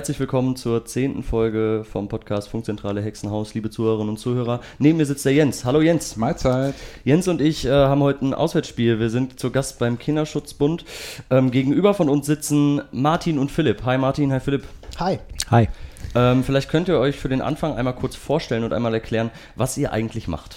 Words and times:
Herzlich 0.00 0.18
willkommen 0.18 0.56
zur 0.56 0.86
zehnten 0.86 1.22
Folge 1.22 1.84
vom 1.84 2.08
Podcast 2.08 2.48
Funkzentrale 2.48 3.02
Hexenhaus, 3.02 3.52
liebe 3.52 3.68
Zuhörerinnen 3.68 4.08
und 4.08 4.16
Zuhörer. 4.16 4.62
Neben 4.78 4.96
mir 4.96 5.04
sitzt 5.04 5.26
der 5.26 5.34
Jens. 5.34 5.66
Hallo 5.66 5.82
Jens. 5.82 6.16
Mahlzeit. 6.16 6.74
Jens 7.04 7.28
und 7.28 7.42
ich 7.42 7.66
äh, 7.66 7.70
haben 7.70 8.02
heute 8.02 8.24
ein 8.24 8.32
Auswärtsspiel. 8.32 8.98
Wir 8.98 9.10
sind 9.10 9.38
zu 9.38 9.50
Gast 9.50 9.78
beim 9.78 9.98
Kinderschutzbund. 9.98 10.86
Ähm, 11.28 11.50
gegenüber 11.50 11.92
von 11.92 12.08
uns 12.08 12.24
sitzen 12.24 12.80
Martin 12.92 13.38
und 13.38 13.50
Philipp. 13.50 13.84
Hi 13.84 13.98
Martin, 13.98 14.32
hi 14.32 14.40
Philipp. 14.40 14.64
Hi. 14.98 15.18
Hi. 15.50 15.68
Ähm, 16.14 16.44
vielleicht 16.44 16.70
könnt 16.70 16.88
ihr 16.88 16.98
euch 16.98 17.16
für 17.16 17.28
den 17.28 17.42
Anfang 17.42 17.74
einmal 17.74 17.94
kurz 17.94 18.16
vorstellen 18.16 18.64
und 18.64 18.72
einmal 18.72 18.94
erklären, 18.94 19.30
was 19.54 19.76
ihr 19.76 19.92
eigentlich 19.92 20.28
macht. 20.28 20.56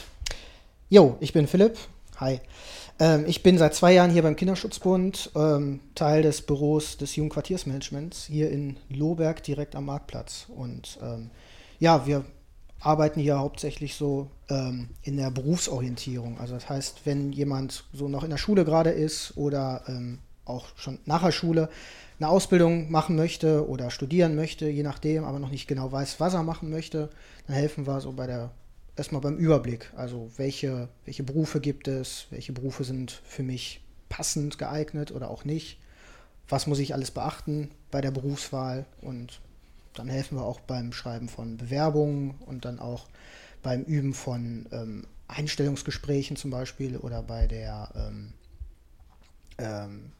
Jo, 0.87 1.17
ich 1.19 1.33
bin 1.33 1.47
Philipp. 1.47 1.77
Hi. 2.21 2.39
Ähm, 2.99 3.25
ich 3.27 3.43
bin 3.43 3.57
seit 3.57 3.73
zwei 3.73 3.93
Jahren 3.93 4.11
hier 4.11 4.23
beim 4.23 4.35
Kinderschutzbund, 4.35 5.31
ähm, 5.35 5.79
Teil 5.95 6.21
des 6.21 6.41
Büros 6.41 6.97
des 6.97 7.15
Jugendquartiersmanagements 7.15 8.25
hier 8.25 8.51
in 8.51 8.77
Lohberg 8.89 9.43
direkt 9.43 9.75
am 9.75 9.85
Marktplatz. 9.85 10.47
Und 10.55 10.99
ähm, 11.01 11.29
ja, 11.79 12.05
wir 12.05 12.25
arbeiten 12.79 13.19
hier 13.19 13.39
hauptsächlich 13.39 13.95
so 13.95 14.29
ähm, 14.49 14.89
in 15.01 15.17
der 15.17 15.31
Berufsorientierung. 15.31 16.39
Also 16.39 16.53
das 16.53 16.69
heißt, 16.69 17.01
wenn 17.05 17.31
jemand 17.31 17.85
so 17.93 18.07
noch 18.07 18.23
in 18.23 18.29
der 18.29 18.37
Schule 18.37 18.65
gerade 18.65 18.91
ist 18.91 19.37
oder 19.37 19.83
ähm, 19.87 20.19
auch 20.45 20.67
schon 20.75 20.99
nach 21.05 21.23
der 21.23 21.31
Schule 21.31 21.69
eine 22.19 22.29
Ausbildung 22.29 22.91
machen 22.91 23.15
möchte 23.15 23.67
oder 23.67 23.89
studieren 23.89 24.35
möchte, 24.35 24.67
je 24.67 24.83
nachdem, 24.83 25.23
aber 25.23 25.39
noch 25.39 25.49
nicht 25.49 25.67
genau 25.67 25.91
weiß, 25.91 26.19
was 26.19 26.33
er 26.33 26.43
machen 26.43 26.69
möchte, 26.69 27.09
dann 27.47 27.55
helfen 27.55 27.87
wir 27.87 28.01
so 28.01 28.11
bei 28.11 28.27
der 28.27 28.51
erstmal 28.95 29.21
beim 29.21 29.37
Überblick. 29.37 29.91
Also 29.95 30.31
welche, 30.37 30.89
welche 31.05 31.23
Berufe 31.23 31.59
gibt 31.59 31.87
es, 31.87 32.27
welche 32.29 32.53
Berufe 32.53 32.83
sind 32.83 33.21
für 33.23 33.43
mich 33.43 33.81
passend 34.09 34.57
geeignet 34.57 35.11
oder 35.11 35.29
auch 35.29 35.45
nicht. 35.45 35.79
Was 36.47 36.67
muss 36.67 36.79
ich 36.79 36.93
alles 36.93 37.11
beachten 37.11 37.71
bei 37.89 38.01
der 38.01 38.11
Berufswahl 38.11 38.85
und 39.01 39.39
dann 39.93 40.09
helfen 40.09 40.37
wir 40.37 40.43
auch 40.43 40.59
beim 40.59 40.91
Schreiben 40.91 41.29
von 41.29 41.57
Bewerbungen 41.57 42.35
und 42.45 42.65
dann 42.65 42.79
auch 42.79 43.07
beim 43.61 43.83
Üben 43.83 44.13
von 44.13 44.67
ähm, 44.71 45.07
Einstellungsgesprächen 45.27 46.35
zum 46.35 46.51
Beispiel 46.51 46.97
oder 46.97 47.23
bei 47.23 47.47
der 47.47 47.89
ähm, 47.95 48.33
ähm, 49.57 50.11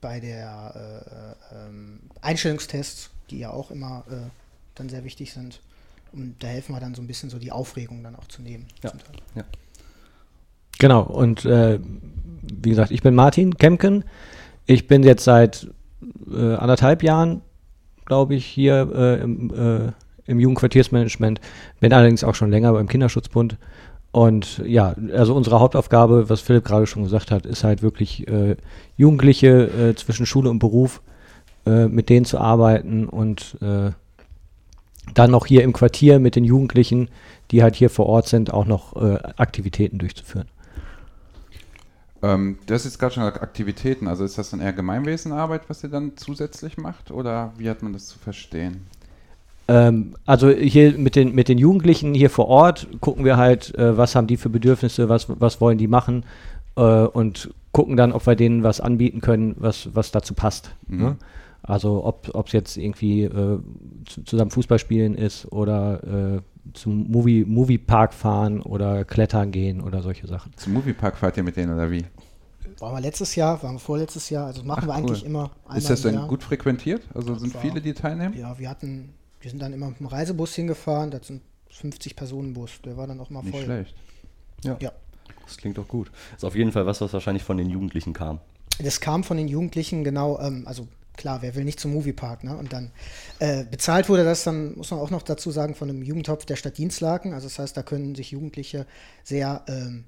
bei 0.00 0.20
der 0.20 1.34
äh, 1.52 1.56
äh, 1.56 1.66
ähm, 1.66 2.00
Einstellungstests, 2.20 3.10
die 3.30 3.38
ja 3.38 3.50
auch 3.50 3.70
immer 3.70 4.04
äh, 4.10 4.28
dann 4.74 4.90
sehr 4.90 5.02
wichtig 5.02 5.32
sind. 5.32 5.60
Und 6.14 6.36
da 6.38 6.46
helfen 6.48 6.74
wir 6.74 6.80
dann 6.80 6.94
so 6.94 7.02
ein 7.02 7.06
bisschen 7.06 7.30
so 7.30 7.38
die 7.38 7.52
Aufregung 7.52 8.02
dann 8.02 8.14
auch 8.16 8.28
zu 8.28 8.42
nehmen. 8.42 8.66
Ja. 8.82 8.92
ja. 9.34 9.44
Genau, 10.78 11.02
und 11.02 11.44
äh, 11.44 11.78
wie 12.42 12.70
gesagt, 12.70 12.90
ich 12.90 13.02
bin 13.02 13.14
Martin 13.14 13.56
Kemken. 13.56 14.04
Ich 14.66 14.86
bin 14.86 15.02
jetzt 15.02 15.24
seit 15.24 15.68
äh, 16.30 16.54
anderthalb 16.54 17.02
Jahren, 17.02 17.42
glaube 18.04 18.34
ich, 18.34 18.46
hier 18.46 18.90
äh, 18.94 19.22
im, 19.22 19.50
äh, 19.54 19.92
im 20.26 20.40
Jugendquartiersmanagement, 20.40 21.40
bin 21.80 21.92
allerdings 21.92 22.24
auch 22.24 22.34
schon 22.34 22.50
länger 22.50 22.72
beim 22.72 22.88
Kinderschutzbund. 22.88 23.58
Und 24.10 24.62
ja, 24.64 24.94
also 25.12 25.34
unsere 25.34 25.58
Hauptaufgabe, 25.58 26.28
was 26.30 26.40
Philipp 26.40 26.64
gerade 26.64 26.86
schon 26.86 27.02
gesagt 27.02 27.32
hat, 27.32 27.46
ist 27.46 27.64
halt 27.64 27.82
wirklich 27.82 28.28
äh, 28.28 28.56
Jugendliche 28.96 29.48
äh, 29.48 29.94
zwischen 29.96 30.26
Schule 30.26 30.50
und 30.50 30.58
Beruf 30.58 31.02
mit 31.66 32.10
denen 32.10 32.26
zu 32.26 32.36
arbeiten 32.36 33.08
und 33.08 33.56
dann 35.12 35.30
noch 35.30 35.46
hier 35.46 35.62
im 35.62 35.72
Quartier 35.72 36.18
mit 36.18 36.36
den 36.36 36.44
Jugendlichen, 36.44 37.08
die 37.50 37.62
halt 37.62 37.76
hier 37.76 37.90
vor 37.90 38.06
Ort 38.06 38.28
sind, 38.28 38.52
auch 38.52 38.64
noch 38.64 38.96
äh, 38.96 39.18
Aktivitäten 39.36 39.98
durchzuführen. 39.98 40.48
Ähm, 42.22 42.58
du 42.66 42.74
hast 42.74 42.84
jetzt 42.84 42.98
gerade 42.98 43.14
schon 43.14 43.22
Aktivitäten, 43.22 44.08
also 44.08 44.24
ist 44.24 44.38
das 44.38 44.50
dann 44.50 44.60
eher 44.60 44.72
Gemeinwesenarbeit, 44.72 45.68
was 45.68 45.84
ihr 45.84 45.90
dann 45.90 46.12
zusätzlich 46.16 46.78
macht 46.78 47.10
oder 47.10 47.52
wie 47.58 47.68
hat 47.68 47.82
man 47.82 47.92
das 47.92 48.06
zu 48.06 48.18
verstehen? 48.18 48.86
Ähm, 49.68 50.14
also 50.24 50.48
hier 50.48 50.96
mit 50.98 51.16
den, 51.16 51.34
mit 51.34 51.48
den 51.48 51.58
Jugendlichen 51.58 52.14
hier 52.14 52.30
vor 52.30 52.48
Ort 52.48 52.86
gucken 53.00 53.24
wir 53.24 53.36
halt, 53.36 53.74
äh, 53.74 53.96
was 53.96 54.14
haben 54.14 54.26
die 54.26 54.38
für 54.38 54.48
Bedürfnisse, 54.48 55.08
was, 55.08 55.26
was 55.28 55.60
wollen 55.60 55.76
die 55.76 55.86
machen 55.88 56.24
äh, 56.76 56.80
und 56.80 57.52
gucken 57.72 57.96
dann, 57.96 58.12
ob 58.12 58.26
wir 58.26 58.36
denen 58.36 58.62
was 58.62 58.80
anbieten 58.80 59.20
können, 59.20 59.54
was, 59.58 59.94
was 59.94 60.10
dazu 60.10 60.32
passt. 60.32 60.70
Mhm. 60.86 61.02
Ne? 61.02 61.16
Also 61.66 62.04
ob 62.04 62.46
es 62.46 62.52
jetzt 62.52 62.76
irgendwie 62.76 63.22
äh, 63.22 63.58
zusammen 64.26 64.50
Fußball 64.50 64.78
spielen 64.78 65.14
ist 65.14 65.50
oder 65.50 66.36
äh, 66.36 66.40
zum 66.74 67.10
Movie, 67.10 67.44
Moviepark 67.46 68.12
fahren 68.12 68.60
oder 68.60 69.04
klettern 69.06 69.50
gehen 69.50 69.80
oder 69.80 70.02
solche 70.02 70.26
Sachen. 70.26 70.52
Zum 70.56 70.74
Moviepark 70.74 71.16
fahrt 71.16 71.38
ihr 71.38 71.42
mit 71.42 71.56
denen 71.56 71.72
oder 71.72 71.90
wie? 71.90 72.04
Waren 72.80 72.96
wir 72.96 73.00
letztes 73.00 73.34
Jahr, 73.34 73.62
waren 73.62 73.76
wir 73.76 73.78
vorletztes 73.78 74.28
Jahr, 74.28 74.46
also 74.46 74.62
machen 74.62 74.80
Ach, 74.82 74.88
wir 74.88 74.94
eigentlich 74.94 75.22
cool. 75.22 75.28
immer. 75.28 75.50
Ist 75.74 75.88
das 75.88 76.02
denn 76.02 76.28
gut 76.28 76.42
frequentiert? 76.42 77.02
Also 77.14 77.34
sind 77.36 77.56
viele, 77.56 77.80
die 77.80 77.94
teilnehmen? 77.94 78.36
Ja, 78.36 78.58
wir 78.58 78.68
hatten, 78.68 79.14
wir 79.40 79.50
sind 79.50 79.62
dann 79.62 79.72
immer 79.72 79.88
mit 79.88 80.00
dem 80.00 80.06
Reisebus 80.06 80.54
hingefahren, 80.54 81.10
das 81.10 81.28
sind 81.28 81.40
50 81.70 82.14
Personen 82.14 82.52
Bus, 82.52 82.72
der 82.84 82.98
war 82.98 83.06
dann 83.06 83.18
auch 83.20 83.30
mal 83.30 83.40
voll. 83.40 83.52
Nicht 83.52 83.64
schlecht. 83.64 83.94
Ja. 84.64 84.76
ja. 84.80 84.92
Das 85.46 85.56
klingt 85.56 85.78
doch 85.78 85.88
gut. 85.88 86.10
Das 86.32 86.42
ist 86.42 86.44
auf 86.44 86.56
jeden 86.56 86.72
Fall 86.72 86.84
was, 86.84 87.00
was 87.00 87.12
wahrscheinlich 87.14 87.42
von 87.42 87.56
den 87.56 87.70
Jugendlichen 87.70 88.12
kam. 88.12 88.40
Das 88.80 89.00
kam 89.00 89.24
von 89.24 89.36
den 89.38 89.48
Jugendlichen, 89.48 90.04
genau, 90.04 90.38
ähm, 90.40 90.64
also 90.66 90.88
klar, 91.16 91.42
wer 91.42 91.54
will 91.54 91.64
nicht 91.64 91.80
zum 91.80 91.92
Moviepark, 91.92 92.44
ne? 92.44 92.56
Und 92.56 92.72
dann 92.72 92.90
äh, 93.38 93.64
bezahlt 93.64 94.08
wurde 94.08 94.24
das 94.24 94.44
dann, 94.44 94.76
muss 94.76 94.90
man 94.90 95.00
auch 95.00 95.10
noch 95.10 95.22
dazu 95.22 95.50
sagen, 95.50 95.74
von 95.74 95.88
einem 95.88 96.02
Jugendtopf 96.02 96.44
der 96.44 96.56
Stadt 96.56 96.78
Dienstlaken. 96.78 97.32
Also 97.32 97.46
das 97.46 97.58
heißt, 97.58 97.76
da 97.76 97.82
können 97.82 98.14
sich 98.14 98.30
Jugendliche 98.32 98.86
sehr 99.22 99.62
ähm, 99.68 100.04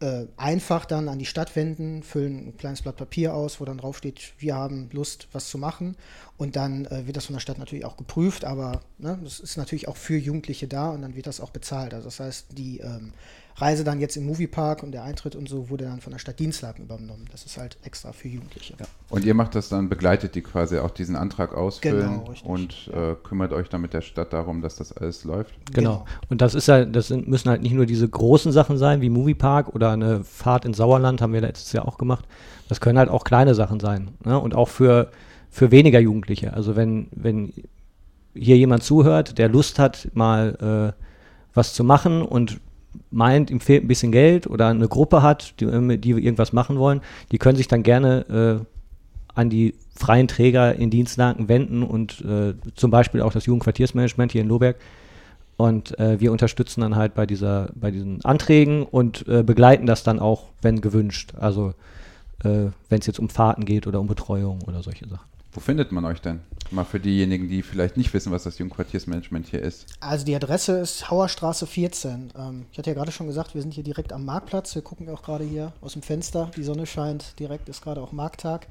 äh, 0.00 0.26
einfach 0.38 0.86
dann 0.86 1.08
an 1.08 1.18
die 1.18 1.26
Stadt 1.26 1.54
wenden, 1.56 2.02
füllen 2.02 2.48
ein 2.48 2.56
kleines 2.56 2.82
Blatt 2.82 2.96
Papier 2.96 3.34
aus, 3.34 3.60
wo 3.60 3.66
dann 3.66 3.78
drauf 3.78 3.98
steht, 3.98 4.32
wir 4.38 4.54
haben 4.54 4.88
Lust, 4.92 5.28
was 5.32 5.50
zu 5.50 5.58
machen. 5.58 5.94
Und 6.38 6.56
dann 6.56 6.86
äh, 6.86 7.06
wird 7.06 7.18
das 7.18 7.26
von 7.26 7.34
der 7.34 7.40
Stadt 7.40 7.58
natürlich 7.58 7.84
auch 7.84 7.98
geprüft, 7.98 8.46
aber 8.46 8.80
ne, 8.96 9.18
das 9.22 9.40
ist 9.40 9.58
natürlich 9.58 9.88
auch 9.88 9.96
für 9.96 10.16
Jugendliche 10.16 10.68
da 10.68 10.90
und 10.90 11.02
dann 11.02 11.16
wird 11.16 11.26
das 11.26 11.40
auch 11.40 11.50
bezahlt. 11.50 11.92
Also 11.92 12.06
das 12.06 12.18
heißt, 12.18 12.46
die 12.56 12.78
ähm, 12.78 13.12
Reise 13.56 13.84
dann 13.84 14.00
jetzt 14.00 14.16
im 14.16 14.26
Moviepark 14.26 14.82
und 14.82 14.92
der 14.92 15.04
Eintritt 15.04 15.36
und 15.36 15.48
so 15.48 15.68
wurde 15.68 15.84
dann 15.84 16.00
von 16.00 16.12
der 16.12 16.18
Stadt 16.18 16.38
Dienstlaken 16.38 16.84
übernommen. 16.84 17.26
Das 17.30 17.44
ist 17.44 17.58
halt 17.58 17.76
extra 17.84 18.12
für 18.12 18.28
Jugendliche. 18.28 18.74
Ja. 18.78 18.86
Und 19.08 19.24
ihr 19.24 19.34
macht 19.34 19.54
das 19.54 19.68
dann, 19.68 19.88
begleitet 19.88 20.34
die 20.34 20.42
quasi 20.42 20.78
auch 20.78 20.90
diesen 20.90 21.16
Antrag 21.16 21.54
ausfüllen 21.54 22.24
genau, 22.24 22.34
und 22.44 22.90
äh, 22.94 23.14
kümmert 23.22 23.52
euch 23.52 23.68
dann 23.68 23.80
mit 23.80 23.92
der 23.92 24.00
Stadt 24.00 24.32
darum, 24.32 24.62
dass 24.62 24.76
das 24.76 24.92
alles 24.92 25.24
läuft? 25.24 25.54
Genau. 25.72 25.90
genau. 25.90 26.04
Und 26.28 26.40
das 26.40 26.54
ist 26.54 26.68
halt, 26.68 26.94
das 26.94 27.08
sind, 27.08 27.28
müssen 27.28 27.50
halt 27.50 27.62
nicht 27.62 27.74
nur 27.74 27.86
diese 27.86 28.08
großen 28.08 28.52
Sachen 28.52 28.78
sein, 28.78 29.00
wie 29.00 29.10
Moviepark 29.10 29.74
oder 29.74 29.92
eine 29.92 30.24
Fahrt 30.24 30.64
ins 30.64 30.76
Sauerland, 30.76 31.20
haben 31.20 31.32
wir 31.32 31.40
letztes 31.40 31.72
Jahr 31.72 31.86
auch 31.86 31.98
gemacht. 31.98 32.26
Das 32.68 32.80
können 32.80 32.98
halt 32.98 33.08
auch 33.08 33.24
kleine 33.24 33.54
Sachen 33.54 33.80
sein. 33.80 34.10
Ne? 34.24 34.38
Und 34.38 34.54
auch 34.54 34.68
für, 34.68 35.10
für 35.50 35.70
weniger 35.70 35.98
Jugendliche. 35.98 36.54
Also 36.54 36.76
wenn, 36.76 37.08
wenn 37.10 37.52
hier 38.34 38.56
jemand 38.56 38.82
zuhört, 38.82 39.38
der 39.38 39.48
Lust 39.48 39.78
hat, 39.78 40.08
mal 40.14 40.94
äh, 40.96 41.02
was 41.54 41.74
zu 41.74 41.84
machen 41.84 42.22
und 42.22 42.60
meint, 43.10 43.50
ihm 43.50 43.60
fehlt 43.60 43.84
ein 43.84 43.88
bisschen 43.88 44.12
Geld 44.12 44.46
oder 44.46 44.68
eine 44.68 44.88
Gruppe 44.88 45.22
hat, 45.22 45.54
die, 45.60 45.98
die 45.98 46.10
irgendwas 46.10 46.52
machen 46.52 46.78
wollen, 46.78 47.00
die 47.32 47.38
können 47.38 47.56
sich 47.56 47.68
dann 47.68 47.82
gerne 47.82 48.60
äh, 48.60 48.64
an 49.34 49.50
die 49.50 49.74
freien 49.94 50.28
Träger 50.28 50.74
in 50.74 50.90
Dienstlaken 50.90 51.48
wenden 51.48 51.82
und 51.82 52.24
äh, 52.24 52.54
zum 52.74 52.90
Beispiel 52.90 53.20
auch 53.20 53.32
das 53.32 53.46
Jugendquartiersmanagement 53.46 54.32
hier 54.32 54.42
in 54.42 54.48
Lohberg. 54.48 54.76
Und 55.56 55.98
äh, 55.98 56.18
wir 56.20 56.32
unterstützen 56.32 56.80
dann 56.80 56.96
halt 56.96 57.14
bei, 57.14 57.26
dieser, 57.26 57.68
bei 57.74 57.90
diesen 57.90 58.24
Anträgen 58.24 58.82
und 58.82 59.28
äh, 59.28 59.42
begleiten 59.42 59.84
das 59.84 60.02
dann 60.02 60.18
auch, 60.18 60.44
wenn 60.62 60.80
gewünscht. 60.80 61.34
Also 61.38 61.74
äh, 62.42 62.68
wenn 62.88 63.00
es 63.00 63.06
jetzt 63.06 63.18
um 63.18 63.28
Fahrten 63.28 63.66
geht 63.66 63.86
oder 63.86 64.00
um 64.00 64.06
Betreuung 64.06 64.60
oder 64.66 64.82
solche 64.82 65.06
Sachen. 65.06 65.28
Wo 65.52 65.60
findet 65.60 65.90
man 65.90 66.04
euch 66.04 66.20
denn? 66.20 66.40
Mal 66.70 66.84
für 66.84 67.00
diejenigen, 67.00 67.48
die 67.48 67.62
vielleicht 67.62 67.96
nicht 67.96 68.14
wissen, 68.14 68.30
was 68.30 68.44
das 68.44 68.58
Jugendquartiersmanagement 68.58 69.48
hier 69.48 69.60
ist. 69.60 69.86
Also 69.98 70.24
die 70.24 70.36
Adresse 70.36 70.78
ist 70.78 71.10
Hauerstraße 71.10 71.66
14. 71.66 72.32
Ähm, 72.36 72.66
ich 72.70 72.78
hatte 72.78 72.90
ja 72.90 72.94
gerade 72.94 73.10
schon 73.10 73.26
gesagt, 73.26 73.54
wir 73.54 73.62
sind 73.62 73.74
hier 73.74 73.82
direkt 73.82 74.12
am 74.12 74.24
Marktplatz. 74.24 74.74
Wir 74.76 74.82
gucken 74.82 75.08
auch 75.08 75.22
gerade 75.22 75.42
hier 75.42 75.72
aus 75.80 75.94
dem 75.94 76.02
Fenster. 76.02 76.50
Die 76.56 76.62
Sonne 76.62 76.86
scheint 76.86 77.38
direkt, 77.40 77.68
ist 77.68 77.82
gerade 77.82 78.00
auch 78.00 78.12
Markttag. 78.12 78.68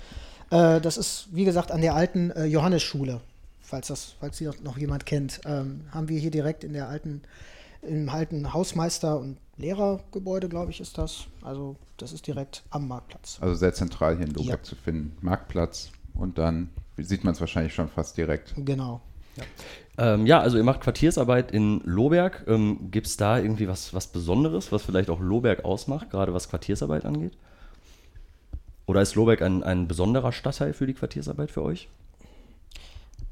Äh, 0.52 0.80
das 0.80 0.98
ist, 0.98 1.28
wie 1.32 1.44
gesagt, 1.44 1.72
an 1.72 1.82
der 1.82 1.96
alten 1.96 2.32
äh, 2.32 2.46
Johannesschule. 2.46 3.20
Falls 3.62 3.88
das, 3.88 4.16
falls 4.20 4.38
sie 4.38 4.50
noch 4.64 4.78
jemand 4.78 5.06
kennt, 5.06 5.42
ähm, 5.46 5.82
haben 5.92 6.08
wir 6.08 6.20
hier 6.20 6.32
direkt 6.32 6.64
in 6.64 6.74
der 6.74 6.88
alten, 6.88 7.22
im 7.82 8.08
alten 8.08 8.54
Hausmeister- 8.54 9.20
und 9.20 9.38
Lehrergebäude, 9.58 10.48
glaube 10.48 10.72
ich, 10.72 10.80
ist 10.80 10.98
das. 10.98 11.26
Also 11.44 11.76
das 11.98 12.14
ist 12.14 12.26
direkt 12.26 12.64
am 12.70 12.88
Marktplatz. 12.88 13.38
Also 13.42 13.54
sehr 13.56 13.74
zentral 13.74 14.16
hier 14.18 14.26
in 14.26 14.34
Lohberg 14.34 14.60
ja. 14.60 14.64
zu 14.64 14.76
finden. 14.76 15.16
Marktplatz, 15.22 15.92
und 16.20 16.38
dann 16.38 16.70
sieht 16.98 17.24
man 17.24 17.34
es 17.34 17.40
wahrscheinlich 17.40 17.74
schon 17.74 17.90
fast 17.90 18.18
direkt. 18.18 18.54
Genau. 18.58 19.02
Ja. 19.36 20.14
Ähm, 20.14 20.26
ja, 20.26 20.40
also 20.40 20.58
ihr 20.58 20.64
macht 20.64 20.82
Quartiersarbeit 20.82 21.52
in 21.52 21.82
Lohberg. 21.86 22.46
Ähm, 22.48 22.92
Gibt 22.92 23.08
es 23.08 23.18
da 23.18 23.38
irgendwie 23.38 23.68
was, 23.68 23.94
was 23.94 24.08
Besonderes, 24.08 24.72
was 24.72 24.84
vielleicht 24.84 25.10
auch 25.10 25.20
Lohberg 25.20 25.66
ausmacht, 25.66 26.10
gerade 26.10 26.34
was 26.34 26.50
Quartiersarbeit 26.50 27.06
angeht? 27.06 27.34
Oder 28.86 29.02
ist 29.02 29.16
Lohberg 29.16 29.42
ein, 29.42 29.64
ein 29.64 29.88
besonderer 29.88 30.32
Stadtteil 30.32 30.74
für 30.74 30.88
die 30.88 30.94
Quartiersarbeit 30.94 31.52
für 31.52 31.64
euch? 31.64 31.90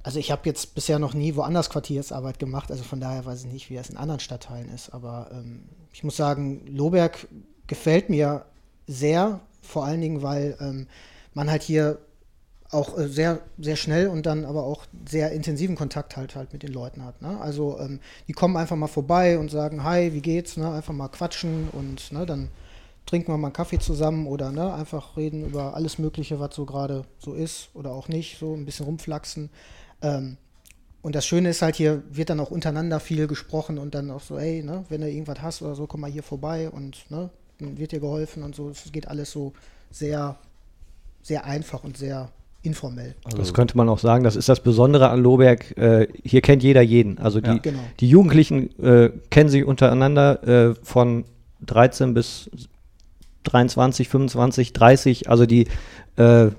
Also 0.03 0.19
ich 0.19 0.31
habe 0.31 0.43
jetzt 0.45 0.75
bisher 0.75 0.99
noch 0.99 1.13
nie 1.13 1.35
woanders 1.35 1.69
Quartiersarbeit 1.69 2.39
gemacht, 2.39 2.71
also 2.71 2.83
von 2.83 3.01
daher 3.01 3.25
weiß 3.25 3.43
ich 3.43 3.51
nicht, 3.51 3.69
wie 3.69 3.75
es 3.75 3.89
in 3.89 3.97
anderen 3.97 4.19
Stadtteilen 4.19 4.69
ist. 4.69 4.93
Aber 4.93 5.29
ähm, 5.31 5.63
ich 5.91 6.03
muss 6.03 6.15
sagen, 6.15 6.65
Lohberg 6.67 7.27
gefällt 7.65 8.09
mir 8.09 8.45
sehr, 8.85 9.41
vor 9.61 9.85
allen 9.85 9.99
Dingen, 9.99 10.21
weil 10.21 10.55
ähm, 10.61 10.87
man 11.33 11.49
halt 11.49 11.63
hier 11.63 11.99
auch 12.71 12.97
äh, 12.97 13.07
sehr, 13.07 13.41
sehr 13.57 13.75
schnell 13.75 14.07
und 14.07 14.25
dann 14.25 14.45
aber 14.45 14.63
auch 14.63 14.85
sehr 15.07 15.31
intensiven 15.31 15.75
Kontakt 15.75 16.17
halt 16.17 16.35
halt 16.35 16.53
mit 16.53 16.63
den 16.63 16.73
Leuten 16.73 17.03
hat. 17.03 17.21
Ne? 17.21 17.39
Also 17.39 17.79
ähm, 17.79 17.99
die 18.27 18.33
kommen 18.33 18.57
einfach 18.57 18.75
mal 18.75 18.87
vorbei 18.87 19.39
und 19.39 19.49
sagen, 19.49 19.83
hi, 19.83 20.13
wie 20.13 20.21
geht's? 20.21 20.57
Ne? 20.57 20.69
Einfach 20.71 20.93
mal 20.93 21.07
quatschen 21.07 21.69
und 21.71 22.11
ne, 22.11 22.25
dann 22.25 22.49
trinken 23.05 23.31
wir 23.31 23.37
mal 23.37 23.47
einen 23.47 23.53
Kaffee 23.53 23.79
zusammen 23.79 24.27
oder 24.27 24.51
ne, 24.51 24.73
einfach 24.73 25.15
reden 25.15 25.45
über 25.45 25.75
alles 25.75 25.97
Mögliche, 25.97 26.39
was 26.39 26.53
so 26.53 26.65
gerade 26.65 27.05
so 27.19 27.33
ist 27.33 27.69
oder 27.73 27.91
auch 27.91 28.09
nicht, 28.09 28.37
so 28.37 28.53
ein 28.53 28.65
bisschen 28.65 28.85
rumflaxen. 28.85 29.49
Ähm, 30.01 30.37
und 31.01 31.15
das 31.15 31.25
Schöne 31.25 31.49
ist 31.49 31.61
halt, 31.61 31.77
hier 31.77 32.03
wird 32.09 32.29
dann 32.29 32.41
auch 32.41 32.51
untereinander 32.51 32.99
viel 32.99 33.27
gesprochen 33.27 33.77
und 33.77 33.95
dann 33.95 34.11
auch 34.11 34.21
so, 34.21 34.37
ey, 34.37 34.61
ne, 34.61 34.83
wenn 34.89 35.01
du 35.01 35.09
irgendwas 35.09 35.41
hast 35.41 35.61
oder 35.61 35.73
so, 35.73 35.87
komm 35.87 36.01
mal 36.01 36.11
hier 36.11 36.23
vorbei 36.23 36.69
und 36.69 37.09
ne, 37.09 37.29
wird 37.59 37.93
dir 37.93 38.01
geholfen 38.01 38.43
und 38.43 38.55
so. 38.55 38.69
Es 38.69 38.91
geht 38.91 39.07
alles 39.07 39.31
so 39.31 39.53
sehr, 39.89 40.37
sehr 41.21 41.45
einfach 41.45 41.85
und 41.85 41.97
sehr 41.97 42.29
informell. 42.67 43.15
Also 43.23 43.37
das 43.37 43.53
könnte 43.53 43.75
man 43.77 43.89
auch 43.89 43.99
sagen, 43.99 44.23
das 44.23 44.35
ist 44.35 44.49
das 44.49 44.59
Besondere 44.59 45.09
an 45.09 45.21
Lohberg. 45.21 45.75
Äh, 45.77 46.07
hier 46.23 46.41
kennt 46.41 46.61
jeder 46.61 46.81
jeden. 46.81 47.17
Also 47.17 47.39
die, 47.41 47.49
ja, 47.49 47.57
genau. 47.57 47.79
die 47.99 48.09
Jugendlichen 48.09 48.77
äh, 48.79 49.09
kennen 49.31 49.49
sich 49.49 49.65
untereinander 49.65 50.43
äh, 50.43 50.75
von 50.83 51.23
13 51.65 52.13
bis 52.13 52.49
23, 53.43 54.09
25, 54.09 54.73
30. 54.73 55.29
Also 55.29 55.45
die, 55.45 55.67
äh, 56.17 56.49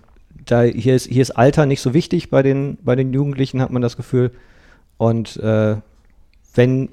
da 0.46 0.62
hier 0.62 0.96
ist, 0.96 1.06
hier 1.06 1.22
ist 1.22 1.32
Alter 1.32 1.66
nicht 1.66 1.82
so 1.82 1.94
wichtig 1.94 2.30
bei 2.30 2.42
den, 2.42 2.78
bei 2.82 2.96
den 2.96 3.12
Jugendlichen, 3.12 3.60
hat 3.60 3.70
man 3.70 3.82
das 3.82 3.96
Gefühl. 3.96 4.32
Und 4.96 5.36
äh, 5.36 5.76
wenn 6.54 6.88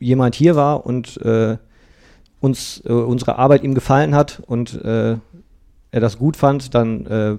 jemand 0.00 0.34
hier 0.34 0.56
war 0.56 0.84
und 0.84 1.16
äh, 1.22 1.56
uns 2.40 2.80
unsere 2.80 3.36
Arbeit 3.36 3.62
ihm 3.64 3.74
gefallen 3.74 4.14
hat 4.14 4.40
und 4.46 4.80
er 4.82 5.20
das 5.90 6.16
gut 6.16 6.38
fand, 6.38 6.74
dann 6.74 7.38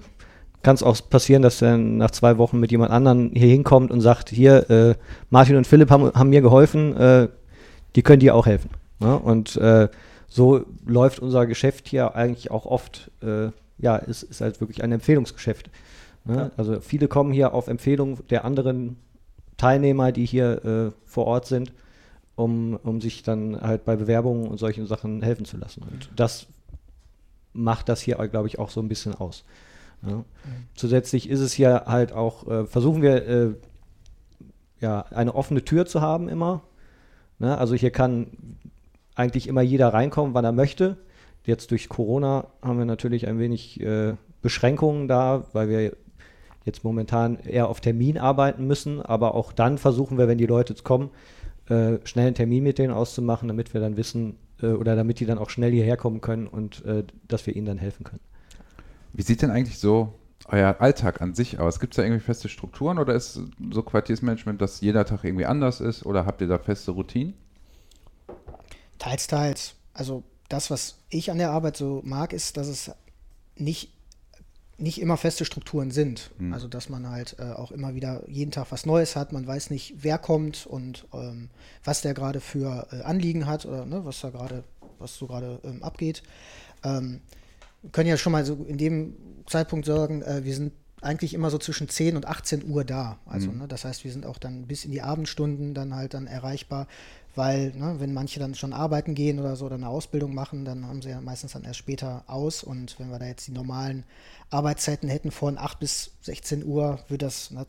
kann 0.62 0.74
es 0.74 0.82
auch 0.82 0.96
passieren, 1.08 1.42
dass 1.42 1.60
er 1.62 1.76
nach 1.76 2.10
zwei 2.10 2.38
Wochen 2.38 2.60
mit 2.60 2.70
jemand 2.70 2.90
anderem 2.92 3.30
hier 3.34 3.48
hinkommt 3.48 3.90
und 3.90 4.00
sagt, 4.00 4.30
hier, 4.30 4.70
äh, 4.70 4.94
Martin 5.30 5.56
und 5.56 5.66
Philipp 5.66 5.90
haben, 5.90 6.12
haben 6.12 6.30
mir 6.30 6.40
geholfen, 6.40 6.96
äh, 6.96 7.28
die 7.96 8.02
können 8.02 8.20
dir 8.20 8.34
auch 8.34 8.46
helfen. 8.46 8.70
Ne? 9.00 9.18
Und 9.18 9.56
äh, 9.56 9.88
so 10.28 10.64
läuft 10.86 11.18
unser 11.18 11.46
Geschäft 11.46 11.88
hier 11.88 12.14
eigentlich 12.14 12.50
auch 12.50 12.64
oft, 12.64 13.10
äh, 13.22 13.48
ja, 13.78 13.96
ist, 13.96 14.22
ist 14.22 14.40
halt 14.40 14.60
wirklich 14.60 14.82
ein 14.82 14.92
Empfehlungsgeschäft. 14.92 15.70
Ne? 16.24 16.36
Ja. 16.36 16.50
Also 16.56 16.80
viele 16.80 17.08
kommen 17.08 17.32
hier 17.32 17.52
auf 17.52 17.68
Empfehlung 17.68 18.26
der 18.28 18.44
anderen 18.44 18.96
Teilnehmer, 19.56 20.12
die 20.12 20.24
hier 20.24 20.64
äh, 20.64 20.90
vor 21.04 21.26
Ort 21.26 21.46
sind, 21.46 21.72
um, 22.36 22.78
um 22.82 23.00
sich 23.00 23.22
dann 23.22 23.60
halt 23.60 23.84
bei 23.84 23.96
Bewerbungen 23.96 24.46
und 24.46 24.58
solchen 24.58 24.86
Sachen 24.86 25.22
helfen 25.22 25.44
zu 25.44 25.56
lassen. 25.56 25.82
Und 25.82 26.10
das 26.16 26.46
macht 27.52 27.88
das 27.88 28.00
hier, 28.00 28.16
glaube 28.28 28.48
ich, 28.48 28.58
auch 28.58 28.70
so 28.70 28.80
ein 28.80 28.88
bisschen 28.88 29.14
aus. 29.14 29.44
Ja. 30.06 30.16
Mhm. 30.16 30.24
Zusätzlich 30.74 31.28
ist 31.28 31.40
es 31.40 31.52
hier 31.52 31.84
halt 31.86 32.12
auch, 32.12 32.48
äh, 32.48 32.66
versuchen 32.66 33.02
wir 33.02 33.26
äh, 33.26 33.54
ja 34.80 35.02
eine 35.10 35.34
offene 35.34 35.64
Tür 35.64 35.86
zu 35.86 36.00
haben 36.00 36.28
immer. 36.28 36.62
Ne? 37.38 37.56
Also 37.56 37.74
hier 37.74 37.90
kann 37.90 38.28
eigentlich 39.14 39.46
immer 39.46 39.62
jeder 39.62 39.88
reinkommen, 39.88 40.34
wann 40.34 40.44
er 40.44 40.52
möchte. 40.52 40.96
Jetzt 41.44 41.70
durch 41.70 41.88
Corona 41.88 42.46
haben 42.62 42.78
wir 42.78 42.84
natürlich 42.84 43.26
ein 43.26 43.38
wenig 43.38 43.80
äh, 43.80 44.14
Beschränkungen 44.42 45.08
da, 45.08 45.44
weil 45.52 45.68
wir 45.68 45.96
jetzt 46.64 46.84
momentan 46.84 47.38
eher 47.40 47.68
auf 47.68 47.80
Termin 47.80 48.18
arbeiten 48.18 48.66
müssen. 48.66 49.02
Aber 49.02 49.34
auch 49.34 49.52
dann 49.52 49.78
versuchen 49.78 50.18
wir, 50.18 50.28
wenn 50.28 50.38
die 50.38 50.46
Leute 50.46 50.74
kommen, 50.82 51.10
äh, 51.68 51.98
schnell 52.04 52.26
einen 52.26 52.34
Termin 52.34 52.62
mit 52.62 52.78
denen 52.78 52.92
auszumachen, 52.92 53.48
damit 53.48 53.74
wir 53.74 53.80
dann 53.80 53.96
wissen 53.96 54.36
äh, 54.62 54.68
oder 54.68 54.96
damit 54.96 55.20
die 55.20 55.26
dann 55.26 55.38
auch 55.38 55.50
schnell 55.50 55.72
hierher 55.72 55.96
kommen 55.96 56.20
können 56.20 56.46
und 56.46 56.84
äh, 56.84 57.04
dass 57.26 57.46
wir 57.46 57.56
ihnen 57.56 57.66
dann 57.66 57.78
helfen 57.78 58.04
können. 58.04 58.20
Wie 59.12 59.22
sieht 59.22 59.42
denn 59.42 59.50
eigentlich 59.50 59.78
so 59.78 60.14
euer 60.46 60.76
Alltag 60.80 61.20
an 61.20 61.34
sich 61.34 61.58
aus? 61.58 61.80
Gibt 61.80 61.94
es 61.94 61.96
da 61.96 62.02
irgendwie 62.02 62.20
feste 62.20 62.48
Strukturen 62.48 62.98
oder 62.98 63.14
ist 63.14 63.40
so 63.70 63.82
Quartiersmanagement, 63.82 64.60
dass 64.60 64.80
jeder 64.80 65.04
Tag 65.04 65.24
irgendwie 65.24 65.46
anders 65.46 65.80
ist 65.80 66.04
oder 66.04 66.26
habt 66.26 66.40
ihr 66.40 66.48
da 66.48 66.58
feste 66.58 66.92
Routinen? 66.92 67.34
Teils, 68.98 69.26
teils. 69.26 69.74
Also 69.94 70.22
das, 70.48 70.70
was 70.70 70.98
ich 71.08 71.30
an 71.30 71.38
der 71.38 71.50
Arbeit 71.50 71.76
so 71.76 72.02
mag, 72.04 72.32
ist, 72.32 72.56
dass 72.56 72.66
es 72.68 72.90
nicht, 73.56 73.92
nicht 74.78 75.00
immer 75.00 75.16
feste 75.16 75.44
Strukturen 75.44 75.90
sind. 75.90 76.30
Hm. 76.38 76.52
Also 76.52 76.68
dass 76.68 76.88
man 76.88 77.08
halt 77.08 77.36
äh, 77.38 77.52
auch 77.52 77.70
immer 77.70 77.94
wieder 77.94 78.22
jeden 78.28 78.50
Tag 78.50 78.66
was 78.70 78.86
Neues 78.86 79.16
hat. 79.16 79.32
Man 79.32 79.46
weiß 79.46 79.70
nicht, 79.70 79.96
wer 79.98 80.18
kommt 80.18 80.66
und 80.66 81.06
ähm, 81.12 81.50
was 81.84 82.02
der 82.02 82.14
gerade 82.14 82.40
für 82.40 82.88
äh, 82.92 83.02
Anliegen 83.02 83.46
hat 83.46 83.66
oder 83.66 83.84
ne, 83.84 84.04
was 84.04 84.20
da 84.20 84.30
gerade, 84.30 84.64
was 84.98 85.16
so 85.16 85.26
gerade 85.26 85.60
ähm, 85.64 85.82
abgeht. 85.82 86.22
Ähm, 86.84 87.20
können 87.90 88.08
ja 88.08 88.16
schon 88.16 88.32
mal 88.32 88.44
so 88.44 88.64
in 88.64 88.78
dem 88.78 89.16
Zeitpunkt 89.46 89.86
sagen, 89.86 90.22
äh, 90.22 90.44
wir 90.44 90.54
sind 90.54 90.72
eigentlich 91.00 91.34
immer 91.34 91.50
so 91.50 91.58
zwischen 91.58 91.88
10 91.88 92.16
und 92.16 92.26
18 92.26 92.64
Uhr 92.64 92.84
da. 92.84 93.18
Also, 93.26 93.50
mhm. 93.50 93.58
ne, 93.58 93.68
das 93.68 93.84
heißt, 93.84 94.04
wir 94.04 94.12
sind 94.12 94.24
auch 94.24 94.38
dann 94.38 94.68
bis 94.68 94.84
in 94.84 94.92
die 94.92 95.02
Abendstunden 95.02 95.74
dann 95.74 95.94
halt 95.94 96.14
dann 96.14 96.28
erreichbar, 96.28 96.86
weil, 97.34 97.72
ne, 97.74 97.96
wenn 97.98 98.12
manche 98.12 98.38
dann 98.40 98.54
schon 98.54 98.72
arbeiten 98.72 99.14
gehen 99.14 99.38
oder 99.38 99.56
so 99.56 99.66
oder 99.66 99.76
eine 99.76 99.88
Ausbildung 99.88 100.34
machen, 100.34 100.64
dann 100.64 100.86
haben 100.86 101.00
sie 101.00 101.08
ja 101.08 101.20
meistens 101.20 101.52
dann 101.52 101.64
erst 101.64 101.78
später 101.78 102.24
aus. 102.26 102.62
Und 102.62 102.98
wenn 102.98 103.10
wir 103.10 103.18
da 103.18 103.26
jetzt 103.26 103.46
die 103.46 103.52
normalen 103.52 104.04
Arbeitszeiten 104.50 105.08
hätten 105.08 105.30
von 105.30 105.56
8 105.56 105.80
bis 105.80 106.10
16 106.22 106.64
Uhr, 106.64 107.00
würde 107.08 107.24
das 107.24 107.50
na, 107.50 107.64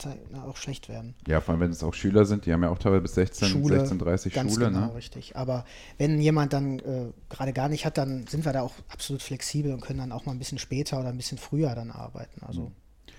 auch 0.46 0.56
schlecht 0.56 0.90
werden. 0.90 1.14
Ja, 1.26 1.40
vor 1.40 1.52
allem, 1.52 1.60
wenn 1.60 1.70
es 1.70 1.82
auch 1.82 1.94
Schüler 1.94 2.26
sind, 2.26 2.44
die 2.44 2.52
haben 2.52 2.62
ja 2.62 2.68
auch 2.68 2.78
teilweise 2.78 3.02
bis 3.02 3.14
16, 3.14 3.48
Schule, 3.48 3.80
16, 3.80 3.98
30 3.98 4.34
ganz 4.34 4.52
Schule. 4.52 4.66
Genau, 4.66 4.80
ne? 4.80 4.94
richtig. 4.94 5.34
Aber 5.34 5.64
wenn 5.96 6.20
jemand 6.20 6.52
dann 6.52 6.78
äh, 6.80 7.12
gerade 7.30 7.54
gar 7.54 7.70
nicht 7.70 7.86
hat, 7.86 7.96
dann 7.96 8.26
sind 8.26 8.44
wir 8.44 8.52
da 8.52 8.60
auch 8.60 8.74
absolut 8.88 9.22
flexibel 9.22 9.72
und 9.72 9.80
können 9.80 9.98
dann 9.98 10.12
auch 10.12 10.26
mal 10.26 10.32
ein 10.32 10.38
bisschen 10.38 10.58
später 10.58 11.00
oder 11.00 11.08
ein 11.08 11.16
bisschen 11.16 11.38
früher 11.38 11.74
dann 11.74 11.90
arbeiten. 11.90 12.42
Also 12.44 12.62
mhm. 12.62 12.72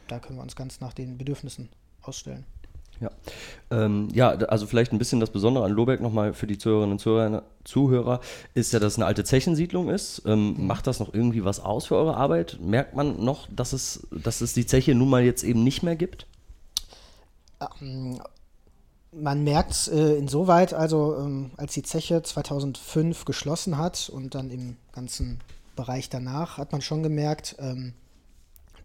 da 0.07 0.19
können 0.19 0.37
wir 0.37 0.43
uns 0.43 0.55
ganz 0.55 0.79
nach 0.79 0.93
den 0.93 1.17
Bedürfnissen 1.17 1.69
ausstellen. 2.03 2.45
Ja. 2.99 3.09
Ähm, 3.71 4.09
ja, 4.13 4.29
also 4.29 4.67
vielleicht 4.67 4.93
ein 4.93 4.99
bisschen 4.99 5.19
das 5.19 5.31
Besondere 5.31 5.65
an 5.65 5.71
Lobeck 5.71 5.99
nochmal 6.01 6.33
für 6.33 6.47
die 6.47 6.57
Zuhörerinnen 6.57 6.93
und 6.93 6.99
Zuhörer, 6.99 7.43
Zuhörer 7.63 8.19
ist 8.53 8.73
ja, 8.73 8.79
dass 8.79 8.93
es 8.93 8.99
eine 8.99 9.05
alte 9.05 9.23
Zechensiedlung 9.23 9.89
ist. 9.89 10.21
Ähm, 10.25 10.53
mhm. 10.53 10.67
Macht 10.67 10.87
das 10.87 10.99
noch 10.99 11.13
irgendwie 11.13 11.43
was 11.43 11.59
aus 11.59 11.87
für 11.87 11.95
eure 11.95 12.15
Arbeit? 12.15 12.57
Merkt 12.61 12.95
man 12.95 13.23
noch, 13.23 13.47
dass 13.53 13.73
es, 13.73 14.07
dass 14.11 14.41
es 14.41 14.53
die 14.53 14.65
Zeche 14.65 14.95
nun 14.95 15.09
mal 15.09 15.23
jetzt 15.23 15.43
eben 15.43 15.63
nicht 15.63 15.83
mehr 15.83 15.95
gibt? 15.95 16.27
Ähm, 17.81 18.19
man 19.11 19.43
merkt 19.43 19.71
es 19.71 19.87
äh, 19.87 20.15
insoweit, 20.15 20.73
also 20.73 21.17
ähm, 21.17 21.51
als 21.57 21.73
die 21.73 21.83
Zeche 21.83 22.21
2005 22.21 23.25
geschlossen 23.25 23.77
hat 23.77 24.09
und 24.09 24.35
dann 24.35 24.51
im 24.51 24.77
ganzen 24.91 25.39
Bereich 25.75 26.09
danach, 26.09 26.57
hat 26.57 26.71
man 26.71 26.81
schon 26.81 27.03
gemerkt, 27.03 27.55
ähm, 27.59 27.93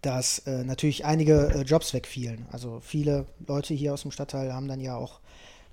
dass 0.02 0.40
äh, 0.40 0.64
natürlich 0.64 1.04
einige 1.04 1.48
äh, 1.50 1.62
Jobs 1.62 1.92
wegfielen. 1.92 2.46
Also 2.50 2.80
viele 2.80 3.26
Leute 3.46 3.74
hier 3.74 3.92
aus 3.92 4.02
dem 4.02 4.10
Stadtteil 4.10 4.52
haben 4.52 4.68
dann 4.68 4.80
ja 4.80 4.96
auch 4.96 5.20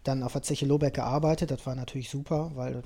dann 0.03 0.23
auf 0.23 0.33
der 0.33 0.41
Zeche 0.41 0.65
Lobeck 0.65 0.93
gearbeitet. 0.93 1.51
Das 1.51 1.65
war 1.65 1.75
natürlich 1.75 2.09
super, 2.09 2.51
weil 2.55 2.81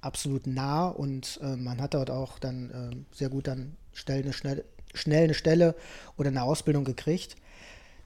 absolut 0.00 0.46
nah 0.46 0.88
und 0.88 1.40
äh, 1.42 1.56
man 1.56 1.80
hat 1.80 1.94
dort 1.94 2.10
auch 2.10 2.38
dann 2.38 2.70
ähm, 2.74 3.06
sehr 3.12 3.28
gut 3.28 3.46
dann 3.46 3.76
schnell 3.92 4.22
eine, 4.22 4.32
schnell, 4.32 4.64
schnell 4.92 5.24
eine 5.24 5.34
Stelle 5.34 5.74
oder 6.16 6.28
eine 6.28 6.42
Ausbildung 6.42 6.84
gekriegt. 6.84 7.36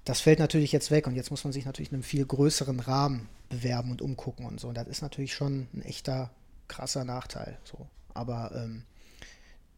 Das 0.05 0.21
fällt 0.21 0.39
natürlich 0.39 0.73
jetzt 0.73 0.91
weg 0.91 1.07
und 1.07 1.17
jetzt 1.17 1.31
muss 1.31 1.45
man 1.45 1.53
sich 1.53 1.67
natürlich 1.67 1.91
in 1.91 1.97
einem 1.97 2.03
viel 2.03 2.25
größeren 2.25 2.81
Rahmen 2.81 3.29
bewerben 3.49 3.91
und 3.91 4.01
umgucken 4.01 4.47
und 4.47 4.61
so. 4.61 4.69
Und 4.69 4.77
das 4.77 4.89
ist 4.89 5.03
natürlich 5.03 5.35
schon 5.35 5.69
ein 5.75 5.83
echter 5.83 6.31
krasser 6.69 7.05
Nachteil. 7.05 7.59
So. 7.65 7.87
Aber 8.15 8.53
ähm, 8.55 8.85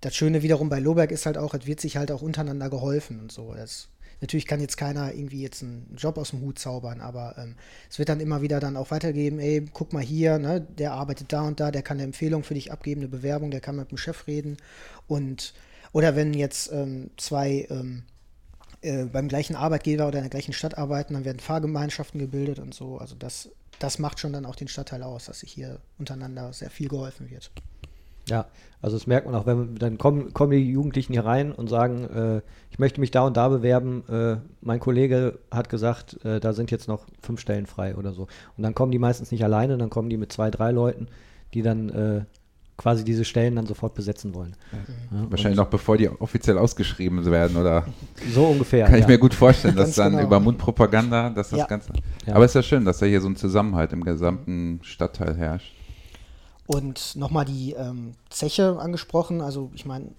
das 0.00 0.14
Schöne 0.14 0.42
wiederum 0.42 0.68
bei 0.68 0.78
Loberg 0.78 1.10
ist 1.10 1.26
halt 1.26 1.36
auch, 1.36 1.54
es 1.54 1.66
wird 1.66 1.80
sich 1.80 1.96
halt 1.96 2.10
auch 2.10 2.22
untereinander 2.22 2.70
geholfen 2.70 3.20
und 3.20 3.32
so. 3.32 3.52
Das, 3.54 3.88
natürlich 4.20 4.46
kann 4.46 4.60
jetzt 4.60 4.76
keiner 4.76 5.12
irgendwie 5.12 5.42
jetzt 5.42 5.62
einen 5.62 5.94
Job 5.96 6.18
aus 6.18 6.30
dem 6.30 6.40
Hut 6.40 6.58
zaubern, 6.58 7.00
aber 7.00 7.36
ähm, 7.38 7.56
es 7.90 7.98
wird 7.98 8.08
dann 8.08 8.20
immer 8.20 8.42
wieder 8.42 8.60
dann 8.60 8.76
auch 8.76 8.90
weitergeben, 8.90 9.38
ey, 9.38 9.66
guck 9.72 9.92
mal 9.92 10.02
hier, 10.02 10.38
ne, 10.38 10.60
der 10.60 10.92
arbeitet 10.92 11.32
da 11.32 11.42
und 11.42 11.60
da, 11.60 11.70
der 11.70 11.82
kann 11.82 11.98
eine 11.98 12.04
Empfehlung 12.04 12.44
für 12.44 12.54
dich 12.54 12.72
abgeben, 12.72 13.00
eine 13.02 13.08
Bewerbung, 13.08 13.50
der 13.50 13.60
kann 13.60 13.76
mit 13.76 13.90
dem 13.90 13.98
Chef 13.98 14.26
reden 14.26 14.56
und 15.06 15.54
oder 15.92 16.14
wenn 16.14 16.34
jetzt 16.34 16.70
ähm, 16.72 17.10
zwei 17.16 17.66
ähm, 17.68 18.04
äh, 18.82 19.04
beim 19.04 19.28
gleichen 19.28 19.56
Arbeitgeber 19.56 20.06
oder 20.08 20.18
in 20.18 20.24
der 20.24 20.30
gleichen 20.30 20.52
Stadt 20.52 20.78
arbeiten, 20.78 21.14
dann 21.14 21.24
werden 21.24 21.40
Fahrgemeinschaften 21.40 22.20
gebildet 22.20 22.58
und 22.58 22.72
so. 22.72 22.98
Also 22.98 23.14
das, 23.14 23.50
das 23.78 23.98
macht 23.98 24.20
schon 24.20 24.32
dann 24.32 24.46
auch 24.46 24.54
den 24.54 24.68
Stadtteil 24.68 25.02
aus, 25.02 25.26
dass 25.26 25.40
sich 25.40 25.52
hier 25.52 25.80
untereinander 25.98 26.52
sehr 26.52 26.70
viel 26.70 26.88
geholfen 26.88 27.28
wird. 27.28 27.50
Ja, 28.30 28.46
also 28.80 28.96
das 28.96 29.06
merkt 29.06 29.26
man 29.26 29.34
auch, 29.34 29.44
wenn 29.44 29.74
dann 29.74 29.98
kommen, 29.98 30.32
kommen 30.32 30.52
die 30.52 30.70
Jugendlichen 30.70 31.12
hier 31.12 31.24
rein 31.24 31.52
und 31.52 31.68
sagen, 31.68 32.04
äh, 32.04 32.40
ich 32.70 32.78
möchte 32.78 33.00
mich 33.00 33.10
da 33.10 33.22
und 33.26 33.36
da 33.36 33.48
bewerben. 33.48 34.04
Äh, 34.08 34.36
mein 34.62 34.80
Kollege 34.80 35.38
hat 35.50 35.68
gesagt, 35.68 36.24
äh, 36.24 36.40
da 36.40 36.52
sind 36.52 36.70
jetzt 36.70 36.88
noch 36.88 37.04
fünf 37.20 37.40
Stellen 37.40 37.66
frei 37.66 37.96
oder 37.96 38.12
so. 38.12 38.28
Und 38.56 38.62
dann 38.62 38.74
kommen 38.74 38.92
die 38.92 38.98
meistens 38.98 39.32
nicht 39.32 39.44
alleine, 39.44 39.76
dann 39.76 39.90
kommen 39.90 40.08
die 40.08 40.16
mit 40.16 40.32
zwei, 40.32 40.50
drei 40.50 40.70
Leuten, 40.70 41.08
die 41.52 41.62
dann 41.62 41.88
äh, 41.90 42.24
quasi 42.78 43.04
diese 43.04 43.26
Stellen 43.26 43.56
dann 43.56 43.66
sofort 43.66 43.94
besetzen 43.94 44.32
wollen. 44.32 44.56
Ja, 44.72 45.26
Wahrscheinlich 45.28 45.58
noch 45.58 45.66
bevor 45.66 45.98
die 45.98 46.08
offiziell 46.08 46.56
ausgeschrieben 46.56 47.22
werden, 47.26 47.58
oder? 47.58 47.84
So 48.32 48.46
ungefähr. 48.46 48.86
Kann 48.86 48.98
ich 48.98 49.06
mir 49.06 49.18
gut 49.18 49.34
vorstellen, 49.34 49.76
dass 49.76 49.94
dann 49.96 50.12
genau. 50.12 50.24
über 50.24 50.40
Mundpropaganda, 50.40 51.28
dass 51.28 51.50
das 51.50 51.58
ja. 51.58 51.66
Ganze. 51.66 51.92
Aber 52.26 52.44
es 52.44 52.52
ist 52.52 52.54
ja 52.54 52.62
schön, 52.62 52.84
dass 52.86 52.98
da 52.98 53.06
hier 53.06 53.20
so 53.20 53.28
ein 53.28 53.36
Zusammenhalt 53.36 53.92
im 53.92 54.04
gesamten 54.04 54.80
Stadtteil 54.82 55.36
herrscht. 55.36 55.74
Und 56.72 57.16
nochmal 57.16 57.46
die 57.46 57.72
ähm, 57.72 58.12
Zeche 58.28 58.78
angesprochen. 58.78 59.40
Also 59.40 59.72
ich 59.74 59.86
meine, 59.86 60.12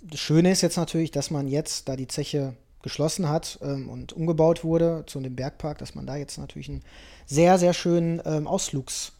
das 0.00 0.20
Schöne 0.20 0.52
ist 0.52 0.60
jetzt 0.62 0.76
natürlich, 0.76 1.10
dass 1.10 1.32
man 1.32 1.48
jetzt, 1.48 1.88
da 1.88 1.96
die 1.96 2.06
Zeche 2.06 2.54
geschlossen 2.82 3.28
hat 3.28 3.58
ähm, 3.62 3.88
und 3.88 4.12
umgebaut 4.12 4.62
wurde 4.62 5.02
zu 5.08 5.18
dem 5.18 5.34
Bergpark, 5.34 5.78
dass 5.78 5.96
man 5.96 6.06
da 6.06 6.14
jetzt 6.14 6.38
natürlich 6.38 6.68
einen 6.68 6.84
sehr, 7.26 7.58
sehr 7.58 7.74
schönen 7.74 8.22
ähm, 8.24 8.46
Ausflugs, 8.46 9.10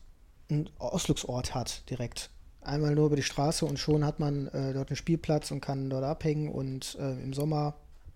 Ausflugsort 0.79 1.53
hat 1.53 1.83
direkt. 1.91 2.31
Einmal 2.61 2.95
nur 2.95 3.07
über 3.07 3.17
die 3.17 3.25
Straße 3.25 3.67
und 3.67 3.81
schon 3.81 4.05
hat 4.05 4.21
man 4.21 4.47
äh, 4.47 4.73
dort 4.73 4.91
einen 4.91 4.97
Spielplatz 4.97 5.51
und 5.51 5.61
kann 5.61 5.91
dort 5.91 6.05
abhängen 6.05 6.49
und 6.49 6.97
äh, 7.01 7.21
im 7.25 7.35
Sommer 7.35 7.75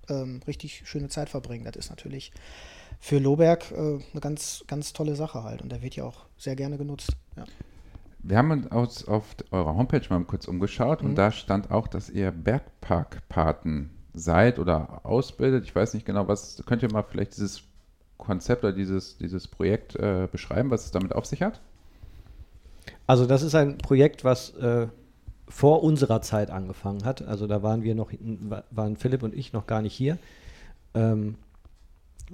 ähm, 0.08 0.40
richtig 0.46 0.82
schöne 0.84 1.08
Zeit 1.08 1.30
verbringen. 1.30 1.64
Das 1.64 1.74
ist 1.74 1.90
natürlich 1.90 2.30
für 3.00 3.18
Lohberg 3.18 3.72
äh, 3.72 3.74
eine 3.76 4.20
ganz, 4.20 4.62
ganz 4.68 4.92
tolle 4.92 5.16
Sache 5.16 5.42
halt 5.42 5.62
und 5.62 5.72
der 5.72 5.82
wird 5.82 5.96
ja 5.96 6.04
auch 6.04 6.26
sehr 6.38 6.54
gerne 6.54 6.78
genutzt. 6.78 7.16
Ja. 7.36 7.44
Wir 8.22 8.36
haben 8.38 8.64
uns 8.66 9.08
auf 9.08 9.24
eurer 9.50 9.74
Homepage 9.74 10.02
mal 10.10 10.22
kurz 10.24 10.46
umgeschaut 10.46 11.02
Mhm. 11.02 11.10
und 11.10 11.14
da 11.16 11.30
stand 11.30 11.70
auch, 11.70 11.88
dass 11.88 12.10
ihr 12.10 12.30
Bergparkpaten 12.30 13.90
seid 14.12 14.58
oder 14.58 15.00
ausbildet. 15.04 15.64
Ich 15.64 15.74
weiß 15.74 15.94
nicht 15.94 16.04
genau, 16.06 16.28
was. 16.28 16.62
Könnt 16.66 16.82
ihr 16.82 16.92
mal 16.92 17.02
vielleicht 17.02 17.32
dieses 17.36 17.62
Konzept 18.18 18.64
oder 18.64 18.72
dieses, 18.72 19.16
dieses 19.16 19.48
Projekt 19.48 19.96
äh, 19.96 20.28
beschreiben, 20.30 20.70
was 20.70 20.84
es 20.84 20.90
damit 20.90 21.14
auf 21.14 21.24
sich 21.26 21.42
hat? 21.42 21.60
Also 23.06 23.26
das 23.26 23.42
ist 23.42 23.54
ein 23.54 23.78
Projekt, 23.78 24.24
was 24.24 24.50
äh, 24.56 24.88
vor 25.48 25.82
unserer 25.82 26.20
Zeit 26.20 26.50
angefangen 26.50 27.04
hat. 27.04 27.22
Also 27.22 27.46
da 27.46 27.62
waren 27.62 27.82
wir 27.82 27.94
noch, 27.94 28.12
wa- 28.20 28.64
waren 28.70 28.96
Philipp 28.96 29.22
und 29.22 29.34
ich 29.34 29.52
noch 29.52 29.66
gar 29.66 29.80
nicht 29.82 29.94
hier. 29.94 30.18
Ähm, 30.94 31.36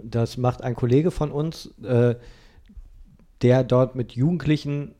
das 0.02 0.36
macht 0.36 0.62
ein 0.62 0.74
Kollege 0.74 1.10
von 1.10 1.30
uns, 1.30 1.66
äh, 1.82 2.16
der 3.42 3.64
dort 3.64 3.94
mit 3.94 4.12
Jugendlichen, 4.12 4.94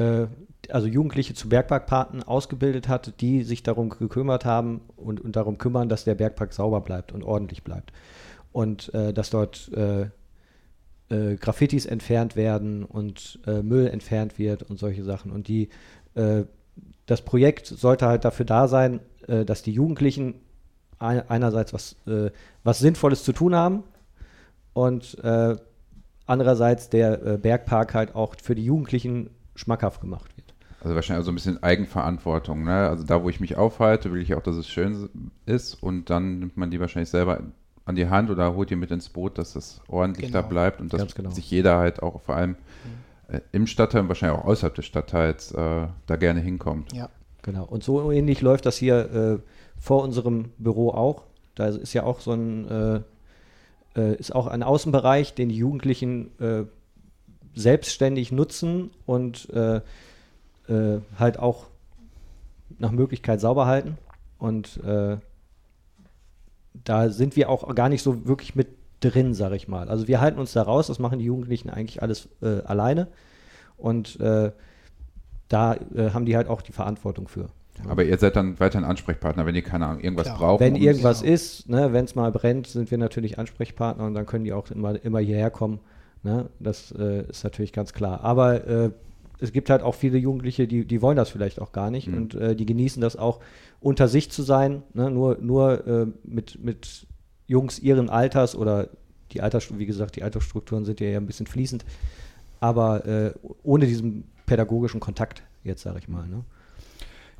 äh, 0.00 0.26
also 0.68 0.86
Jugendliche 0.86 1.34
zu 1.34 1.48
Bergparkpaten 1.48 2.22
ausgebildet 2.22 2.88
hat, 2.88 3.20
die 3.20 3.42
sich 3.42 3.62
darum 3.62 3.88
gekümmert 3.90 4.44
haben 4.44 4.82
und, 4.96 5.20
und 5.20 5.36
darum 5.36 5.58
kümmern, 5.58 5.88
dass 5.88 6.04
der 6.04 6.14
Bergpark 6.14 6.52
sauber 6.52 6.80
bleibt 6.80 7.12
und 7.12 7.22
ordentlich 7.22 7.64
bleibt. 7.64 7.92
Und 8.52 8.92
äh, 8.94 9.12
dass 9.12 9.30
dort 9.30 9.70
äh, 9.72 10.02
äh, 11.08 11.36
Graffitis 11.36 11.86
entfernt 11.86 12.36
werden 12.36 12.84
und 12.84 13.40
äh, 13.46 13.62
Müll 13.62 13.86
entfernt 13.88 14.38
wird 14.38 14.62
und 14.62 14.78
solche 14.78 15.04
Sachen. 15.04 15.32
Und 15.32 15.48
die, 15.48 15.68
das 17.06 17.22
Projekt 17.22 17.68
sollte 17.68 18.06
halt 18.06 18.24
dafür 18.24 18.44
da 18.44 18.66
sein, 18.66 18.98
dass 19.28 19.62
die 19.62 19.70
Jugendlichen 19.70 20.34
ein, 20.98 21.22
einerseits 21.30 21.72
was, 21.72 21.94
was 22.64 22.80
Sinnvolles 22.80 23.22
zu 23.22 23.32
tun 23.32 23.54
haben 23.54 23.84
und 24.72 25.16
andererseits 26.26 26.88
der 26.90 27.38
Bergpark 27.38 27.94
halt 27.94 28.16
auch 28.16 28.34
für 28.42 28.56
die 28.56 28.64
Jugendlichen 28.64 29.30
schmackhaft 29.60 30.00
gemacht 30.00 30.36
wird. 30.36 30.54
Also 30.82 30.94
wahrscheinlich 30.94 31.22
auch 31.22 31.26
so 31.26 31.32
ein 31.32 31.34
bisschen 31.34 31.62
Eigenverantwortung. 31.62 32.64
Ne? 32.64 32.88
Also 32.88 33.04
da, 33.04 33.22
wo 33.22 33.28
ich 33.28 33.38
mich 33.38 33.56
aufhalte, 33.56 34.12
will 34.12 34.22
ich 34.22 34.34
auch, 34.34 34.42
dass 34.42 34.56
es 34.56 34.66
schön 34.66 35.10
ist 35.46 35.74
und 35.74 36.08
dann 36.10 36.38
nimmt 36.38 36.56
man 36.56 36.70
die 36.70 36.80
wahrscheinlich 36.80 37.10
selber 37.10 37.40
an 37.84 37.94
die 37.96 38.08
Hand 38.08 38.30
oder 38.30 38.54
holt 38.54 38.70
die 38.70 38.76
mit 38.76 38.90
ins 38.90 39.08
Boot, 39.10 39.36
dass 39.36 39.52
das 39.52 39.80
ordentlich 39.88 40.30
da 40.30 40.40
Genau. 40.40 40.50
bleibt 40.50 40.80
und 40.80 40.92
dass 40.92 41.14
genau. 41.14 41.30
sich 41.30 41.50
jeder 41.50 41.76
halt 41.76 42.02
auch 42.02 42.20
vor 42.22 42.36
allem 42.36 42.56
äh, 43.28 43.40
im 43.52 43.66
Stadtteil 43.66 44.02
und 44.02 44.08
wahrscheinlich 44.08 44.40
auch 44.40 44.44
außerhalb 44.46 44.74
des 44.74 44.86
Stadtteils 44.86 45.52
äh, 45.52 45.86
da 46.06 46.16
gerne 46.16 46.40
hinkommt. 46.40 46.92
Ja. 46.92 47.08
Genau. 47.42 47.64
Und 47.64 47.82
so 47.82 48.10
ähnlich 48.10 48.42
läuft 48.42 48.66
das 48.66 48.76
hier 48.76 49.12
äh, 49.12 49.38
vor 49.78 50.02
unserem 50.02 50.50
Büro 50.58 50.90
auch. 50.90 51.24
Da 51.54 51.68
ist 51.68 51.92
ja 51.94 52.04
auch 52.04 52.20
so 52.20 52.32
ein, 52.32 52.68
äh, 52.68 53.00
äh, 53.96 54.14
ist 54.16 54.34
auch 54.34 54.46
ein 54.46 54.62
Außenbereich, 54.62 55.34
den 55.34 55.48
die 55.48 55.56
Jugendlichen 55.56 56.38
äh, 56.38 56.64
selbstständig 57.54 58.32
nutzen 58.32 58.90
und 59.06 59.48
äh, 59.50 59.80
äh, 60.68 61.00
halt 61.18 61.38
auch 61.38 61.66
nach 62.78 62.92
Möglichkeit 62.92 63.40
sauber 63.40 63.66
halten. 63.66 63.98
Und 64.38 64.82
äh, 64.84 65.18
da 66.84 67.10
sind 67.10 67.36
wir 67.36 67.50
auch 67.50 67.74
gar 67.74 67.88
nicht 67.88 68.02
so 68.02 68.26
wirklich 68.26 68.54
mit 68.54 68.68
drin, 69.00 69.34
sag 69.34 69.52
ich 69.52 69.68
mal. 69.68 69.88
Also 69.88 70.08
wir 70.08 70.20
halten 70.20 70.38
uns 70.38 70.52
da 70.52 70.62
raus, 70.62 70.86
das 70.86 70.98
machen 70.98 71.18
die 71.18 71.24
Jugendlichen 71.24 71.70
eigentlich 71.70 72.02
alles 72.02 72.28
äh, 72.42 72.62
alleine. 72.62 73.08
Und 73.76 74.20
äh, 74.20 74.52
da 75.48 75.74
äh, 75.74 76.10
haben 76.12 76.26
die 76.26 76.36
halt 76.36 76.48
auch 76.48 76.62
die 76.62 76.72
Verantwortung 76.72 77.28
für. 77.28 77.48
Aber 77.88 78.04
ihr 78.04 78.18
seid 78.18 78.36
dann 78.36 78.60
weiterhin 78.60 78.84
Ansprechpartner, 78.84 79.46
wenn 79.46 79.54
ihr, 79.54 79.62
keine 79.62 79.86
Ahnung, 79.86 80.00
irgendwas 80.02 80.26
Klar. 80.26 80.38
braucht. 80.38 80.60
Wenn 80.60 80.76
irgendwas 80.76 81.22
ist, 81.22 81.68
ne, 81.68 81.92
wenn 81.94 82.04
es 82.04 82.14
mal 82.14 82.30
brennt, 82.30 82.66
sind 82.66 82.90
wir 82.90 82.98
natürlich 82.98 83.38
Ansprechpartner 83.38 84.04
und 84.04 84.14
dann 84.14 84.26
können 84.26 84.44
die 84.44 84.52
auch 84.52 84.70
immer, 84.70 85.02
immer 85.02 85.20
hierher 85.20 85.50
kommen. 85.50 85.80
Ne? 86.22 86.50
Das 86.58 86.92
äh, 86.92 87.22
ist 87.28 87.44
natürlich 87.44 87.72
ganz 87.72 87.92
klar. 87.92 88.22
Aber 88.22 88.66
äh, 88.66 88.90
es 89.38 89.52
gibt 89.52 89.70
halt 89.70 89.82
auch 89.82 89.94
viele 89.94 90.18
Jugendliche, 90.18 90.66
die, 90.66 90.84
die 90.84 91.00
wollen 91.02 91.16
das 91.16 91.30
vielleicht 91.30 91.60
auch 91.60 91.72
gar 91.72 91.90
nicht 91.90 92.08
Mhm. 92.08 92.14
und 92.14 92.34
äh, 92.34 92.54
die 92.54 92.66
genießen 92.66 93.00
das 93.00 93.16
auch, 93.16 93.40
unter 93.80 94.08
sich 94.08 94.30
zu 94.30 94.42
sein, 94.42 94.82
ne? 94.92 95.10
nur, 95.10 95.38
nur 95.40 95.86
äh, 95.86 96.06
mit, 96.24 96.62
mit 96.62 97.06
Jungs 97.46 97.78
ihren 97.78 98.10
Alters 98.10 98.54
oder 98.54 98.88
die 99.32 99.40
Alters, 99.40 99.76
wie 99.78 99.86
gesagt, 99.86 100.16
die 100.16 100.22
Altersstrukturen 100.22 100.84
sind 100.84 101.00
ja 101.00 101.06
eher 101.06 101.20
ein 101.20 101.26
bisschen 101.26 101.46
fließend, 101.46 101.84
aber 102.60 103.06
äh, 103.06 103.32
ohne 103.62 103.86
diesen 103.86 104.24
pädagogischen 104.44 105.00
Kontakt, 105.00 105.42
jetzt 105.64 105.82
sage 105.82 105.98
ich 106.00 106.08
mal. 106.08 106.28
Ne? 106.28 106.44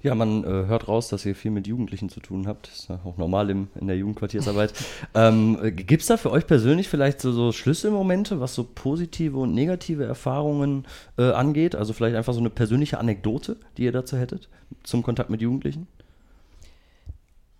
Ja, 0.02 0.14
man 0.14 0.44
äh, 0.44 0.46
hört 0.46 0.88
raus, 0.88 1.08
dass 1.08 1.26
ihr 1.26 1.34
viel 1.34 1.50
mit 1.50 1.66
Jugendlichen 1.66 2.08
zu 2.08 2.20
tun 2.20 2.46
habt. 2.46 2.68
Das 2.68 2.80
ist 2.80 2.88
ja 2.88 3.00
auch 3.04 3.18
normal 3.18 3.50
im, 3.50 3.68
in 3.78 3.86
der 3.86 3.98
Jugendquartiersarbeit. 3.98 4.72
ähm, 5.14 5.58
Gibt 5.76 6.00
es 6.00 6.08
da 6.08 6.16
für 6.16 6.30
euch 6.30 6.46
persönlich 6.46 6.88
vielleicht 6.88 7.20
so, 7.20 7.32
so 7.32 7.52
Schlüsselmomente, 7.52 8.40
was 8.40 8.54
so 8.54 8.64
positive 8.64 9.36
und 9.36 9.54
negative 9.54 10.04
Erfahrungen 10.04 10.86
äh, 11.18 11.30
angeht? 11.32 11.74
Also 11.74 11.92
vielleicht 11.92 12.16
einfach 12.16 12.32
so 12.32 12.40
eine 12.40 12.48
persönliche 12.48 12.98
Anekdote, 12.98 13.58
die 13.76 13.84
ihr 13.84 13.92
dazu 13.92 14.16
hättet, 14.16 14.48
zum 14.84 15.02
Kontakt 15.02 15.28
mit 15.28 15.42
Jugendlichen? 15.42 15.86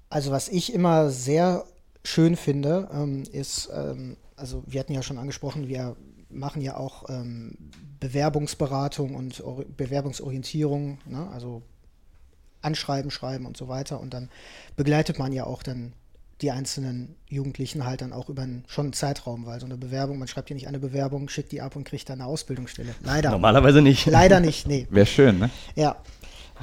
Also 0.09 0.31
was 0.31 0.49
ich 0.49 0.73
immer 0.73 1.11
sehr 1.11 1.65
schön 2.05 2.37
finde, 2.37 2.89
ähm, 2.93 3.25
ist, 3.31 3.69
ähm, 3.73 4.17
also 4.37 4.63
wir 4.67 4.81
hatten 4.81 4.95
ja 4.95 5.03
schon 5.03 5.19
angesprochen, 5.19 5.69
wir 5.69 5.95
machen 6.31 6.63
ja 6.63 6.77
auch 6.77 7.11
ähm, 7.11 7.57
Bewerbungsberatung 8.01 9.15
und 9.15 9.43
Or 9.45 9.65
Bewerbungsorientierung, 9.77 10.99
ne? 11.07 11.29
also 11.33 11.63
Anschreiben, 12.63 13.11
Schreiben 13.11 13.47
und 13.47 13.57
so 13.57 13.69
weiter. 13.69 14.01
Und 14.01 14.15
dann 14.15 14.29
begleitet 14.77 15.19
man 15.19 15.33
ja 15.33 15.45
auch 15.45 15.63
dann 15.63 15.93
die 16.41 16.51
einzelnen 16.51 17.17
Jugendlichen 17.29 17.85
halt 17.85 18.01
dann 18.01 18.13
auch 18.13 18.29
über 18.29 18.43
einen, 18.43 18.65
schon 18.67 18.87
einen 18.87 18.93
Zeitraum, 18.93 19.45
weil 19.47 19.61
so 19.61 19.67
eine 19.67 19.77
Bewerbung, 19.77 20.19
man 20.19 20.29
schreibt 20.29 20.49
ja 20.51 20.55
nicht 20.55 20.69
eine 20.69 20.79
Bewerbung, 20.79 21.29
schickt 21.29 21.53
die 21.53 21.61
ab 21.61 21.77
und 21.77 21.85
kriegt 21.85 22.09
dann 22.09 22.21
eine 22.21 22.29
Ausbildungsstelle. 22.29 22.95
Leider. 23.03 23.31
Normalerweise 23.31 23.83
nicht. 23.83 24.07
Leider 24.07 24.41
nicht, 24.41 24.67
nee. 24.67 24.87
Wäre 24.91 25.07
schön, 25.07 25.39
ne? 25.39 25.51
Ja. 25.75 25.97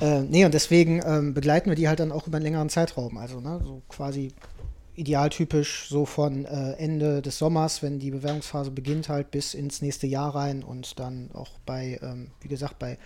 Äh, 0.01 0.22
nee, 0.22 0.46
und 0.46 0.54
deswegen 0.54 1.01
ähm, 1.06 1.34
begleiten 1.34 1.70
wir 1.70 1.75
die 1.75 1.88
halt 1.88 2.00
dann 2.00 2.12
auch 2.12 2.27
über 2.27 2.38
einen 2.38 2.46
längeren 2.46 2.70
Zeitraum. 2.70 3.18
Also, 3.18 3.39
ne, 3.39 3.62
so 3.63 3.82
quasi 3.88 4.32
idealtypisch 4.96 5.88
so 5.89 6.06
von 6.06 6.46
äh, 6.46 6.74
Ende 6.74 7.22
des 7.22 7.38
Sommers, 7.38 7.84
wenn 7.84 8.00
die 8.00 8.12
Bewerbungsphase 8.12 8.72
beginnt, 8.72 9.10
halt 9.10 9.30
bis 9.32 9.54
ins 9.54 9.82
nächste 9.82 10.08
Jahr 10.08 10.34
rein 10.34 10.63
und 10.63 11.00
dann 11.00 11.30
auch 11.34 11.51
bei, 11.66 12.00
ähm, 12.01 12.32
wie 12.42 12.48
gesagt, 12.48 12.80
bei 12.80 12.98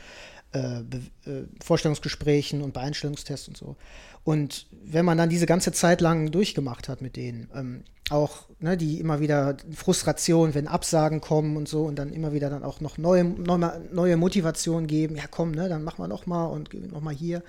äh, 0.53 0.79
äh, 0.79 1.46
Vorstellungsgesprächen 1.63 2.62
und 2.62 2.74
bei 2.74 2.81
Einstellungstests 2.81 3.48
und 3.48 3.58
so. 3.58 3.75
Und 4.24 4.67
wenn 4.84 5.05
man 5.05 5.17
dann 5.17 5.29
diese 5.29 5.46
ganze 5.46 5.72
Zeit 5.72 6.01
lang 6.01 6.31
durchgemacht 6.31 6.89
hat 6.89 7.01
mit 7.01 7.15
denen, 7.15 7.50
ähm, 7.55 7.84
auch 8.10 8.46
ne, 8.60 8.77
die 8.77 9.00
immer 9.00 9.20
wieder 9.20 9.55
Frustration, 9.74 10.53
wenn 10.53 10.67
Absagen 10.67 11.22
kommen 11.22 11.55
und 11.55 11.67
so 11.67 11.86
und 11.86 11.98
dann 11.98 12.12
immer 12.12 12.34
wieder 12.34 12.50
dann 12.50 12.63
auch 12.63 12.81
noch 12.81 12.98
neue, 12.98 13.24
neue, 13.24 13.81
neue 13.91 14.17
Motivation 14.17 14.88
geben, 14.88 15.15
ja 15.15 15.24
komm, 15.29 15.51
ne, 15.51 15.70
dann 15.70 15.84
machen 15.84 16.03
wir 16.03 16.08
noch 16.08 16.25
mal 16.25 16.46
und 16.46 16.74
noch 16.91 17.01
mal 17.01 17.13
hier. 17.13 17.41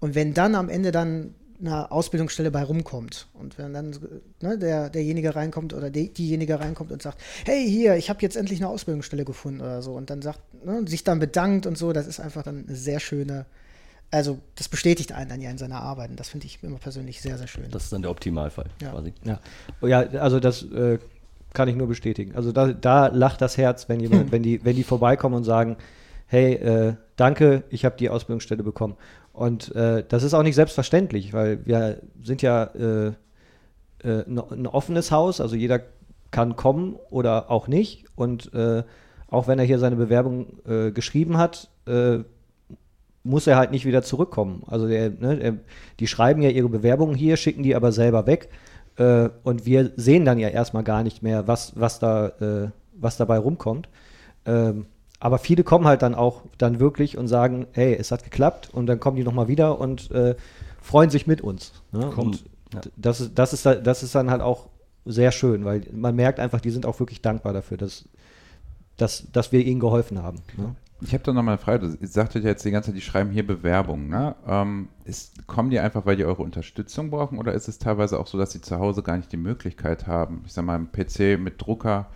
Und 0.00 0.14
wenn 0.14 0.34
dann 0.34 0.54
am 0.54 0.68
Ende 0.68 0.92
dann 0.92 1.34
eine 1.60 1.90
Ausbildungsstelle 1.90 2.50
bei 2.50 2.62
rumkommt 2.62 3.28
und 3.34 3.58
wenn 3.58 3.72
dann 3.72 3.94
ne, 4.40 4.58
der, 4.58 4.90
derjenige 4.90 5.34
reinkommt 5.34 5.74
oder 5.74 5.90
die, 5.90 6.12
diejenige 6.12 6.58
reinkommt 6.58 6.90
und 6.90 7.02
sagt, 7.02 7.18
hey 7.44 7.68
hier, 7.68 7.96
ich 7.96 8.08
habe 8.08 8.20
jetzt 8.22 8.36
endlich 8.36 8.60
eine 8.60 8.68
Ausbildungsstelle 8.68 9.24
gefunden 9.24 9.60
oder 9.60 9.82
so 9.82 9.92
und 9.92 10.10
dann 10.10 10.22
sagt, 10.22 10.40
ne, 10.64 10.82
sich 10.86 11.04
dann 11.04 11.18
bedankt 11.18 11.66
und 11.66 11.76
so, 11.76 11.92
das 11.92 12.06
ist 12.06 12.20
einfach 12.20 12.42
dann 12.42 12.64
eine 12.66 12.76
sehr 12.76 13.00
schöne, 13.00 13.46
also 14.10 14.38
das 14.56 14.68
bestätigt 14.68 15.12
einen 15.12 15.28
dann 15.28 15.40
ja 15.40 15.50
in 15.50 15.58
seiner 15.58 15.80
Arbeit 15.82 16.10
und 16.10 16.18
das 16.18 16.28
finde 16.30 16.46
ich 16.46 16.58
immer 16.62 16.78
persönlich 16.78 17.20
sehr, 17.20 17.36
sehr 17.36 17.46
schön. 17.46 17.70
Das 17.70 17.84
ist 17.84 17.92
dann 17.92 18.02
der 18.02 18.10
Optimalfall 18.10 18.66
Ja. 18.80 18.92
quasi. 18.92 19.12
Ja, 19.24 19.40
Oh 19.82 19.86
ja 19.86 20.00
also 20.00 20.40
das 20.40 20.62
äh, 20.62 20.98
kann 21.52 21.68
ich 21.68 21.76
nur 21.76 21.88
bestätigen. 21.88 22.34
Also 22.36 22.52
da, 22.52 22.72
da 22.72 23.08
lacht 23.08 23.40
das 23.42 23.56
Herz, 23.56 23.88
wenn, 23.88 24.00
jemand, 24.00 24.32
wenn, 24.32 24.42
die, 24.42 24.64
wenn 24.64 24.76
die 24.76 24.84
vorbeikommen 24.84 25.34
und 25.34 25.44
sagen, 25.44 25.76
hey, 26.26 26.54
äh, 26.54 26.94
danke, 27.16 27.64
ich 27.70 27.84
habe 27.84 27.96
die 27.96 28.08
Ausbildungsstelle 28.08 28.62
bekommen. 28.62 28.96
Und 29.40 29.74
äh, 29.74 30.04
das 30.06 30.22
ist 30.22 30.34
auch 30.34 30.42
nicht 30.42 30.54
selbstverständlich, 30.54 31.32
weil 31.32 31.64
wir 31.64 32.02
sind 32.22 32.42
ja 32.42 32.64
äh, 32.64 33.06
äh, 34.04 34.24
ein, 34.26 34.66
offenes 34.66 35.10
Haus, 35.10 35.40
also 35.40 35.56
jeder 35.56 35.80
kann 36.30 36.56
kommen 36.56 36.96
oder 37.08 37.50
auch 37.50 37.66
nicht. 37.66 38.04
Und 38.16 38.52
äh, 38.52 38.82
auch 39.28 39.48
wenn 39.48 39.58
er 39.58 39.64
hier 39.64 39.78
seine 39.78 39.96
Bewerbung 39.96 40.58
äh, 40.68 40.90
geschrieben 40.90 41.38
hat, 41.38 41.70
muss 43.24 43.46
er 43.46 43.56
halt 43.56 43.70
nicht 43.70 43.86
wieder 43.86 44.02
zurückkommen. 44.02 44.62
Also 44.66 44.86
der, 44.86 45.08
ne, 45.08 45.36
der, 45.38 45.54
die 45.98 46.06
schreiben 46.06 46.42
ja 46.42 46.50
ihre 46.50 46.68
Bewerbungen 46.68 47.16
hier, 47.16 47.38
schicken 47.38 47.62
die 47.62 47.74
aber 47.74 47.90
selber 47.90 48.26
weg. 48.26 48.50
Und 48.96 49.64
wir 49.64 49.90
sehen 49.96 50.24
dann 50.24 50.38
ja 50.38 50.48
erstmal 50.48 50.84
gar 50.84 51.02
nicht 51.02 51.22
mehr, 51.22 51.48
was, 51.48 51.72
was, 51.80 51.98
da, 51.98 52.28
äh, 52.28 52.68
was 52.92 53.16
dabei 53.16 53.38
rumkommt. 53.38 53.88
Ähm, 54.44 54.86
aber 55.20 55.38
viele 55.38 55.62
kommen 55.64 55.86
halt 55.86 56.02
dann 56.02 56.14
auch 56.14 56.42
dann 56.58 56.80
wirklich 56.80 57.16
und 57.18 57.28
sagen, 57.28 57.66
hey, 57.72 57.94
es 57.94 58.10
hat 58.10 58.24
geklappt 58.24 58.70
und 58.72 58.86
dann 58.86 58.98
kommen 58.98 59.16
die 59.16 59.22
nochmal 59.22 59.48
wieder 59.48 59.78
und 59.78 60.10
äh, 60.10 60.34
freuen 60.80 61.10
sich 61.10 61.26
mit 61.26 61.42
uns. 61.42 61.72
Ne? 61.92 62.10
Und 62.10 62.44
ja. 62.74 62.80
das, 62.96 63.20
ist, 63.20 63.38
das, 63.38 63.52
ist, 63.52 63.66
da- 63.66 63.74
das 63.74 64.02
ist 64.02 64.14
dann 64.14 64.30
halt 64.30 64.40
auch 64.40 64.68
sehr 65.04 65.30
schön, 65.30 65.64
weil 65.64 65.82
man 65.92 66.16
merkt 66.16 66.40
einfach, 66.40 66.60
die 66.60 66.70
sind 66.70 66.86
auch 66.86 66.98
wirklich 67.00 67.20
dankbar 67.20 67.52
dafür, 67.52 67.76
dass, 67.76 68.08
dass, 68.96 69.30
dass 69.30 69.52
wir 69.52 69.64
ihnen 69.64 69.80
geholfen 69.80 70.22
haben. 70.22 70.38
Ne? 70.56 70.74
Ich 71.02 71.12
habe 71.14 71.22
da 71.24 71.32
nochmal 71.32 71.54
eine 71.54 71.62
Frage. 71.62 71.96
Ihr 72.00 72.08
sagtet 72.08 72.44
ja 72.44 72.50
jetzt 72.50 72.64
die 72.64 72.70
ganze 72.70 72.88
Zeit, 72.90 72.96
die 72.96 73.00
schreiben 73.02 73.30
hier 73.30 73.46
Bewerbungen. 73.46 74.08
Ne? 74.08 74.36
Ähm, 74.46 74.88
ist, 75.04 75.46
kommen 75.46 75.70
die 75.70 75.80
einfach, 75.80 76.04
weil 76.06 76.16
die 76.16 76.24
eure 76.24 76.42
Unterstützung 76.42 77.10
brauchen 77.10 77.38
oder 77.38 77.52
ist 77.52 77.68
es 77.68 77.78
teilweise 77.78 78.18
auch 78.18 78.26
so, 78.26 78.38
dass 78.38 78.52
sie 78.52 78.60
zu 78.60 78.78
Hause 78.78 79.02
gar 79.02 79.16
nicht 79.16 79.32
die 79.32 79.38
Möglichkeit 79.38 80.06
haben? 80.06 80.42
Ich 80.46 80.52
sage 80.52 80.66
mal, 80.66 80.78
ein 80.78 80.92
PC 80.92 81.38
mit 81.40 81.60
Drucker. 81.60 82.06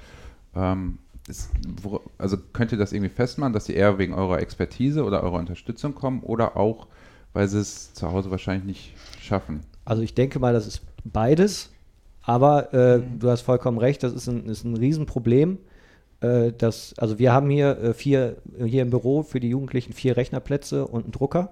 Ähm, 0.54 0.98
ist, 1.28 1.50
wo, 1.82 2.00
also 2.18 2.36
könnt 2.52 2.72
ihr 2.72 2.78
das 2.78 2.92
irgendwie 2.92 3.10
festmachen, 3.10 3.52
dass 3.52 3.66
sie 3.66 3.74
eher 3.74 3.98
wegen 3.98 4.14
eurer 4.14 4.40
Expertise 4.40 5.04
oder 5.04 5.22
eurer 5.22 5.38
Unterstützung 5.38 5.94
kommen 5.94 6.22
oder 6.22 6.56
auch, 6.56 6.86
weil 7.32 7.48
sie 7.48 7.58
es 7.58 7.94
zu 7.94 8.10
Hause 8.12 8.30
wahrscheinlich 8.30 8.64
nicht 8.64 8.94
schaffen? 9.20 9.60
Also 9.84 10.02
ich 10.02 10.14
denke 10.14 10.38
mal, 10.38 10.52
das 10.52 10.66
ist 10.66 10.82
beides. 11.04 11.70
Aber 12.22 12.72
äh, 12.72 13.02
du 13.18 13.30
hast 13.30 13.42
vollkommen 13.42 13.78
recht, 13.78 14.02
das 14.02 14.14
ist 14.14 14.28
ein, 14.28 14.46
ist 14.46 14.64
ein 14.64 14.76
Riesenproblem. 14.76 15.58
Äh, 16.20 16.52
das, 16.56 16.94
also 16.96 17.18
wir 17.18 17.32
haben 17.32 17.50
hier 17.50 17.78
äh, 17.78 17.94
vier, 17.94 18.36
hier 18.64 18.82
im 18.82 18.90
Büro 18.90 19.22
für 19.22 19.40
die 19.40 19.50
Jugendlichen 19.50 19.92
vier 19.92 20.16
Rechnerplätze 20.16 20.86
und 20.86 21.04
einen 21.04 21.12
Drucker, 21.12 21.50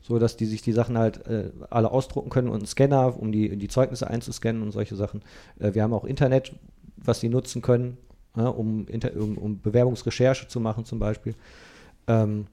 so 0.00 0.18
dass 0.20 0.36
die 0.36 0.46
sich 0.46 0.62
die 0.62 0.72
Sachen 0.72 0.96
halt 0.96 1.26
äh, 1.26 1.50
alle 1.70 1.90
ausdrucken 1.90 2.30
können 2.30 2.48
und 2.48 2.58
einen 2.58 2.66
Scanner, 2.66 3.18
um 3.18 3.32
die, 3.32 3.56
die 3.56 3.68
Zeugnisse 3.68 4.08
einzuscannen 4.08 4.62
und 4.62 4.70
solche 4.70 4.94
Sachen. 4.94 5.22
Äh, 5.58 5.74
wir 5.74 5.82
haben 5.82 5.92
auch 5.92 6.04
Internet, 6.04 6.52
was 6.96 7.18
sie 7.18 7.28
nutzen 7.28 7.60
können, 7.60 7.96
ja, 8.36 8.48
um, 8.48 8.86
Inter 8.88 9.10
um, 9.16 9.60
Bewerbungsrecherche 9.60 10.48
zu 10.48 10.60
machen 10.60 10.84
zum 10.84 10.98
Beispiel. 10.98 11.34
Ähm, 12.06 12.46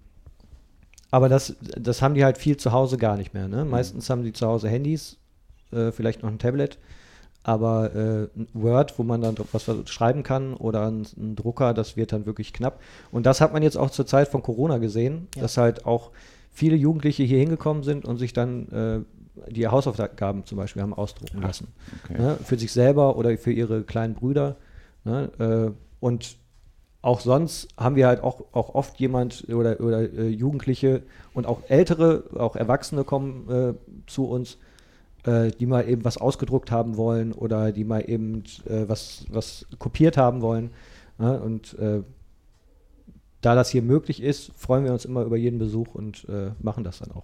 aber 1.11 1.29
das, 1.29 1.55
das 1.61 2.01
haben 2.01 2.13
die 2.13 2.23
halt 2.23 2.37
viel 2.37 2.57
zu 2.57 2.71
Hause 2.71 2.97
gar 2.97 3.17
nicht 3.17 3.33
mehr. 3.33 3.47
Ne? 3.47 3.65
Meistens 3.65 4.09
haben 4.09 4.23
die 4.23 4.33
zu 4.33 4.45
Hause 4.45 4.69
Handys, 4.69 5.17
äh, 5.71 5.91
vielleicht 5.91 6.21
noch 6.21 6.29
ein 6.29 6.39
Tablet 6.39 6.77
aber 7.43 7.95
äh, 7.95 8.39
ein 8.39 8.47
Word, 8.53 8.99
wo 8.99 9.03
man 9.03 9.21
dann 9.21 9.35
was 9.51 9.65
schreiben 9.89 10.23
kann 10.23 10.53
oder 10.53 10.87
ein, 10.87 11.07
ein, 11.17 11.35
Drucker, 11.35 11.73
das 11.73 11.95
wird 11.95 12.11
dann 12.11 12.25
wirklich 12.25 12.53
knapp. 12.53 12.81
Und 13.11 13.25
das 13.25 13.41
hat 13.41 13.53
man 13.53 13.63
jetzt 13.63 13.77
auch 13.77 13.89
zur 13.89 14.05
Zeit 14.05 14.27
von 14.27 14.43
Corona 14.43 14.77
gesehen, 14.77 15.27
ja. 15.35 15.43
dass 15.43 15.57
halt 15.57 15.85
auch 15.85 16.11
viele 16.51 16.75
Jugendliche 16.75 17.23
hier 17.23 17.39
hingekommen 17.39 17.83
sind 17.83 18.05
und 18.05 18.17
sich 18.17 18.33
dann 18.33 18.67
äh, 18.69 19.51
die 19.51 19.67
Hausaufgaben 19.67 20.45
zum 20.45 20.57
Beispiel 20.57 20.81
haben 20.81 20.93
ausdrucken 20.93 21.41
lassen. 21.41 21.69
Okay. 22.03 22.21
Ne? 22.21 22.37
Für 22.43 22.59
sich 22.59 22.73
selber 22.73 23.15
oder 23.15 23.37
für 23.37 23.53
ihre 23.53 23.83
kleinen 23.83 24.15
Brüder. 24.15 24.57
Ne? 25.03 25.31
Äh, 25.39 25.71
und 25.99 26.37
auch 27.01 27.21
sonst 27.21 27.69
haben 27.77 27.95
wir 27.95 28.07
halt 28.07 28.21
auch, 28.21 28.43
auch 28.51 28.75
oft 28.75 28.99
jemand 28.99 29.47
oder, 29.49 29.79
oder 29.79 30.01
äh, 30.01 30.27
Jugendliche 30.27 31.03
und 31.33 31.47
auch 31.47 31.61
Ältere, 31.69 32.25
auch 32.35 32.55
Erwachsene 32.55 33.03
kommen 33.03 33.49
äh, 33.49 33.73
zu 34.05 34.25
uns, 34.25 34.57
äh, 35.23 35.51
die 35.51 35.65
mal 35.65 35.87
eben 35.87 36.03
was 36.03 36.17
ausgedruckt 36.17 36.71
haben 36.71 36.97
wollen 36.97 37.31
oder 37.31 37.71
die 37.71 37.85
mal 37.85 38.09
eben 38.09 38.43
äh, 38.65 38.87
was, 38.87 39.25
was 39.29 39.65
kopiert 39.77 40.17
haben 40.17 40.41
wollen. 40.41 40.71
Ne? 41.17 41.39
Und 41.39 41.77
äh, 41.79 42.03
da 43.41 43.55
das 43.55 43.69
hier 43.69 43.81
möglich 43.81 44.21
ist, 44.21 44.51
freuen 44.57 44.83
wir 44.83 44.91
uns 44.91 45.05
immer 45.05 45.23
über 45.23 45.37
jeden 45.37 45.59
Besuch 45.59 45.95
und 45.95 46.27
machen 46.61 46.83
das 46.83 46.99
dann 46.99 47.11
auch. 47.11 47.23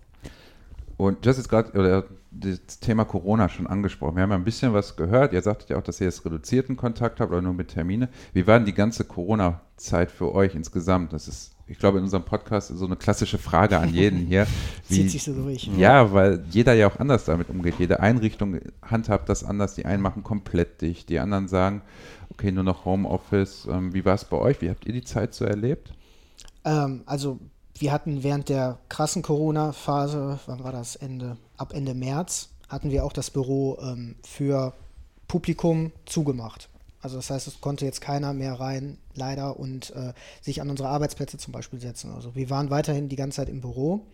Und 0.98 1.26
das 1.26 1.38
ist 1.38 1.50
gerade 1.50 2.06
das 2.32 2.80
Thema 2.80 3.06
Corona 3.06 3.50
schon 3.50 3.68
angesprochen. 3.68 4.16
Wir 4.16 4.24
haben 4.24 4.32
ja 4.32 4.38
ein 4.38 4.44
bisschen 4.44 4.74
was 4.74 4.96
gehört. 4.96 5.34
Ihr 5.34 5.42
sagtet 5.42 5.70
ja 5.70 5.78
auch, 5.78 5.84
dass 5.84 6.00
ihr 6.00 6.06
jetzt 6.06 6.26
reduzierten 6.26 6.76
Kontakt 6.76 7.20
habt 7.20 7.32
oder 7.32 7.42
nur 7.42 7.54
mit 7.54 7.70
Termine. 7.70 8.10
Wie 8.34 8.48
war 8.48 8.58
denn 8.58 8.66
die 8.66 8.74
ganze 8.74 9.04
Corona-Zeit 9.04 10.12
für 10.12 10.34
euch 10.34 10.56
insgesamt? 10.56 11.14
Das 11.14 11.28
ist 11.28 11.56
ich 11.68 11.80
glaube, 11.80 11.98
in 11.98 12.04
unserem 12.04 12.24
Podcast 12.24 12.68
so 12.68 12.86
eine 12.86 12.96
klassische 12.96 13.40
Frage 13.40 13.80
an 13.80 13.92
jeden 13.92 14.20
hier. 14.20 14.46
Wie, 14.88 14.96
Zieht 14.96 15.12
sich 15.12 15.24
so 15.24 15.34
durch. 15.34 15.68
Ja, 15.78 16.14
weil 16.14 16.44
jeder 16.52 16.74
ja 16.74 16.88
auch 16.88 17.00
anders 17.00 17.26
damit 17.26 17.50
umgeht. 17.50 17.76
Jede 17.80 18.02
Einrichtung 18.02 18.60
handhabt 18.84 19.30
das 19.30 19.44
anders. 19.44 19.74
Die 19.74 19.86
einen 19.86 20.04
machen 20.04 20.24
komplett 20.24 20.82
dicht, 20.82 21.10
die 21.10 21.18
anderen 21.18 21.48
sagen, 21.48 21.82
okay, 22.30 22.52
nur 22.52 22.64
noch 22.64 22.86
Homeoffice. 22.86 23.68
Ähm, 23.70 23.96
wie 23.96 24.06
war 24.06 24.14
es 24.14 24.26
bei 24.26 24.38
euch? 24.38 24.62
Wie 24.62 24.70
habt 24.70 24.86
ihr 24.86 24.94
die 24.94 25.04
Zeit 25.04 25.34
so 25.34 25.44
erlebt? 25.44 25.92
Ähm, 26.66 27.02
also 27.08 27.40
wir 27.78 27.92
hatten 27.92 28.24
während 28.24 28.50
der 28.50 28.80
krassen 28.90 29.22
Corona-Phase, 29.22 30.40
wann 30.46 30.64
war 30.64 30.72
das? 30.72 30.96
Ende, 30.96 31.38
ab 31.58 31.74
Ende 31.74 31.94
März, 31.94 32.50
hatten 32.70 32.92
wir 32.92 33.06
auch 33.06 33.14
das 33.14 33.30
Büro 33.30 33.78
ähm, 33.82 34.16
für 34.24 34.74
Publikum 35.28 35.92
zugemacht. 36.06 36.70
Also 37.02 37.18
das 37.18 37.30
heißt, 37.30 37.48
es 37.48 37.62
konnte 37.62 37.86
jetzt 37.86 38.02
keiner 38.02 38.34
mehr 38.34 38.54
rein, 38.54 38.98
leider, 39.14 39.60
und 39.60 39.92
äh, 39.96 40.14
sich 40.42 40.62
an 40.62 40.70
unsere 40.70 40.90
Arbeitsplätze 40.90 41.38
zum 41.38 41.54
Beispiel 41.54 41.80
setzen. 41.80 42.12
Also 42.12 42.34
wir 42.34 42.50
waren 42.50 42.70
weiterhin 42.70 43.10
die 43.10 43.16
ganze 43.16 43.38
Zeit 43.38 43.50
im 43.50 43.62
Büro 43.62 44.06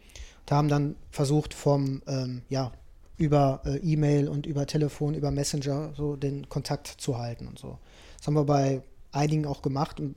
und 0.42 0.52
haben 0.52 0.68
dann 0.68 0.96
versucht, 1.12 1.54
vom, 1.54 2.02
ähm, 2.08 2.42
ja, 2.50 2.72
über 3.18 3.62
äh, 3.66 3.78
E-Mail 3.78 4.28
und 4.28 4.46
über 4.46 4.66
Telefon, 4.66 5.14
über 5.14 5.32
Messenger 5.32 5.94
so 5.96 6.16
den 6.16 6.50
Kontakt 6.50 6.88
zu 6.88 7.18
halten 7.18 7.48
und 7.48 7.60
so. 7.60 7.78
Das 8.18 8.28
haben 8.28 8.34
wir 8.34 8.46
bei 8.46 8.82
einigen 9.12 9.46
auch 9.46 9.62
gemacht 9.62 10.00
und 10.00 10.16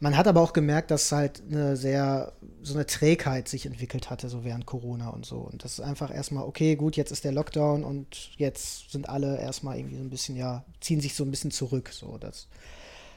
man 0.00 0.16
hat 0.16 0.26
aber 0.26 0.40
auch 0.40 0.52
gemerkt, 0.52 0.90
dass 0.90 1.10
halt 1.12 1.42
eine 1.50 1.76
sehr, 1.76 2.32
so 2.62 2.74
eine 2.74 2.86
Trägheit 2.86 3.48
sich 3.48 3.66
entwickelt 3.66 4.10
hatte, 4.10 4.28
so 4.28 4.44
während 4.44 4.66
Corona 4.66 5.08
und 5.08 5.24
so. 5.24 5.38
Und 5.38 5.64
das 5.64 5.74
ist 5.74 5.80
einfach 5.80 6.14
erstmal, 6.14 6.44
okay, 6.44 6.76
gut, 6.76 6.96
jetzt 6.96 7.12
ist 7.12 7.24
der 7.24 7.32
Lockdown 7.32 7.84
und 7.84 8.30
jetzt 8.36 8.90
sind 8.90 9.08
alle 9.08 9.40
erstmal 9.40 9.78
irgendwie 9.78 9.96
so 9.96 10.02
ein 10.02 10.10
bisschen, 10.10 10.36
ja, 10.36 10.64
ziehen 10.80 11.00
sich 11.00 11.14
so 11.14 11.24
ein 11.24 11.30
bisschen 11.30 11.50
zurück. 11.50 11.90
So, 11.92 12.18
das, 12.18 12.48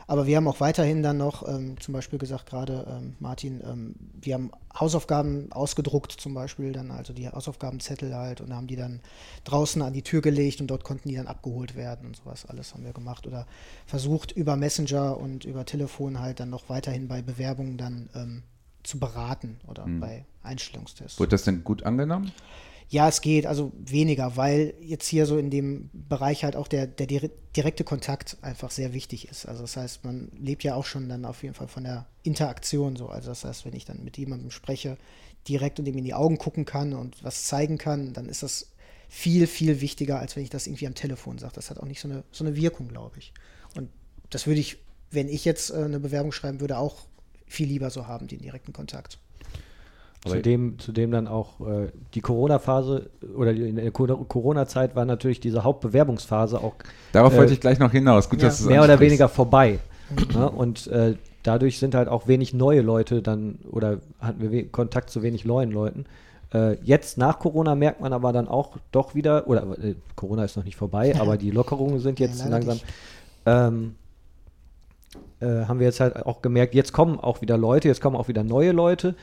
aber 0.09 0.25
wir 0.25 0.37
haben 0.37 0.47
auch 0.47 0.59
weiterhin 0.59 1.03
dann 1.03 1.17
noch 1.17 1.47
ähm, 1.47 1.79
zum 1.79 1.93
Beispiel 1.93 2.17
gesagt, 2.17 2.47
gerade 2.47 2.83
ähm, 2.89 3.15
Martin, 3.19 3.61
ähm, 3.63 3.93
wir 4.19 4.33
haben 4.33 4.49
Hausaufgaben 4.73 5.51
ausgedruckt 5.51 6.11
zum 6.11 6.33
Beispiel, 6.33 6.71
dann 6.71 6.89
also 6.89 7.13
die 7.13 7.29
Hausaufgabenzettel 7.29 8.15
halt 8.15 8.41
und 8.41 8.51
haben 8.51 8.65
die 8.65 8.75
dann 8.75 9.01
draußen 9.43 9.79
an 9.83 9.93
die 9.93 10.01
Tür 10.01 10.21
gelegt 10.21 10.61
und 10.61 10.67
dort 10.67 10.83
konnten 10.83 11.09
die 11.09 11.15
dann 11.15 11.27
abgeholt 11.27 11.75
werden 11.75 12.07
und 12.07 12.15
sowas. 12.15 12.47
Alles 12.47 12.73
haben 12.73 12.85
wir 12.85 12.93
gemacht 12.93 13.27
oder 13.27 13.45
versucht 13.85 14.31
über 14.31 14.55
Messenger 14.55 15.15
und 15.15 15.45
über 15.45 15.63
Telefon 15.65 16.19
halt 16.19 16.39
dann 16.39 16.49
noch 16.49 16.69
weiterhin 16.69 17.07
bei 17.07 17.21
Bewerbungen 17.21 17.77
dann 17.77 18.09
ähm, 18.15 18.41
zu 18.81 18.99
beraten 18.99 19.59
oder 19.67 19.85
mhm. 19.85 19.99
bei 19.99 20.25
Einstellungstests. 20.41 21.19
Wurde 21.19 21.29
das 21.29 21.43
denn 21.43 21.63
gut 21.63 21.83
angenommen? 21.83 22.31
Ja, 22.91 23.07
es 23.07 23.21
geht, 23.21 23.45
also 23.45 23.71
weniger, 23.77 24.35
weil 24.35 24.73
jetzt 24.81 25.07
hier 25.07 25.27
so 25.27 25.37
in 25.37 25.51
dem 25.51 25.91
Bereich 25.93 26.43
halt 26.43 26.55
auch 26.55 26.67
der, 26.67 26.87
der 26.87 27.29
direkte 27.55 27.83
Kontakt 27.83 28.37
einfach 28.41 28.71
sehr 28.71 28.93
wichtig 28.93 29.29
ist. 29.29 29.45
Also 29.45 29.61
das 29.61 29.77
heißt, 29.77 30.03
man 30.03 30.31
lebt 30.35 30.63
ja 30.63 30.73
auch 30.73 30.85
schon 30.85 31.07
dann 31.07 31.23
auf 31.25 31.43
jeden 31.43 31.53
Fall 31.53 31.67
von 31.67 31.83
der 31.83 32.07
Interaktion 32.23 32.95
so. 32.95 33.07
Also 33.07 33.29
das 33.29 33.45
heißt, 33.45 33.63
wenn 33.65 33.75
ich 33.75 33.85
dann 33.85 34.03
mit 34.03 34.17
jemandem 34.17 34.49
spreche, 34.49 34.97
direkt 35.47 35.79
und 35.79 35.87
ihm 35.87 35.97
in 35.97 36.03
die 36.03 36.15
Augen 36.15 36.39
gucken 36.39 36.65
kann 36.65 36.93
und 36.93 37.23
was 37.23 37.45
zeigen 37.45 37.77
kann, 37.77 38.13
dann 38.13 38.27
ist 38.27 38.41
das 38.41 38.71
viel, 39.07 39.45
viel 39.45 39.81
wichtiger, 39.81 40.19
als 40.19 40.35
wenn 40.35 40.43
ich 40.43 40.49
das 40.49 40.65
irgendwie 40.65 40.87
am 40.87 40.95
Telefon 40.95 41.37
sage. 41.37 41.53
Das 41.53 41.69
hat 41.69 41.79
auch 41.79 41.85
nicht 41.85 42.01
so 42.01 42.07
eine, 42.07 42.23
so 42.31 42.43
eine 42.43 42.55
Wirkung, 42.55 42.87
glaube 42.87 43.19
ich. 43.19 43.33
Und 43.75 43.89
das 44.31 44.47
würde 44.47 44.59
ich, 44.59 44.77
wenn 45.11 45.29
ich 45.29 45.45
jetzt 45.45 45.69
äh, 45.69 45.75
eine 45.75 45.99
Bewerbung 45.99 46.31
schreiben 46.31 46.59
würde, 46.59 46.79
auch 46.79 47.05
viel 47.45 47.67
lieber 47.67 47.89
so 47.89 48.07
haben, 48.07 48.27
den 48.27 48.41
direkten 48.41 48.73
Kontakt. 48.73 49.19
Zudem, 50.25 50.77
zudem 50.79 51.11
dann 51.11 51.27
auch 51.27 51.61
äh, 51.61 51.87
die 52.13 52.19
Corona-Phase 52.19 53.09
oder 53.37 53.53
die, 53.53 53.69
in 53.69 53.77
der 53.77 53.91
Corona-Zeit 53.91 54.93
war 54.93 55.05
natürlich 55.05 55.39
diese 55.39 55.63
Hauptbewerbungsphase 55.63 56.61
auch. 56.61 56.73
Darauf 57.13 57.33
äh, 57.33 57.37
wollte 57.37 57.53
ich 57.53 57.61
gleich 57.61 57.79
noch 57.79 57.91
hinaus. 57.91 58.29
Gut, 58.29 58.41
ja. 58.41 58.49
dass 58.49 58.65
mehr 58.65 58.83
oder 58.83 58.99
weniger 58.99 59.29
vorbei. 59.29 59.79
ja, 60.33 60.45
und 60.45 60.87
äh, 60.87 61.15
dadurch 61.43 61.79
sind 61.79 61.95
halt 61.95 62.09
auch 62.09 62.27
wenig 62.27 62.53
neue 62.53 62.81
Leute 62.81 63.21
dann 63.21 63.59
oder 63.71 63.99
hatten 64.19 64.51
wir 64.51 64.67
Kontakt 64.69 65.09
zu 65.09 65.23
wenig 65.23 65.45
neuen 65.45 65.71
Leuten. 65.71 66.05
Äh, 66.53 66.75
jetzt 66.83 67.17
nach 67.17 67.39
Corona 67.39 67.75
merkt 67.75 68.01
man 68.01 68.11
aber 68.11 68.33
dann 68.33 68.49
auch 68.49 68.77
doch 68.91 69.15
wieder, 69.15 69.47
oder 69.47 69.61
äh, 69.81 69.95
Corona 70.15 70.43
ist 70.43 70.57
noch 70.57 70.65
nicht 70.65 70.75
vorbei, 70.75 71.15
aber 71.17 71.37
die 71.37 71.51
Lockerungen 71.51 71.99
sind 71.99 72.19
jetzt 72.19 72.41
ja, 72.41 72.49
langsam. 72.49 72.79
Ähm, 73.45 73.95
äh, 75.39 75.65
haben 75.65 75.79
wir 75.79 75.87
jetzt 75.87 76.01
halt 76.01 76.25
auch 76.25 76.41
gemerkt, 76.41 76.75
jetzt 76.75 76.91
kommen 76.91 77.19
auch 77.19 77.41
wieder 77.41 77.57
Leute, 77.57 77.87
jetzt 77.87 78.01
kommen 78.01 78.17
auch 78.17 78.27
wieder 78.27 78.43
neue 78.43 78.73
Leute 78.73 79.15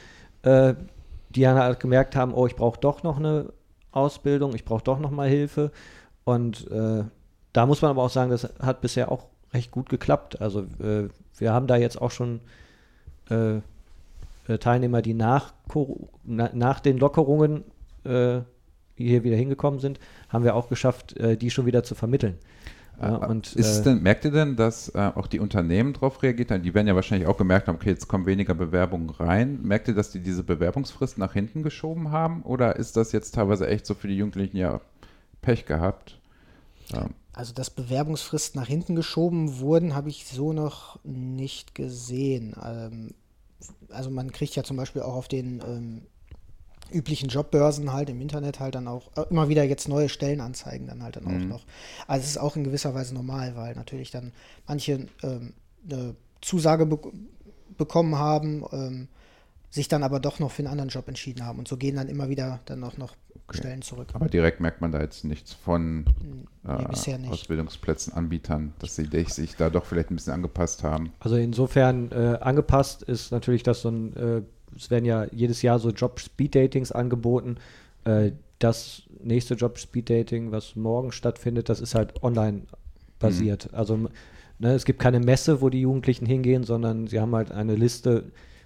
äh, 0.47 0.75
die 1.31 1.43
dann 1.43 1.59
halt 1.59 1.81
gemerkt 1.81 2.15
haben, 2.17 2.33
oh, 2.33 2.47
ich 2.47 2.55
brauche 2.55 2.81
doch 2.81 3.03
noch 3.03 3.19
eine 3.19 3.53
Ausbildung, 3.91 4.55
ich 4.55 4.65
brauche 4.65 4.85
doch 4.85 5.01
noch 5.01 5.11
mal 5.11 5.29
Hilfe. 5.29 5.73
Und 6.25 6.71
äh, 6.71 7.05
da 7.53 7.67
muss 7.67 7.83
man 7.83 7.91
aber 7.91 8.05
auch 8.05 8.11
sagen, 8.11 8.31
das 8.31 8.49
hat 8.61 8.81
bisher 8.81 9.11
auch 9.11 9.27
recht 9.53 9.73
gut 9.73 9.89
geklappt. 9.89 10.41
Also 10.41 10.61
äh, 10.81 11.09
wir 11.37 11.53
haben 11.53 11.67
da 11.67 11.77
jetzt 11.77 12.01
auch 12.01 12.13
schon 12.13 12.41
äh, 13.29 13.57
äh 13.57 14.59
Teilnehmer, 14.61 15.03
die 15.03 15.15
nach, 15.15 15.53
na, 16.25 16.51
nach 16.55 16.81
den 16.81 16.99
Lockerungen 16.99 17.65
äh, 18.05 18.41
hier 18.95 19.25
wieder 19.25 19.37
hingekommen 19.37 19.81
sind, 19.81 19.99
haben 20.29 20.45
wir 20.45 20.55
auch 20.55 20.69
geschafft, 20.71 21.17
die 21.19 21.51
schon 21.51 21.67
wieder 21.67 21.83
zu 21.83 21.95
vermitteln. 21.95 22.39
Ja, 23.01 23.17
und, 23.17 23.53
ist 23.55 23.81
äh, 23.81 23.83
denn, 23.85 24.03
merkt 24.03 24.25
ihr 24.25 24.31
denn, 24.31 24.57
dass 24.57 24.89
äh, 24.95 25.13
auch 25.15 25.27
die 25.27 25.41
Unternehmen 25.41 25.93
darauf 25.93 26.23
reagiert 26.23 26.51
Die 26.65 26.75
werden 26.75 26.87
ja 26.87 26.95
wahrscheinlich 26.95 27.29
auch 27.29 27.37
gemerkt 27.37 27.69
haben, 27.69 27.77
okay, 27.77 27.91
jetzt 27.91 28.09
kommen 28.09 28.25
weniger 28.25 28.55
Bewerbungen 28.55 29.11
rein. 29.11 29.61
Merkt 29.63 29.89
ihr, 29.89 29.95
dass 29.95 30.11
die 30.13 30.21
diese 30.21 30.43
Bewerbungsfrist 30.43 31.19
nach 31.19 31.35
hinten 31.35 31.63
geschoben 31.63 32.11
haben? 32.11 32.43
Oder 32.43 32.77
ist 32.77 32.97
das 32.97 33.13
jetzt 33.13 33.35
teilweise 33.35 33.69
echt 33.69 33.85
so 33.85 33.95
für 33.95 34.09
die 34.09 34.17
Jugendlichen 34.17 34.57
ja 34.57 34.81
Pech 35.43 35.67
gehabt? 35.67 36.19
Ähm. 36.95 37.15
Also, 37.35 37.53
dass 37.53 37.69
Bewerbungsfristen 37.69 38.59
nach 38.59 38.69
hinten 38.69 38.95
geschoben 38.95 39.59
wurden, 39.59 39.95
habe 39.95 40.09
ich 40.09 40.27
so 40.27 40.55
noch 40.55 40.99
nicht 41.05 41.75
gesehen. 41.75 42.57
Ähm, 42.65 43.11
also, 43.91 44.11
man 44.11 44.33
kriegt 44.33 44.57
ja 44.57 44.65
zum 44.65 44.79
Beispiel 44.79 45.03
auch 45.03 45.15
auf 45.15 45.29
den 45.29 45.63
ähm, 45.67 46.03
üblichen 46.93 47.29
Jobbörsen 47.29 47.93
halt 47.93 48.09
im 48.11 48.21
Internet 48.21 48.61
halt 48.61 48.75
dann 48.75 48.89
auch 48.89 49.11
äh, 49.17 49.25
immer 49.31 49.49
wieder 49.49 49.65
jetzt 49.65 49.89
neue 49.89 50.09
Stellenanzeigen 50.09 50.87
dann 50.87 51.03
halt 51.03 51.17
dann 51.17 51.27
auch 51.27 51.31
Mhm. 51.31 51.49
noch. 51.49 51.65
Also 52.07 52.25
es 52.25 52.31
ist 52.31 52.39
auch 52.39 52.57
in 52.57 52.65
gewisser 52.65 52.95
Weise 52.95 53.15
normal, 53.15 53.57
weil 53.57 53.75
natürlich 53.75 54.11
dann 54.11 54.33
manche 54.67 55.07
ähm, 55.23 55.53
eine 55.91 56.15
Zusage 56.41 56.87
be 56.87 56.99
bekommen 57.79 58.17
haben, 58.17 58.65
ähm, 58.73 59.09
sich 59.71 59.89
dann 59.89 60.03
aber 60.03 60.19
doch 60.21 60.39
noch 60.39 60.51
für 60.51 60.61
einen 60.61 60.69
anderen 60.69 60.89
Job 60.89 61.09
entschieden 61.09 61.45
haben 61.45 61.59
und 61.59 61.69
so 61.69 61.77
gehen 61.77 61.97
dann 61.97 62.09
immer 62.09 62.29
wieder 62.31 62.61
dann 62.65 62.83
auch 62.85 62.97
noch 62.97 63.15
Stellen 63.51 63.83
zurück. 63.83 64.09
Aber 64.15 64.27
direkt 64.29 64.61
merkt 64.61 64.81
man 64.81 64.91
da 64.93 65.01
jetzt 65.01 65.25
nichts 65.25 65.53
von 65.53 66.05
Nee, 66.65 66.73
äh, 66.73 67.19
nicht. 67.19 67.31
Ausbildungsplätzen, 67.31 68.13
Anbietern, 68.15 68.73
dass 68.81 68.97
sie 68.97 69.07
dich- 69.09 69.35
sich 69.35 69.55
da 69.57 69.71
doch 69.71 69.85
vielleicht 69.85 70.11
ein 70.11 70.17
bisschen 70.17 70.33
angepasst 70.33 70.83
haben. 70.83 71.13
Also 71.21 71.37
insofern 71.37 72.11
äh, 72.13 72.39
angepasst 72.41 73.03
ist 73.03 73.31
natürlich, 73.31 73.63
dass 73.63 73.83
so 73.83 73.91
ein, 73.91 74.17
äh, 74.17 74.43
es 74.77 74.91
werden 74.91 75.05
ja 75.05 75.27
jedes 75.33 75.63
Jahr 75.63 75.79
so 75.79 75.91
Job-Speed-Datings 75.91 76.93
angeboten. 76.93 77.57
Äh, 78.05 78.33
das 78.59 79.03
nächste 79.23 79.55
Job-Speed-Dating, 79.55 80.51
was 80.53 80.77
morgen 80.77 81.13
stattfindet, 81.13 81.69
das 81.69 81.81
ist 81.81 81.95
halt 81.95 82.23
online 82.23 82.63
basiert. 83.19 83.69
Also 83.73 83.95
m- 83.95 84.09
ne, 84.59 84.73
es 84.75 84.85
gibt 84.85 84.99
keine 84.99 85.21
Messe, 85.21 85.61
wo 85.61 85.69
die 85.69 85.81
Jugendlichen 85.83 86.27
hingehen, 86.27 86.65
sondern 86.65 87.07
sie 87.07 87.21
haben 87.21 87.35
halt 87.35 87.53
eine 87.53 87.75
Liste 87.75 88.25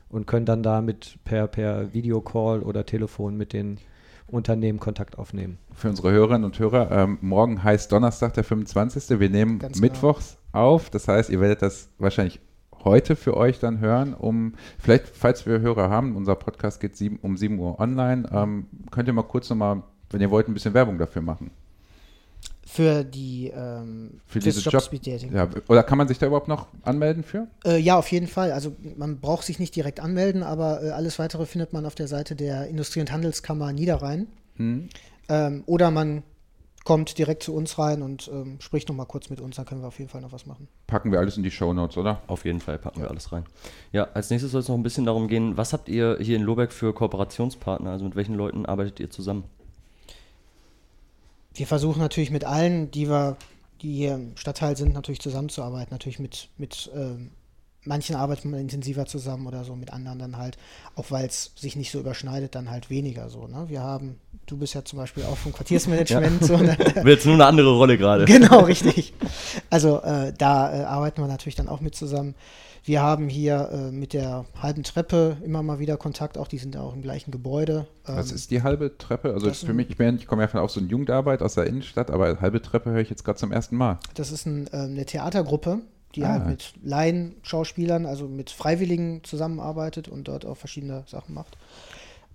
und 0.09 0.27
können 0.27 0.47
dann 0.47 0.63
damit 0.63 1.19
per, 1.25 1.47
per 1.49 1.93
Videocall 1.95 2.63
oder 2.63 2.85
Telefon 2.87 3.37
mit 3.37 3.53
den 3.53 3.79
Unternehmen 4.29 4.79
Kontakt 4.79 5.19
aufnehmen. 5.19 5.59
Für 5.73 5.89
unsere 5.89 6.13
Hörerinnen 6.13 6.45
und 6.45 6.57
Hörer, 6.59 6.91
ähm, 6.93 7.19
morgen 7.21 7.65
heißt 7.65 7.91
Donnerstag, 7.91 8.35
der 8.35 8.45
25. 8.45 9.19
Wir 9.19 9.29
nehmen 9.29 9.59
Ganz 9.59 9.81
genau. 9.81 9.93
mittwochs 9.93 10.37
auf. 10.53 10.91
Das 10.91 11.09
heißt, 11.09 11.31
ihr 11.31 11.41
werdet 11.41 11.63
das 11.63 11.89
wahrscheinlich 11.99 12.39
heute 12.85 13.17
für 13.17 13.37
euch 13.37 13.59
dann 13.59 13.81
hören, 13.81 14.15
um, 14.15 14.55
vielleicht, 14.79 15.09
falls 15.09 15.47
wir 15.47 15.61
Hörer 15.61 15.91
haben, 15.91 16.17
unser 16.17 16.35
Podcast 16.35 16.81
geht 16.81 16.97
sieben, 16.97 17.19
um 17.23 17.37
7 17.37 17.59
Uhr 17.59 17.79
online, 17.81 18.29
ähm, 18.33 18.67
könnt 18.91 19.09
ihr 19.09 19.13
mal 19.15 19.23
kurz 19.23 19.51
nochmal, 19.51 19.83
wenn 20.11 20.21
ihr 20.21 20.31
wollt, 20.31 20.49
ein 20.49 20.55
bisschen 20.55 20.75
Werbung 20.75 20.99
dafür 20.99 21.23
machen. 21.23 21.51
Für 22.65 23.03
die 23.03 23.49
ähm, 23.49 24.21
Für 24.27 24.39
dieses 24.39 24.65
Job- 24.65 24.75
Job-Speed-Dating. 24.75 25.35
Ja, 25.35 25.49
oder 25.67 25.83
kann 25.83 25.99
man 25.99 26.07
sich 26.07 26.19
da 26.19 26.27
überhaupt 26.27 26.47
noch 26.47 26.69
anmelden 26.83 27.25
für? 27.25 27.49
Äh, 27.65 27.79
ja, 27.79 27.99
auf 27.99 28.11
jeden 28.13 28.29
Fall. 28.29 28.53
Also 28.53 28.77
man 28.97 29.19
braucht 29.19 29.45
sich 29.45 29.59
nicht 29.59 29.75
direkt 29.75 29.99
anmelden, 29.99 30.45
aber 30.45 30.81
äh, 30.83 30.91
alles 30.91 31.19
weitere 31.19 31.47
findet 31.47 31.73
man 31.73 31.85
auf 31.85 31.97
der 31.97 32.07
Seite 32.07 32.37
der 32.37 32.69
Industrie- 32.69 33.01
und 33.01 33.11
Handelskammer 33.11 33.73
Niederrhein. 33.73 34.29
Hm? 34.57 34.89
Ähm, 35.29 35.65
oder 35.67 35.91
man 35.91 36.23
kommt 36.85 37.19
direkt 37.19 37.43
zu 37.43 37.55
uns 37.55 37.79
rein 37.79 38.03
und 38.03 38.29
ähm, 38.33 38.59
spricht 38.61 38.89
noch 38.89 38.97
mal 38.97 39.05
kurz 39.05 39.31
mit 39.31 39.41
uns, 39.41 39.57
dann 39.57 39.67
können 39.67 39.83
wir 39.83 39.89
auf 39.89 39.99
jeden 39.99 40.11
Fall 40.11 40.21
noch 40.21 40.33
was 40.33 40.47
machen. 40.47 40.69
Packen 40.87 41.13
wir 41.13 41.19
alles 41.19 41.37
in 41.37 41.43
die 41.43 41.51
Shownotes, 41.51 41.97
oder? 41.97 42.23
Auf 42.27 42.45
jeden 42.45 42.61
Fall 42.61 42.79
packen 42.79 43.03
wir 43.03 43.11
alles 43.11 43.33
rein. 43.33 43.45
Ja, 43.93 44.09
als 44.15 44.31
nächstes 44.31 44.53
soll 44.53 44.61
es 44.61 44.69
noch 44.69 44.77
ein 44.77 44.83
bisschen 44.83 45.05
darum 45.05 45.29
gehen, 45.29 45.57
was 45.57 45.73
habt 45.73 45.89
ihr 45.89 46.19
hier 46.21 46.37
in 46.37 46.43
Lobeck 46.43 46.73
für 46.73 46.95
Kooperationspartner? 46.95 47.91
Also 47.91 48.05
mit 48.05 48.17
welchen 48.17 48.35
Leuten 48.35 48.67
arbeitet 48.67 49.01
ihr 49.01 49.11
zusammen? 49.11 49.45
Wir 51.55 51.67
versuchen 51.67 52.01
natürlich 52.01 52.31
mit 52.31 52.45
allen, 52.45 52.91
die 52.91 53.09
wir, 53.09 53.37
die 53.83 53.93
hier 53.93 54.15
im 54.15 54.37
Stadtteil 54.37 54.77
sind, 54.77 54.95
natürlich 54.95 55.21
zusammenzuarbeiten. 55.21 55.93
Natürlich 55.93 56.19
mit, 56.19 56.49
mit 56.57 56.91
ähm, 56.95 57.31
manchen 57.85 58.17
arbeitet 58.17 58.45
man 58.45 58.61
intensiver 58.61 59.07
zusammen 59.07 59.47
oder 59.47 59.65
so, 59.65 59.75
mit 59.75 59.93
anderen 59.93 60.19
dann 60.19 60.37
halt, 60.37 60.59
auch 60.97 61.11
weil 61.11 61.27
es 61.27 61.53
sich 61.57 61.77
nicht 61.77 61.91
so 61.91 62.01
überschneidet, 62.01 62.55
dann 62.55 62.71
halt 62.71 62.91
weniger 62.91 63.29
so. 63.29 63.47
Ne? 63.47 63.65
Wir 63.69 63.83
haben, 63.83 64.19
du 64.47 64.59
bist 64.59 64.75
ja 64.75 64.85
zum 64.85 64.99
Beispiel 64.99 65.25
auch 65.25 65.37
vom 65.37 65.53
Quartiersmanagement, 65.53 66.45
so, 66.45 66.57
ne? 66.57 66.77
Wird 66.95 67.07
jetzt 67.07 67.27
nur 67.27 67.35
eine 67.35 67.47
andere 67.47 67.75
Rolle 67.75 67.97
gerade. 67.97 68.25
Genau, 68.27 68.61
richtig. 68.61 69.15
Also 69.71 70.01
äh, 70.03 70.33
da 70.37 70.75
äh, 70.75 70.85
arbeiten 70.85 71.23
wir 71.23 71.29
natürlich 71.29 71.55
dann 71.57 71.69
auch 71.69 71.81
mit 71.81 71.95
zusammen. 71.95 72.35
Wir 72.83 73.03
haben 73.03 73.29
hier 73.29 73.71
äh, 73.73 73.91
mit 73.91 74.15
der 74.15 74.47
halben 74.61 74.83
Treppe 74.83 75.37
immer 75.45 75.63
mal 75.63 75.79
wieder 75.79 75.97
Kontakt, 75.99 76.39
auch 76.39 76.49
die 76.49 76.59
sind 76.59 76.75
ja 76.75 76.81
auch 76.81 76.95
im 76.95 77.03
gleichen 77.03 77.31
Gebäude. 77.31 77.87
Was 78.05 78.31
Ähm, 78.31 78.37
ist 78.37 78.51
die 78.51 78.63
halbe 78.63 78.97
Treppe? 78.97 79.33
Also 79.35 79.49
das 79.49 79.63
für 79.63 79.75
mich, 79.75 79.91
ich, 79.91 79.97
bin, 79.97 80.17
ich 80.17 80.27
komme 80.27 80.43
ja 80.43 80.49
von 80.49 80.61
auch 80.61 80.71
so 80.71 80.81
eine 80.81 80.89
Jugendarbeit 80.89 81.43
aus 81.43 81.55
der 81.55 81.67
Innenstadt, 81.67 82.11
aber 82.11 82.41
halbe 82.41 82.63
Treppe 82.63 82.91
höre 82.91 83.01
ich 83.01 83.11
jetzt 83.11 83.25
gerade 83.25 83.39
zum 83.39 83.53
ersten 83.53 83.77
Mal. 83.77 83.99
Das 84.15 84.33
ist 84.33 84.47
ein, 84.47 84.69
ähm, 84.73 84.93
eine 84.93 85.05
Theatergruppe, 85.05 85.81
die 86.15 86.25
Ah. 86.25 86.31
halt 86.31 86.47
mit 86.47 86.73
Laien-Schauspielern, 86.83 88.07
also 88.07 88.27
mit 88.27 88.51
Freiwilligen 88.51 89.23
zusammenarbeitet 89.25 90.09
und 90.09 90.29
dort 90.29 90.45
auch 90.45 90.57
verschiedene 90.57 91.05
Sachen 91.07 91.35
macht. 91.35 91.57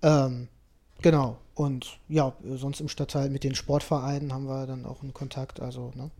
Ähm, 0.02 0.48
genau. 1.02 1.36
Und 1.54 1.98
ja, 2.08 2.32
sonst 2.44 2.80
im 2.80 2.88
Stadtteil 2.88 3.30
mit 3.30 3.44
den 3.44 3.54
Sportvereinen 3.54 4.32
haben 4.32 4.46
wir 4.46 4.66
dann 4.66 4.84
auch 4.84 5.02
einen 5.02 5.14
Kontakt, 5.14 5.60
also 5.60 5.92
ne, 5.94 6.10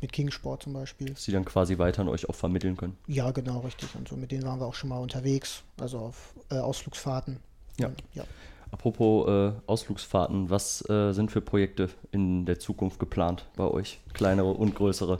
mit 0.00 0.12
Kingsport 0.12 0.62
zum 0.62 0.72
Beispiel. 0.72 1.10
Dass 1.10 1.24
die 1.24 1.32
dann 1.32 1.44
quasi 1.44 1.78
weiter 1.78 2.02
an 2.02 2.08
euch 2.08 2.28
auch 2.28 2.34
vermitteln 2.34 2.76
können. 2.76 2.96
Ja, 3.06 3.30
genau, 3.30 3.60
richtig. 3.60 3.88
Und 3.94 4.08
so 4.08 4.16
mit 4.16 4.30
denen 4.30 4.44
waren 4.44 4.60
wir 4.60 4.66
auch 4.66 4.74
schon 4.74 4.90
mal 4.90 4.98
unterwegs, 4.98 5.62
also 5.80 5.98
auf 5.98 6.34
äh, 6.50 6.58
Ausflugsfahrten. 6.58 7.38
Ja. 7.78 7.88
Und, 7.88 8.02
ja. 8.14 8.24
Apropos 8.70 9.28
äh, 9.28 9.52
Ausflugsfahrten, 9.66 10.48
was 10.48 10.88
äh, 10.88 11.12
sind 11.12 11.30
für 11.30 11.40
Projekte 11.40 11.90
in 12.10 12.46
der 12.46 12.58
Zukunft 12.58 12.98
geplant 12.98 13.46
bei 13.54 13.64
euch? 13.64 14.00
Kleinere 14.14 14.50
und 14.50 14.74
größere? 14.74 15.18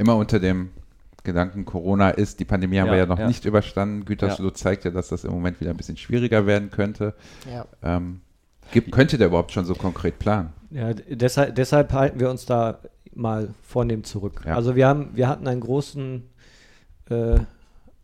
Immer 0.00 0.16
unter 0.16 0.40
dem 0.40 0.70
Gedanken, 1.24 1.66
Corona 1.66 2.08
ist, 2.08 2.40
die 2.40 2.46
Pandemie 2.46 2.78
haben 2.78 2.86
Ja, 2.86 2.92
wir 2.92 2.98
ja 3.00 3.06
noch 3.06 3.18
ja. 3.18 3.28
nicht 3.28 3.44
überstanden. 3.44 4.06
Gütersloh 4.06 4.48
zeigt 4.48 4.86
ja, 4.86 4.90
dass 4.90 5.08
das 5.08 5.24
im 5.24 5.32
Moment 5.32 5.60
wieder 5.60 5.70
ein 5.70 5.76
bisschen 5.76 5.98
schwieriger 5.98 6.46
werden 6.46 6.70
könnte. 6.70 7.14
ja. 7.52 7.66
Ähm, 7.82 8.22
gibt, 8.72 8.92
könnt 8.92 9.12
ihr 9.12 9.18
da 9.18 9.26
überhaupt 9.26 9.52
schon 9.52 9.66
so 9.66 9.74
konkret 9.74 10.18
planen? 10.18 10.54
Ja, 10.70 10.94
deshalb, 10.94 11.54
deshalb 11.54 11.92
halten 11.92 12.18
wir 12.18 12.30
uns 12.30 12.46
da 12.46 12.78
mal 13.14 13.50
vornehm 13.62 14.02
zurück. 14.02 14.40
Ja. 14.46 14.54
Also 14.54 14.74
wir 14.74 14.86
haben, 14.86 15.10
wir 15.12 15.28
hatten 15.28 15.46
einen 15.46 15.60
großen, 15.60 16.22
äh, 17.10 17.38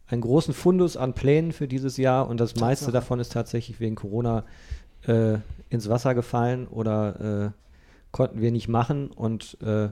einen 0.09 0.21
großen 0.21 0.53
Fundus 0.53 0.99
an 0.99 1.15
Plänen 1.15 1.53
für 1.53 1.69
dieses 1.69 1.97
Jahr 1.97 2.29
und 2.29 2.41
das 2.41 2.57
meiste 2.57 2.93
davon 2.93 3.21
ist 3.21 3.33
tatsächlich 3.33 3.81
wegen 3.81 3.95
Corona 3.95 4.45
äh, 5.07 5.39
ins 5.71 5.89
Wasser 5.89 6.15
gefallen 6.15 6.69
oder 6.69 7.47
äh, 7.47 7.51
konnten 8.11 8.43
wir 8.43 8.53
nicht 8.53 8.69
machen 8.69 9.11
und 9.11 9.57
äh, 9.63 9.89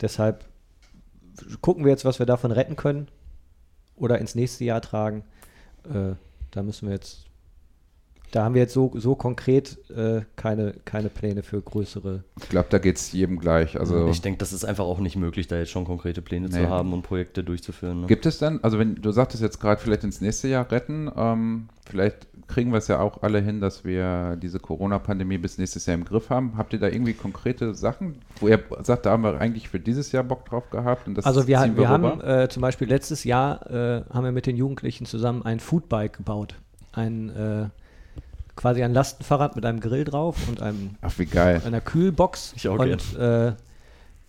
deshalb 0.00 0.47
gucken 1.60 1.84
wir 1.84 1.90
jetzt, 1.90 2.04
was 2.04 2.18
wir 2.18 2.26
davon 2.26 2.50
retten 2.52 2.76
können 2.76 3.08
oder 3.96 4.18
ins 4.18 4.34
nächste 4.34 4.64
Jahr 4.64 4.80
tragen. 4.80 5.24
Äh, 5.84 6.14
da 6.50 6.62
müssen 6.62 6.88
wir 6.88 6.94
jetzt, 6.94 7.24
da 8.30 8.44
haben 8.44 8.54
wir 8.54 8.62
jetzt 8.62 8.74
so, 8.74 8.92
so 8.94 9.14
konkret 9.14 9.78
äh, 9.90 10.22
keine, 10.36 10.74
keine 10.84 11.08
Pläne 11.08 11.42
für 11.42 11.60
größere 11.62 12.24
Ich 12.42 12.48
glaube, 12.48 12.68
da 12.70 12.78
geht 12.78 12.96
es 12.96 13.12
jedem 13.12 13.38
gleich. 13.38 13.78
Also 13.78 14.08
ich 14.08 14.20
denke, 14.20 14.38
das 14.38 14.52
ist 14.52 14.64
einfach 14.64 14.84
auch 14.84 14.98
nicht 14.98 15.16
möglich, 15.16 15.46
da 15.46 15.56
jetzt 15.58 15.70
schon 15.70 15.84
konkrete 15.84 16.22
Pläne 16.22 16.48
Nee. 16.48 16.58
zu 16.64 16.68
haben 16.68 16.92
und 16.92 17.02
Projekte 17.02 17.42
durchzuführen. 17.44 18.02
Ne? 18.02 18.06
gibt 18.06 18.26
es 18.26 18.38
dann, 18.38 18.60
also 18.62 18.78
wenn 18.78 18.96
du 18.96 19.10
sagtest 19.12 19.42
jetzt 19.42 19.60
gerade 19.60 19.80
vielleicht 19.80 20.04
ins 20.04 20.20
nächste 20.20 20.48
Jahr 20.48 20.70
retten, 20.70 21.10
ähm, 21.16 21.68
vielleicht 21.88 22.26
kriegen 22.48 22.72
wir 22.72 22.78
es 22.78 22.88
ja 22.88 22.98
auch 22.98 23.22
alle 23.22 23.40
hin, 23.40 23.60
dass 23.60 23.84
wir 23.84 24.36
diese 24.36 24.58
Corona-Pandemie 24.58 25.38
bis 25.38 25.58
nächstes 25.58 25.86
Jahr 25.86 25.96
im 25.96 26.04
Griff 26.04 26.30
haben. 26.30 26.54
Habt 26.56 26.72
ihr 26.72 26.78
da 26.78 26.88
irgendwie 26.88 27.12
konkrete 27.12 27.74
Sachen, 27.74 28.16
wo 28.40 28.48
ihr 28.48 28.60
sagt, 28.80 29.06
da 29.06 29.10
haben 29.10 29.22
wir 29.22 29.38
eigentlich 29.40 29.68
für 29.68 29.78
dieses 29.78 30.10
Jahr 30.12 30.24
Bock 30.24 30.46
drauf 30.46 30.70
gehabt? 30.70 31.06
Und 31.06 31.14
das 31.16 31.26
Also 31.26 31.46
wir, 31.46 31.60
ziehen 31.60 31.76
wir 31.76 31.88
haben 31.88 32.20
äh, 32.20 32.48
zum 32.48 32.62
Beispiel 32.62 32.88
letztes 32.88 33.24
Jahr 33.24 33.70
äh, 33.70 34.02
haben 34.12 34.24
wir 34.24 34.32
mit 34.32 34.46
den 34.46 34.56
Jugendlichen 34.56 35.04
zusammen 35.04 35.42
ein 35.44 35.60
Foodbike 35.60 36.16
gebaut. 36.16 36.54
Ein 36.92 37.28
äh, 37.28 37.68
quasi 38.56 38.82
ein 38.82 38.92
Lastenfahrrad 38.92 39.54
mit 39.54 39.64
einem 39.64 39.80
Grill 39.80 40.04
drauf 40.04 40.48
und 40.48 40.62
einem, 40.62 40.96
Ach, 41.02 41.16
wie 41.18 41.26
geil. 41.26 41.62
einer 41.64 41.80
Kühlbox. 41.80 42.54
Ich 42.56 42.68
auch 42.68 42.78
und 42.78 43.16
äh, 43.16 43.52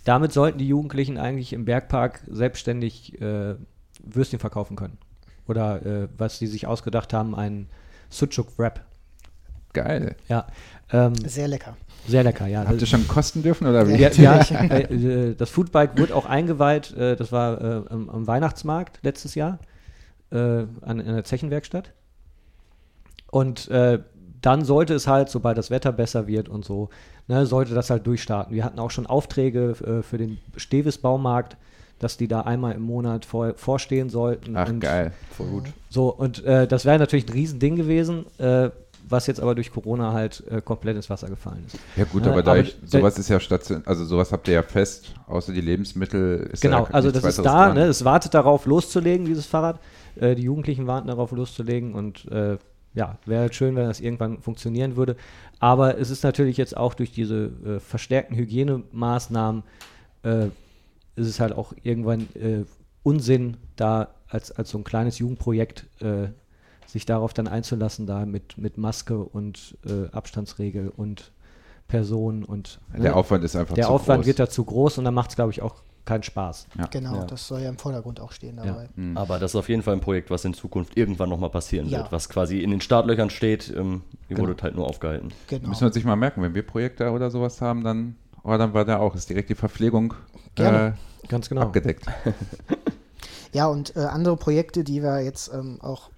damit 0.04 0.34
sollten 0.34 0.60
die 0.60 0.68
Jugendlichen 0.68 1.18
eigentlich 1.18 1.54
im 1.54 1.66
Bergpark 1.66 2.22
selbstständig 2.28 3.20
äh, 3.22 3.56
Würstchen 4.04 4.40
verkaufen 4.40 4.76
können. 4.76 4.98
Oder 5.48 5.86
äh, 5.86 6.08
was 6.18 6.38
sie 6.38 6.48
sich 6.48 6.68
ausgedacht 6.68 7.12
haben, 7.14 7.34
ein 7.34 7.68
Sucuk 8.10 8.58
Wrap. 8.58 8.82
Geil. 9.74 10.16
Ja, 10.28 10.48
ähm, 10.92 11.14
Sehr 11.16 11.48
lecker. 11.48 11.78
sehr 12.08 12.24
lecker, 12.24 12.48
ja. 12.48 12.66
Habt 12.66 12.82
ihr 12.82 12.88
schon 12.88 13.08
kosten 13.08 13.44
dürfen 13.44 13.68
oder 13.68 13.88
wie? 13.88 13.96
Ja, 13.96 14.10
ja, 14.42 14.42
äh, 14.42 15.36
das 15.36 15.50
Foodbike 15.52 15.98
wurde 15.98 16.16
auch 16.16 16.26
eingeweiht, 16.26 16.92
äh, 16.98 17.16
das 17.16 17.32
war 17.32 17.62
äh, 17.62 17.82
am, 17.90 18.10
am 18.10 18.28
Weihnachtsmarkt 18.28 19.00
letztes 19.04 19.36
Jahr 19.36 19.60
an, 20.32 20.70
an 20.84 21.06
der 21.06 21.24
Zechenwerkstatt. 21.24 21.92
Und 23.32 23.68
dann 23.72 24.64
sollte 24.64 24.94
es 24.94 25.08
halt, 25.08 25.30
sobald 25.30 25.58
das 25.58 25.72
Wetter 25.72 25.92
besser 25.92 26.28
wird 26.28 26.48
und 26.50 26.64
so, 26.64 26.90
ne, 27.28 27.48
sollte 27.48 27.74
das 27.74 27.90
halt 27.90 28.06
durchstarten. 28.06 28.54
Wir 28.54 28.64
hatten 28.64 28.78
auch 28.78 28.92
schon 28.92 29.08
Aufträge 29.08 29.74
für 30.04 30.18
den 30.20 30.38
Stevis 30.56 31.00
Baumarkt, 31.00 31.58
dass 32.00 32.18
die 32.18 32.28
da 32.28 32.42
einmal 32.42 32.74
im 32.74 32.82
Monat 32.82 33.26
vor, 33.26 33.54
vorstehen 33.56 34.10
sollten. 34.10 34.56
Ach, 34.56 34.70
und 34.70 34.80
geil. 34.80 35.12
Voll 35.36 35.48
gut. 35.48 35.64
So, 35.90 36.14
und 36.14 36.44
äh, 36.46 36.68
das 36.68 36.86
wäre 36.86 36.98
natürlich 37.00 37.28
ein 37.28 37.34
Riesending 37.34 37.76
gewesen, 37.76 38.26
äh, 38.38 38.70
was 39.08 39.28
jetzt 39.28 39.40
aber 39.40 39.56
durch 39.56 39.72
Corona 39.72 40.14
halt 40.14 40.44
äh, 40.50 40.62
komplett 40.62 40.96
ins 40.96 41.10
Wasser 41.10 41.28
gefallen 41.28 41.64
ist. 41.68 41.78
Ja 41.96 42.06
gut, 42.06 42.26
aber 42.28 42.44
da 42.44 42.52
aber 42.52 42.62
ich, 42.62 42.78
sowas 42.86 43.18
ist 43.18 43.30
ja 43.30 43.40
station, 43.40 43.82
also 43.86 44.06
sowas 44.06 44.32
habt 44.32 44.48
ihr 44.48 44.54
ja 44.56 44.64
fest, 44.64 45.14
außer 45.28 45.52
die 45.52 45.62
Lebensmittel 45.62 46.50
ist 46.54 46.62
Genau, 46.62 46.84
ja 46.84 46.92
also 46.92 47.12
das 47.12 47.24
ist 47.24 47.40
da, 47.40 47.74
ne, 47.74 47.86
es 47.86 48.06
wartet 48.06 48.34
darauf 48.34 48.66
loszulegen, 48.66 49.26
dieses 49.26 49.46
Fahrrad. 49.46 49.80
Äh, 50.16 50.36
die 50.36 50.44
Jugendlichen 50.44 50.88
warten 50.88 51.08
darauf 51.08 51.32
loszulegen 51.32 51.94
und 51.96 52.30
äh, 52.32 52.58
ja, 52.94 53.18
wäre 53.26 53.42
halt 53.42 53.56
schön, 53.56 53.76
wenn 53.76 53.88
das 53.88 54.00
irgendwann 54.00 54.42
funktionieren 54.42 54.96
würde. 54.96 55.16
Aber 55.60 55.98
es 55.98 56.10
ist 56.10 56.24
natürlich 56.24 56.58
jetzt 56.58 56.76
auch 56.76 56.94
durch 56.94 57.12
diese 57.12 57.52
äh, 57.66 57.80
verstärkten 57.80 58.36
Hygienemaßnahmen, 58.36 59.64
äh, 60.24 60.48
ist 61.20 61.28
es 61.28 61.40
halt 61.40 61.54
auch 61.54 61.74
irgendwann 61.84 62.22
äh, 62.36 62.64
Unsinn, 63.04 63.58
da 63.76 64.10
als, 64.28 64.52
als 64.52 64.70
so 64.70 64.78
ein 64.78 64.84
kleines 64.84 65.20
Jugendprojekt 65.20 65.86
äh, 66.02 66.28
sich 66.86 67.06
darauf 67.06 67.34
dann 67.34 67.48
einzulassen, 67.48 68.08
da 68.08 68.26
mit, 68.26 68.58
mit 68.58 68.78
Maske 68.78 69.18
und 69.20 69.78
äh, 69.86 70.08
Abstandsregel 70.12 70.90
und 70.96 71.32
Person 71.88 72.44
und 72.44 72.80
Der 72.94 73.00
ne, 73.02 73.16
Aufwand 73.16 73.44
ist 73.44 73.56
einfach 73.56 73.76
der 73.76 73.86
zu 73.86 73.92
Aufwand 73.92 74.20
groß. 74.20 74.28
wird 74.28 74.40
da 74.40 74.50
zu 74.50 74.64
groß 74.64 74.98
und 75.00 75.06
dann 75.06 75.14
macht 75.14 75.32
es, 75.32 75.36
glaube 75.36 75.52
ich, 75.52 75.62
auch 75.62 75.76
keinen 76.06 76.24
Spaß. 76.24 76.68
Ja. 76.78 76.86
Genau, 76.88 77.16
Ja. 77.16 77.26
das 77.26 77.48
soll 77.48 77.62
ja 77.62 77.70
im 77.70 77.78
Vordergrund 77.78 78.20
auch 78.20 78.32
stehen 78.32 78.58
dabei. 78.58 78.90
Hm. 78.96 79.16
Aber 79.18 79.38
das 79.40 79.52
ist 79.52 79.56
auf 79.56 79.70
jeden 79.70 79.82
Fall 79.84 79.94
ein 79.96 80.00
Projekt, 80.02 80.30
was 80.32 80.46
in 80.46 80.54
Zukunft 80.54 80.98
irgendwann 80.98 81.30
nochmal 81.30 81.50
passieren 81.50 81.88
Ja. 81.88 82.00
wird, 82.00 82.12
was 82.12 82.30
quasi 82.30 82.60
in 82.60 82.72
den 82.72 82.82
Startlöchern 82.82 83.30
steht. 83.30 83.72
Ähm, 83.76 84.02
ihr 84.28 84.36
Genau. 84.36 84.42
wurdet 84.42 84.64
halt 84.64 84.76
nur 84.76 84.88
aufgehalten. 84.88 85.30
Genau. 85.48 85.68
Müssen 85.70 85.82
wir 85.82 85.88
uns 85.88 85.96
sich 85.96 86.06
mal 86.06 86.16
merken, 86.16 86.42
wenn 86.42 86.54
wir 86.56 86.64
Projekte 86.66 87.12
oder 87.12 87.30
sowas 87.32 87.62
haben, 87.62 87.84
dann, 87.84 88.16
oh, 88.44 88.58
dann 88.58 88.74
war 88.74 88.86
da 88.86 88.98
auch, 88.98 89.16
ist 89.16 89.30
direkt 89.30 89.50
die 89.50 89.56
Verpflegung 89.56 90.14
Gerne. 90.56 90.98
Ganz 91.28 91.48
äh, 91.48 91.50
genau. 91.50 91.62
abgedeckt. 91.62 92.06
Ja, 93.52 93.68
und 93.68 93.96
äh, 93.96 94.02
andere 94.02 94.38
Projekte, 94.38 94.84
die 94.84 95.02
wir 95.02 95.22
jetzt 95.22 95.52
ähm, 95.54 95.80
auch 95.82 96.10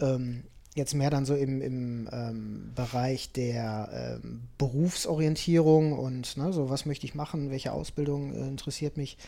ähm, 0.00 0.44
jetzt 0.74 0.94
mehr 0.94 1.10
dann 1.10 1.24
so 1.24 1.34
im, 1.34 1.60
im 1.60 2.08
ähm, 2.12 2.72
Bereich 2.74 3.32
der 3.32 4.20
ähm, 4.24 4.48
Berufsorientierung 4.58 5.92
und 5.98 6.36
ne, 6.36 6.52
so, 6.52 6.70
was 6.70 6.86
möchte 6.86 7.06
ich 7.06 7.14
machen, 7.14 7.50
welche 7.50 7.72
Ausbildung 7.72 8.34
äh, 8.34 8.48
interessiert 8.48 8.96
mich, 8.96 9.18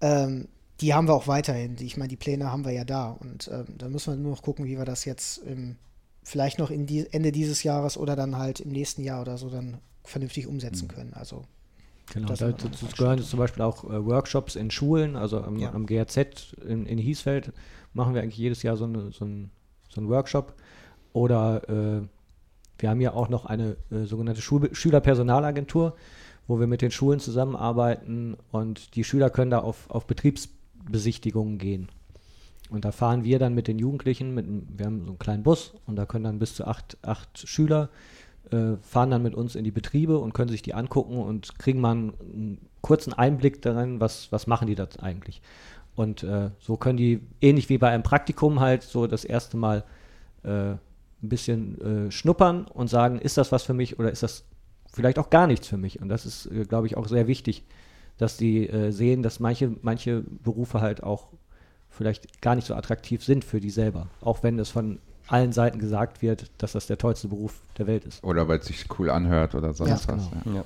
ähm, 0.00 0.48
die 0.80 0.94
haben 0.94 1.08
wir 1.08 1.14
auch 1.14 1.26
weiterhin. 1.26 1.76
Ich 1.80 1.96
meine, 1.96 2.08
die 2.08 2.16
Pläne 2.16 2.52
haben 2.52 2.64
wir 2.64 2.72
ja 2.72 2.84
da 2.84 3.10
und 3.10 3.48
ähm, 3.52 3.66
da 3.76 3.88
müssen 3.88 4.14
wir 4.14 4.16
nur 4.16 4.32
noch 4.32 4.42
gucken, 4.42 4.64
wie 4.64 4.78
wir 4.78 4.84
das 4.84 5.04
jetzt 5.04 5.38
im, 5.38 5.76
vielleicht 6.22 6.58
noch 6.58 6.70
in 6.70 6.86
die, 6.86 7.06
Ende 7.12 7.32
dieses 7.32 7.62
Jahres 7.62 7.96
oder 7.96 8.14
dann 8.14 8.36
halt 8.36 8.60
im 8.60 8.70
nächsten 8.70 9.02
Jahr 9.02 9.20
oder 9.20 9.38
so 9.38 9.50
dann 9.50 9.78
vernünftig 10.08 10.46
umsetzen 10.46 10.88
können. 10.88 11.14
Also 11.14 11.44
Genau, 12.12 12.28
dazu 12.28 12.68
gehören 12.96 13.22
zum 13.22 13.38
Beispiel 13.38 13.62
auch 13.62 13.84
äh, 13.84 14.04
Workshops 14.04 14.56
in 14.56 14.70
Schulen, 14.70 15.16
also 15.16 15.42
am, 15.42 15.58
Ja. 15.58 15.72
am 15.72 15.86
GRZ 15.86 16.54
in, 16.66 16.86
in 16.86 16.98
Hiesfeld 16.98 17.52
machen 17.92 18.14
wir 18.14 18.22
eigentlich 18.22 18.38
jedes 18.38 18.62
Jahr 18.62 18.76
so, 18.76 18.84
eine, 18.84 19.12
so, 19.12 19.24
ein, 19.24 19.50
so 19.88 20.00
einen 20.00 20.08
Workshop. 20.08 20.54
Oder 21.12 21.68
äh, 21.68 22.02
wir 22.78 22.90
haben 22.90 23.00
ja 23.00 23.12
auch 23.12 23.28
noch 23.28 23.44
eine 23.44 23.76
äh, 23.90 24.04
sogenannte 24.04 24.40
Schul 24.40 24.74
Schülerpersonalagentur, 24.74 25.96
wo 26.46 26.60
wir 26.60 26.66
mit 26.66 26.80
den 26.80 26.90
Schulen 26.90 27.20
zusammenarbeiten 27.20 28.36
und 28.52 28.94
die 28.94 29.04
Schüler 29.04 29.28
können 29.30 29.50
da 29.50 29.58
auf, 29.58 29.90
auf 29.90 30.06
Betriebsbesichtigungen 30.06 31.58
gehen. 31.58 31.88
Und 32.70 32.84
da 32.84 32.92
fahren 32.92 33.24
wir 33.24 33.38
dann 33.38 33.54
mit 33.54 33.66
den 33.66 33.78
Jugendlichen, 33.78 34.34
mit, 34.34 34.46
wir 34.78 34.86
haben 34.86 35.04
so 35.04 35.10
einen 35.10 35.18
kleinen 35.18 35.42
Bus 35.42 35.74
und 35.86 35.96
da 35.96 36.06
können 36.06 36.24
dann 36.24 36.38
bis 36.38 36.54
zu 36.54 36.66
acht, 36.66 36.98
acht 37.02 37.46
Schüler 37.46 37.84
äh, 37.84 38.17
fahren 38.82 39.10
dann 39.10 39.22
mit 39.22 39.34
uns 39.34 39.54
in 39.54 39.64
die 39.64 39.70
Betriebe 39.70 40.18
und 40.18 40.34
können 40.34 40.50
sich 40.50 40.62
die 40.62 40.74
angucken 40.74 41.18
und 41.18 41.58
kriegen 41.58 41.80
mal 41.80 41.92
einen, 41.92 42.12
einen 42.20 42.58
kurzen 42.80 43.12
Einblick 43.12 43.62
darin, 43.62 44.00
was, 44.00 44.32
was 44.32 44.46
machen 44.46 44.66
die 44.66 44.74
da 44.74 44.88
eigentlich. 45.00 45.42
Und 45.94 46.22
äh, 46.22 46.50
so 46.60 46.76
können 46.76 46.96
die, 46.96 47.20
ähnlich 47.40 47.68
wie 47.68 47.78
bei 47.78 47.90
einem 47.90 48.04
Praktikum, 48.04 48.60
halt 48.60 48.84
so 48.84 49.06
das 49.06 49.24
erste 49.24 49.56
Mal 49.56 49.84
äh, 50.44 50.70
ein 50.70 50.78
bisschen 51.20 52.06
äh, 52.06 52.10
schnuppern 52.12 52.66
und 52.66 52.88
sagen, 52.88 53.18
ist 53.18 53.36
das 53.36 53.50
was 53.50 53.64
für 53.64 53.74
mich 53.74 53.98
oder 53.98 54.12
ist 54.12 54.22
das 54.22 54.44
vielleicht 54.92 55.18
auch 55.18 55.30
gar 55.30 55.46
nichts 55.46 55.66
für 55.66 55.76
mich. 55.76 56.00
Und 56.00 56.08
das 56.08 56.24
ist, 56.24 56.46
äh, 56.46 56.64
glaube 56.64 56.86
ich, 56.86 56.96
auch 56.96 57.08
sehr 57.08 57.26
wichtig, 57.26 57.64
dass 58.16 58.36
die 58.36 58.68
äh, 58.68 58.92
sehen, 58.92 59.22
dass 59.22 59.40
manche, 59.40 59.74
manche 59.82 60.22
Berufe 60.22 60.80
halt 60.80 61.02
auch 61.02 61.28
vielleicht 61.88 62.40
gar 62.42 62.54
nicht 62.54 62.66
so 62.66 62.74
attraktiv 62.74 63.24
sind 63.24 63.44
für 63.44 63.60
die 63.60 63.70
selber. 63.70 64.08
Auch 64.20 64.42
wenn 64.42 64.58
es 64.58 64.70
von 64.70 65.00
allen 65.28 65.52
Seiten 65.52 65.78
gesagt 65.78 66.22
wird, 66.22 66.50
dass 66.58 66.72
das 66.72 66.86
der 66.86 66.98
tollste 66.98 67.28
Beruf 67.28 67.54
der 67.78 67.86
Welt 67.86 68.04
ist. 68.04 68.22
Oder 68.24 68.48
weil 68.48 68.58
es 68.58 68.66
sich 68.66 68.86
cool 68.98 69.10
anhört 69.10 69.54
oder 69.54 69.72
sonst 69.74 70.06
Ja, 70.08 70.16
was. 70.16 70.28
genau. 70.44 70.56
Ja. 70.56 70.64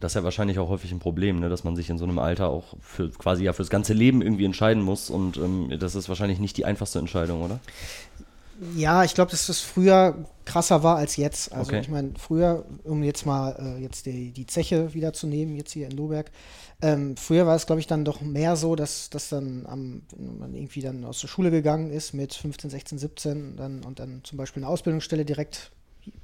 Das 0.00 0.12
ist 0.12 0.16
ja 0.16 0.24
wahrscheinlich 0.24 0.58
auch 0.58 0.70
häufig 0.70 0.92
ein 0.92 0.98
Problem, 0.98 1.40
ne, 1.40 1.50
dass 1.50 1.62
man 1.62 1.76
sich 1.76 1.90
in 1.90 1.98
so 1.98 2.04
einem 2.04 2.18
Alter 2.18 2.48
auch 2.48 2.74
für 2.80 3.10
quasi 3.10 3.44
ja 3.44 3.52
fürs 3.52 3.68
ganze 3.68 3.92
Leben 3.92 4.22
irgendwie 4.22 4.46
entscheiden 4.46 4.82
muss 4.82 5.10
und 5.10 5.36
ähm, 5.36 5.76
das 5.78 5.94
ist 5.94 6.08
wahrscheinlich 6.08 6.38
nicht 6.38 6.56
die 6.56 6.64
einfachste 6.64 6.98
Entscheidung, 6.98 7.42
oder? 7.42 7.60
Ja, 8.76 9.04
ich 9.04 9.14
glaube, 9.14 9.30
dass 9.30 9.46
das 9.46 9.60
früher 9.60 10.26
krasser 10.44 10.82
war 10.82 10.96
als 10.96 11.16
jetzt. 11.16 11.52
Also 11.52 11.72
Okay. 11.72 11.80
ich 11.80 11.88
meine, 11.88 12.12
früher, 12.18 12.66
um 12.84 13.02
jetzt 13.02 13.24
mal 13.24 13.56
äh, 13.58 13.82
jetzt 13.82 14.04
die, 14.06 14.32
die 14.32 14.46
Zeche 14.46 14.92
wieder 14.92 15.12
zu 15.12 15.26
nehmen, 15.26 15.56
jetzt 15.56 15.72
hier 15.72 15.86
in 15.86 15.96
Lohberg, 15.96 16.30
ähm, 16.82 17.16
früher 17.16 17.46
war 17.46 17.56
es, 17.56 17.66
glaube 17.66 17.80
ich, 17.80 17.86
dann 17.86 18.04
doch 18.04 18.20
mehr 18.20 18.56
so, 18.56 18.76
dass, 18.76 19.08
dass 19.10 19.30
dann 19.30 19.66
am, 19.66 20.02
wenn 20.16 20.38
man 20.38 20.54
irgendwie 20.54 20.82
dann 20.82 21.04
aus 21.04 21.20
der 21.20 21.28
Schule 21.28 21.50
gegangen 21.50 21.90
ist 21.90 22.12
mit 22.12 22.34
15, 22.34 22.70
16, 22.70 22.98
17 22.98 23.56
dann, 23.56 23.84
und 23.84 23.98
dann 23.98 24.20
zum 24.24 24.36
Beispiel 24.36 24.62
eine 24.62 24.70
Ausbildungsstelle 24.70 25.24
direkt 25.24 25.70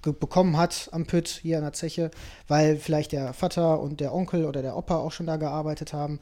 bekommen 0.02 0.56
hat 0.56 0.88
am 0.92 1.06
Pütt 1.06 1.28
hier 1.28 1.58
an 1.58 1.64
der 1.64 1.74
Zeche, 1.74 2.10
weil 2.48 2.76
vielleicht 2.76 3.12
der 3.12 3.34
Vater 3.34 3.80
und 3.80 4.00
der 4.00 4.14
Onkel 4.14 4.46
oder 4.46 4.62
der 4.62 4.76
Opa 4.76 4.96
auch 4.96 5.12
schon 5.12 5.26
da 5.26 5.36
gearbeitet 5.36 5.92
haben 5.92 6.18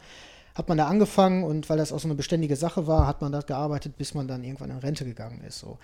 hat 0.54 0.68
man 0.68 0.78
da 0.78 0.86
angefangen 0.86 1.42
und 1.42 1.68
weil 1.68 1.78
das 1.78 1.92
auch 1.92 1.98
so 1.98 2.06
eine 2.06 2.14
beständige 2.14 2.56
Sache 2.56 2.86
war, 2.86 3.06
hat 3.06 3.20
man 3.20 3.32
da 3.32 3.40
gearbeitet, 3.40 3.96
bis 3.96 4.14
man 4.14 4.28
dann 4.28 4.44
irgendwann 4.44 4.70
in 4.70 4.78
Rente 4.78 5.04
gegangen 5.04 5.42
ist. 5.42 5.58
So. 5.58 5.78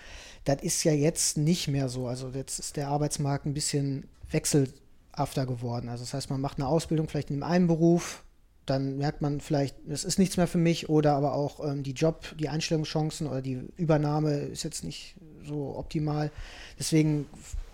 Das 0.45 0.63
ist 0.63 0.85
ja 0.85 0.93
jetzt 0.93 1.37
nicht 1.37 1.67
mehr 1.67 1.89
so. 1.89 2.07
Also 2.07 2.31
jetzt 2.35 2.61
ist 2.61 2.77
der 2.77 2.89
Arbeitsmarkt 2.89 3.47
ein 3.47 3.55
bisschen 3.55 4.05
wechselhafter 4.31 5.45
geworden. 5.45 5.89
Also 5.89 6.05
das 6.05 6.15
heißt, 6.15 6.31
man 6.31 6.41
macht 6.41 6.59
eine 6.59 6.69
Ausbildung 6.69 7.09
vielleicht 7.09 7.31
in 7.31 7.43
einem 7.43 7.67
Beruf, 7.67 8.23
dann 8.65 8.99
merkt 8.99 9.21
man 9.21 9.41
vielleicht, 9.41 9.75
das 9.87 10.05
ist 10.05 10.21
nichts 10.21 10.37
mehr 10.37 10.47
für 10.47 10.59
mich 10.59 10.89
oder 10.89 11.15
aber 11.15 11.35
auch 11.35 11.65
ähm, 11.67 11.83
die 11.83 11.93
Job, 11.93 12.37
die 12.39 12.49
Einstellungschancen 12.49 13.27
oder 13.27 13.43
die 13.43 13.61
Übernahme 13.77 14.35
ist 14.35 14.63
jetzt 14.63 14.85
nicht 14.85 15.17
so 15.45 15.77
optimal. 15.77 16.31
Deswegen 16.79 17.27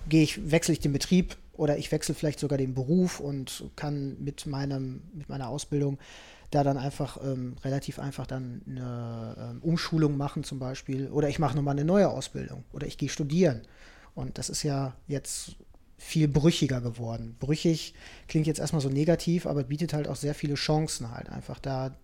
gehe 0.08 0.22
ich, 0.22 0.50
wechsle 0.50 0.72
ich 0.72 0.80
den 0.80 0.94
Betrieb 0.94 1.36
oder 1.52 1.76
ich 1.76 1.92
wechsle 1.92 2.14
vielleicht 2.14 2.40
sogar 2.40 2.56
den 2.56 2.72
Beruf 2.72 3.20
und 3.20 3.64
kann 3.76 4.16
mit 4.24 4.46
meinem, 4.46 5.02
mit 5.12 5.28
meiner 5.28 5.48
Ausbildung 5.48 5.98
da 6.56 6.64
dann 6.64 6.78
einfach 6.78 7.18
ähm, 7.22 7.56
relativ 7.62 7.98
einfach 7.98 8.26
dann 8.26 8.62
eine 8.66 9.36
ähm, 9.38 9.62
Umschulung 9.62 10.16
machen 10.16 10.42
zum 10.42 10.58
Beispiel 10.58 11.08
oder 11.10 11.28
ich 11.28 11.38
mache 11.38 11.54
nochmal 11.54 11.74
eine 11.74 11.84
neue 11.84 12.08
Ausbildung 12.08 12.64
oder 12.72 12.86
ich 12.86 12.96
gehe 12.96 13.10
studieren. 13.10 13.62
Und 14.14 14.38
das 14.38 14.48
ist 14.48 14.62
ja 14.62 14.96
jetzt 15.06 15.56
viel 15.98 16.28
brüchiger 16.28 16.80
geworden. 16.80 17.36
Brüchig 17.38 17.94
klingt 18.28 18.46
jetzt 18.46 18.58
erstmal 18.58 18.80
so 18.80 18.88
negativ, 18.88 19.46
aber 19.46 19.64
bietet 19.64 19.92
halt 19.92 20.08
auch 20.08 20.16
sehr 20.16 20.34
viele 20.34 20.54
Chancen 20.54 21.10
halt 21.10 21.28
einfach 21.28 21.58
da 21.58 21.94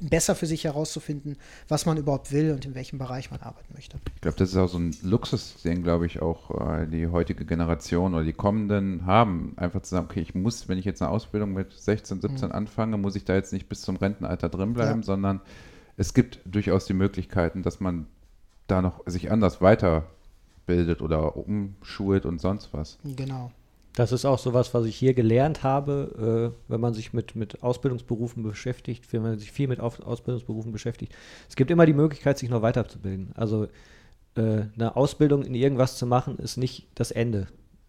besser 0.00 0.34
für 0.34 0.46
sich 0.46 0.64
herauszufinden, 0.64 1.36
was 1.68 1.86
man 1.86 1.96
überhaupt 1.96 2.32
will 2.32 2.52
und 2.52 2.64
in 2.64 2.74
welchem 2.74 2.98
Bereich 2.98 3.30
man 3.30 3.40
arbeiten 3.40 3.72
möchte. 3.74 3.98
Ich 4.14 4.20
glaube, 4.20 4.36
das 4.36 4.50
ist 4.50 4.56
auch 4.56 4.68
so 4.68 4.78
ein 4.78 4.94
Luxus, 5.02 5.62
den, 5.62 5.82
glaube 5.82 6.06
ich, 6.06 6.20
auch 6.22 6.50
äh, 6.78 6.86
die 6.86 7.06
heutige 7.08 7.44
Generation 7.44 8.14
oder 8.14 8.24
die 8.24 8.32
kommenden 8.32 9.06
haben. 9.06 9.54
Einfach 9.56 9.82
zu 9.82 9.90
sagen, 9.90 10.06
okay, 10.10 10.20
ich 10.20 10.34
muss, 10.34 10.68
wenn 10.68 10.78
ich 10.78 10.84
jetzt 10.84 11.02
eine 11.02 11.10
Ausbildung 11.10 11.52
mit 11.52 11.72
16, 11.72 12.20
17 12.20 12.52
anfange, 12.52 12.96
muss 12.96 13.16
ich 13.16 13.24
da 13.24 13.34
jetzt 13.34 13.52
nicht 13.52 13.68
bis 13.68 13.82
zum 13.82 13.96
Rentenalter 13.96 14.48
drin 14.48 14.74
bleiben, 14.74 15.00
Ja. 15.00 15.06
sondern 15.06 15.40
es 15.96 16.14
gibt 16.14 16.40
durchaus 16.44 16.86
die 16.86 16.94
Möglichkeiten, 16.94 17.62
dass 17.62 17.80
man 17.80 18.06
da 18.66 18.82
noch 18.82 19.02
sich 19.06 19.30
anders 19.30 19.60
weiterbildet 19.60 21.00
oder 21.00 21.36
umschult 21.36 22.26
und 22.26 22.40
sonst 22.40 22.72
was. 22.72 22.98
Genau. 23.04 23.50
Das 23.96 24.12
ist 24.12 24.26
auch 24.26 24.38
sowas, 24.38 24.74
was 24.74 24.84
ich 24.84 24.94
hier 24.94 25.14
gelernt 25.14 25.62
habe, 25.62 26.52
äh, 26.68 26.70
wenn 26.70 26.80
man 26.80 26.92
sich 26.92 27.14
mit, 27.14 27.34
mit 27.34 27.62
Ausbildungsberufen 27.62 28.42
beschäftigt, 28.42 29.10
wenn 29.10 29.22
man 29.22 29.38
sich 29.38 29.50
viel 29.50 29.68
mit 29.68 29.80
Auf 29.80 30.00
Ausbildungsberufen 30.00 30.70
beschäftigt. 30.70 31.14
Es 31.48 31.56
gibt 31.56 31.70
immer 31.70 31.86
die 31.86 31.94
Möglichkeit, 31.94 32.36
sich 32.36 32.50
noch 32.50 32.60
weiterzubilden. 32.60 33.32
Also 33.34 33.68
äh, 34.34 34.64
eine 34.74 34.96
Ausbildung 34.96 35.44
in 35.44 35.54
irgendwas 35.54 35.96
zu 35.96 36.04
machen, 36.04 36.36
ist 36.36 36.58
nicht 36.58 36.86
das 36.94 37.10
Ende. 37.10 37.46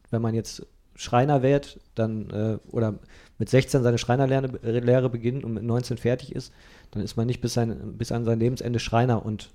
Wenn 0.10 0.22
man 0.22 0.34
jetzt 0.34 0.65
Schreiner 0.96 1.43
wird, 1.43 1.82
dann 1.93 2.30
äh, 2.30 2.58
oder 2.72 3.00
mit 3.38 3.50
16 3.50 3.84
seine 3.84 3.98
Schreinerlehre 3.98 4.80
Lehre 4.80 5.10
beginnt 5.10 5.43
und 5.43 5.56
mit 5.56 5.63
19 5.63 5.98
fertig 5.98 6.34
ist, 6.34 6.54
dann 6.91 7.04
ist 7.04 7.17
man 7.17 7.28
nicht 7.28 7.41
bis, 7.41 7.54
sein, 7.54 7.98
bis 7.98 8.13
an 8.13 8.24
sein 8.24 8.39
Lebensende 8.39 8.80
Schreiner 8.80 9.26
und 9.26 9.52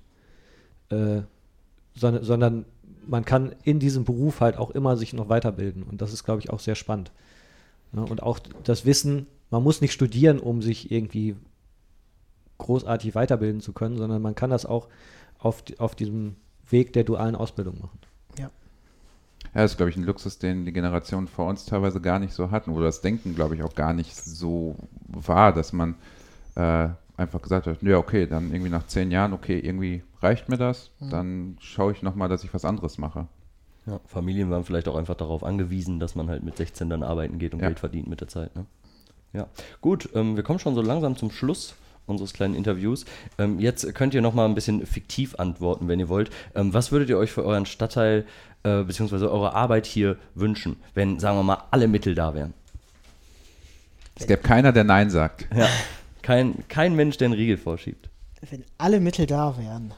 äh, 0.89 1.23
sondern, 1.95 2.23
sondern 2.23 2.65
man 3.07 3.25
kann 3.25 3.55
in 3.63 3.79
diesem 3.79 4.05
Beruf 4.05 4.41
halt 4.41 4.57
auch 4.57 4.71
immer 4.71 4.97
sich 4.97 5.13
noch 5.13 5.29
weiterbilden. 5.29 5.83
Und 5.83 6.01
das 6.01 6.13
ist, 6.13 6.23
glaube 6.23 6.41
ich, 6.41 6.49
auch 6.49 6.59
sehr 6.59 6.75
spannend. 6.75 7.11
Ja, 7.93 8.01
und 8.01 8.23
auch 8.23 8.39
das 8.63 8.85
Wissen, 8.85 9.27
man 9.51 9.63
muss 9.63 9.81
nicht 9.81 9.93
studieren, 9.93 10.39
um 10.39 10.61
sich 10.61 10.91
irgendwie 10.91 11.35
großartig 12.57 13.13
weiterbilden 13.13 13.61
zu 13.61 13.73
können, 13.73 13.97
sondern 13.97 14.21
man 14.21 14.35
kann 14.35 14.49
das 14.49 14.65
auch 14.65 14.87
auf, 15.37 15.63
auf 15.77 15.95
diesem 15.95 16.35
Weg 16.69 16.93
der 16.93 17.03
dualen 17.03 17.35
Ausbildung 17.35 17.79
machen. 17.79 17.99
Ja, 19.53 19.61
das 19.61 19.71
ist, 19.71 19.77
glaube 19.77 19.89
ich, 19.91 19.97
ein 19.97 20.03
Luxus, 20.03 20.39
den 20.39 20.65
die 20.65 20.73
Generation 20.73 21.27
vor 21.27 21.47
uns 21.47 21.65
teilweise 21.65 22.01
gar 22.01 22.19
nicht 22.19 22.33
so 22.33 22.49
hatten, 22.49 22.71
oder 22.71 22.85
das 22.85 23.01
Denken, 23.01 23.35
glaube 23.35 23.55
ich, 23.55 23.63
auch 23.63 23.75
gar 23.75 23.93
nicht 23.93 24.15
so 24.15 24.75
war, 25.07 25.53
dass 25.53 25.73
man 25.73 25.95
äh, 26.55 26.89
einfach 27.17 27.41
gesagt 27.41 27.67
hat, 27.67 27.81
ja, 27.81 27.97
okay, 27.97 28.25
dann 28.27 28.51
irgendwie 28.51 28.71
nach 28.71 28.87
zehn 28.87 29.11
Jahren, 29.11 29.33
okay, 29.33 29.59
irgendwie 29.59 30.03
reicht 30.21 30.49
mir 30.49 30.57
das, 30.57 30.91
dann 30.99 31.57
schaue 31.59 31.91
ich 31.91 32.01
nochmal, 32.01 32.29
dass 32.29 32.43
ich 32.43 32.53
was 32.53 32.65
anderes 32.65 32.97
mache. 32.97 33.27
Ja, 33.85 33.99
Familien 34.05 34.49
waren 34.49 34.63
vielleicht 34.63 34.87
auch 34.87 34.95
einfach 34.95 35.15
darauf 35.15 35.43
angewiesen, 35.43 35.99
dass 35.99 36.15
man 36.15 36.29
halt 36.29 36.43
mit 36.43 36.55
16 36.57 36.89
dann 36.89 37.03
arbeiten 37.03 37.37
geht 37.37 37.53
und 37.53 37.59
Ja. 37.59 37.67
Geld 37.67 37.79
verdient 37.79 38.07
mit 38.07 38.21
der 38.21 38.29
Zeit. 38.29 38.55
Ne? 38.55 38.65
Ja, 39.33 39.47
gut, 39.81 40.09
ähm, 40.15 40.35
wir 40.35 40.43
kommen 40.43 40.59
schon 40.59 40.75
so 40.75 40.81
langsam 40.81 41.17
zum 41.17 41.31
Schluss 41.31 41.75
unseres 42.05 42.33
kleinen 42.33 42.55
Interviews. 42.55 43.05
Ähm, 43.37 43.59
jetzt 43.59 43.93
könnt 43.95 44.13
ihr 44.13 44.21
noch 44.21 44.33
mal 44.33 44.45
ein 44.45 44.55
bisschen 44.55 44.85
fiktiv 44.85 45.35
antworten, 45.35 45.87
wenn 45.87 45.99
ihr 45.99 46.09
wollt. 46.09 46.29
Ähm, 46.55 46.73
was 46.73 46.91
würdet 46.91 47.09
ihr 47.09 47.17
euch 47.17 47.31
für 47.31 47.43
euren 47.43 47.65
Stadtteil 47.65 48.25
äh, 48.63 48.83
bzw. 48.83 49.25
eure 49.25 49.53
Arbeit 49.53 49.85
hier 49.85 50.17
wünschen, 50.35 50.77
wenn, 50.93 51.19
sagen 51.19 51.37
wir 51.37 51.43
mal, 51.43 51.63
alle 51.71 51.87
Mittel 51.87 52.15
da 52.15 52.33
wären? 52.33 52.53
Es 54.15 54.27
gäbe 54.27 54.41
keiner, 54.41 54.71
der 54.71 54.83
Nein 54.83 55.09
sagt. 55.09 55.47
Ja, 55.55 55.67
kein, 56.23 56.67
kein 56.67 56.95
Mensch, 56.95 57.17
der 57.17 57.27
einen 57.27 57.35
Riegel 57.35 57.57
vorschiebt. 57.57 58.09
Wenn 58.49 58.65
alle 58.77 58.99
Mittel 58.99 59.27
da 59.27 59.57
wären, 59.57 59.93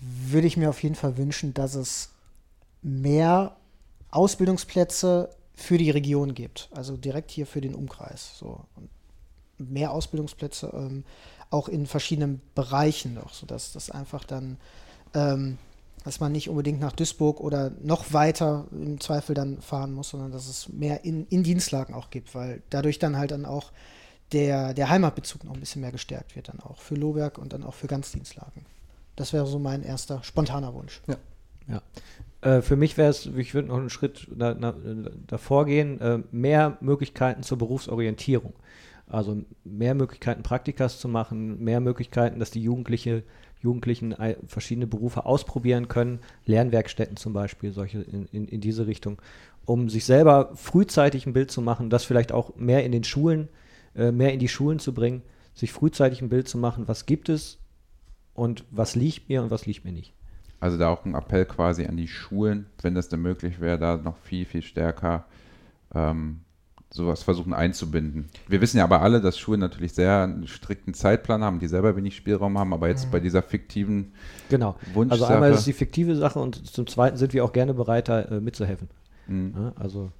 würde 0.00 0.46
ich 0.46 0.56
mir 0.56 0.68
auf 0.68 0.82
jeden 0.82 0.94
Fall 0.94 1.16
wünschen, 1.16 1.54
dass 1.54 1.74
es 1.74 2.10
mehr 2.82 3.56
Ausbildungsplätze 4.10 5.30
für 5.54 5.78
die 5.78 5.90
Region 5.90 6.34
gibt. 6.34 6.68
Also 6.72 6.96
direkt 6.96 7.30
hier 7.30 7.46
für 7.46 7.60
den 7.60 7.74
Umkreis. 7.74 8.36
So. 8.38 8.64
Und 8.76 8.90
mehr 9.70 9.92
Ausbildungsplätze 9.92 10.72
ähm, 10.74 11.04
auch 11.50 11.68
in 11.68 11.86
verschiedenen 11.86 12.40
Bereichen 12.54 13.14
noch, 13.14 13.32
sodass 13.34 13.72
das 13.72 13.90
einfach 13.90 14.24
dann, 14.24 14.56
ähm, 15.14 15.58
dass 16.04 16.18
man 16.18 16.32
nicht 16.32 16.48
unbedingt 16.48 16.80
nach 16.80 16.92
Duisburg 16.92 17.40
oder 17.40 17.70
noch 17.82 18.12
weiter 18.12 18.66
im 18.72 19.00
Zweifel 19.00 19.34
dann 19.34 19.60
fahren 19.60 19.92
muss, 19.92 20.10
sondern 20.10 20.32
dass 20.32 20.48
es 20.48 20.68
mehr 20.68 21.04
in, 21.04 21.26
in 21.28 21.44
Dienstlagen 21.44 21.94
auch 21.94 22.10
gibt, 22.10 22.34
weil 22.34 22.62
dadurch 22.70 22.98
dann 22.98 23.16
halt 23.16 23.30
dann 23.30 23.44
auch 23.44 23.70
der, 24.32 24.74
der 24.74 24.88
Heimatbezug 24.88 25.44
noch 25.44 25.54
ein 25.54 25.60
bisschen 25.60 25.82
mehr 25.82 25.92
gestärkt 25.92 26.36
wird, 26.36 26.48
dann 26.48 26.60
auch 26.60 26.78
für 26.78 26.94
Lohberg 26.94 27.38
und 27.38 27.52
dann 27.52 27.64
auch 27.64 27.74
für 27.74 27.86
Ganzdienstlagen. 27.86 28.64
Das 29.16 29.32
wäre 29.32 29.46
so 29.46 29.58
mein 29.58 29.82
erster 29.82 30.22
spontaner 30.22 30.74
Wunsch. 30.74 31.02
Ja. 31.06 31.16
ja. 31.68 31.82
Äh, 32.42 32.62
für 32.62 32.76
mich 32.76 32.96
wäre 32.96 33.10
es, 33.10 33.26
ich 33.26 33.54
würde 33.54 33.68
noch 33.68 33.78
einen 33.78 33.90
Schritt 33.90 34.28
da, 34.34 34.56
na, 34.58 34.74
davor 35.26 35.66
gehen, 35.66 36.00
äh, 36.00 36.20
mehr 36.32 36.78
Möglichkeiten 36.80 37.42
zur 37.42 37.58
Berufsorientierung. 37.58 38.54
Also 39.06 39.42
mehr 39.64 39.94
Möglichkeiten, 39.94 40.42
Praktikas 40.42 40.98
zu 40.98 41.08
machen, 41.08 41.62
mehr 41.62 41.80
Möglichkeiten, 41.80 42.38
dass 42.38 42.50
die 42.50 42.62
Jugendliche, 42.62 43.24
Jugendlichen 43.60 44.16
verschiedene 44.46 44.86
Berufe 44.86 45.26
ausprobieren 45.26 45.88
können, 45.88 46.20
Lernwerkstätten 46.46 47.16
zum 47.16 47.34
Beispiel, 47.34 47.72
solche 47.72 48.00
in, 48.00 48.26
in, 48.32 48.48
in 48.48 48.60
diese 48.62 48.86
Richtung, 48.86 49.20
um 49.66 49.90
sich 49.90 50.06
selber 50.06 50.52
frühzeitig 50.54 51.26
ein 51.26 51.34
Bild 51.34 51.50
zu 51.50 51.60
machen, 51.60 51.90
das 51.90 52.04
vielleicht 52.04 52.32
auch 52.32 52.56
mehr 52.56 52.84
in 52.84 52.92
den 52.92 53.04
Schulen, 53.04 53.48
äh, 53.94 54.12
mehr 54.12 54.32
in 54.32 54.38
die 54.38 54.48
Schulen 54.48 54.78
zu 54.78 54.94
bringen, 54.94 55.22
sich 55.54 55.72
frühzeitig 55.72 56.22
ein 56.22 56.28
Bild 56.28 56.48
zu 56.48 56.58
machen, 56.58 56.88
was 56.88 57.06
gibt 57.06 57.28
es 57.28 57.58
und 58.34 58.64
was 58.70 58.94
liegt 58.94 59.28
mir 59.28 59.42
und 59.42 59.50
was 59.50 59.66
liegt 59.66 59.84
mir 59.84 59.92
nicht. 59.92 60.14
Also 60.60 60.78
da 60.78 60.90
auch 60.90 61.04
ein 61.04 61.14
Appell 61.14 61.44
quasi 61.44 61.86
an 61.86 61.96
die 61.96 62.08
Schulen, 62.08 62.66
wenn 62.80 62.94
das 62.94 63.08
denn 63.08 63.20
möglich 63.20 63.60
wäre, 63.60 63.78
da 63.78 63.96
noch 63.96 64.16
viel, 64.18 64.44
viel 64.44 64.62
stärker 64.62 65.24
ähm, 65.94 66.40
sowas 66.94 67.22
versuchen 67.22 67.52
einzubinden. 67.52 68.28
Wir 68.48 68.60
wissen 68.60 68.78
ja 68.78 68.84
aber 68.84 69.02
alle, 69.02 69.20
dass 69.20 69.38
Schulen 69.38 69.60
natürlich 69.60 69.92
sehr 69.92 70.22
einen 70.22 70.46
strikten 70.46 70.94
Zeitplan 70.94 71.42
haben, 71.42 71.58
die 71.58 71.66
selber 71.66 71.96
wenig 71.96 72.14
Spielraum 72.14 72.58
haben, 72.58 72.72
aber 72.72 72.88
jetzt 72.88 73.06
mhm. 73.06 73.10
bei 73.12 73.20
dieser 73.20 73.42
fiktiven 73.42 74.12
Genau. 74.50 74.76
Also 75.08 75.24
einmal 75.24 75.50
ist 75.52 75.60
es 75.60 75.64
die 75.64 75.72
fiktive 75.72 76.16
Sache 76.16 76.38
und 76.38 76.66
zum 76.66 76.86
Zweiten 76.86 77.16
sind 77.16 77.32
wir 77.32 77.44
auch 77.44 77.52
gerne 77.52 77.74
bereit, 77.74 78.08
da 78.08 78.22
äh, 78.22 78.40
mitzuhelfen. 78.40 78.88
Mhm. 79.26 79.54
Ja, 79.56 79.72
also. 79.76 80.12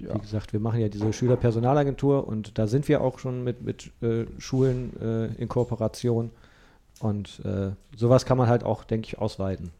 Wie 0.00 0.08
ja. 0.08 0.18
gesagt, 0.18 0.52
wir 0.52 0.60
machen 0.60 0.80
ja 0.80 0.88
diese 0.88 1.12
Schülerpersonalagentur 1.12 2.26
und 2.26 2.58
da 2.58 2.66
sind 2.66 2.88
wir 2.88 3.00
auch 3.00 3.18
schon 3.18 3.44
mit, 3.44 3.62
mit 3.62 3.90
äh, 4.02 4.26
Schulen 4.38 4.92
äh, 5.00 5.26
in 5.40 5.48
Kooperation 5.48 6.30
und 7.00 7.40
äh, 7.44 7.70
sowas 7.96 8.24
kann 8.24 8.38
man 8.38 8.48
halt 8.48 8.64
auch, 8.64 8.84
denke 8.84 9.06
ich, 9.06 9.18
ausweiten. 9.18 9.70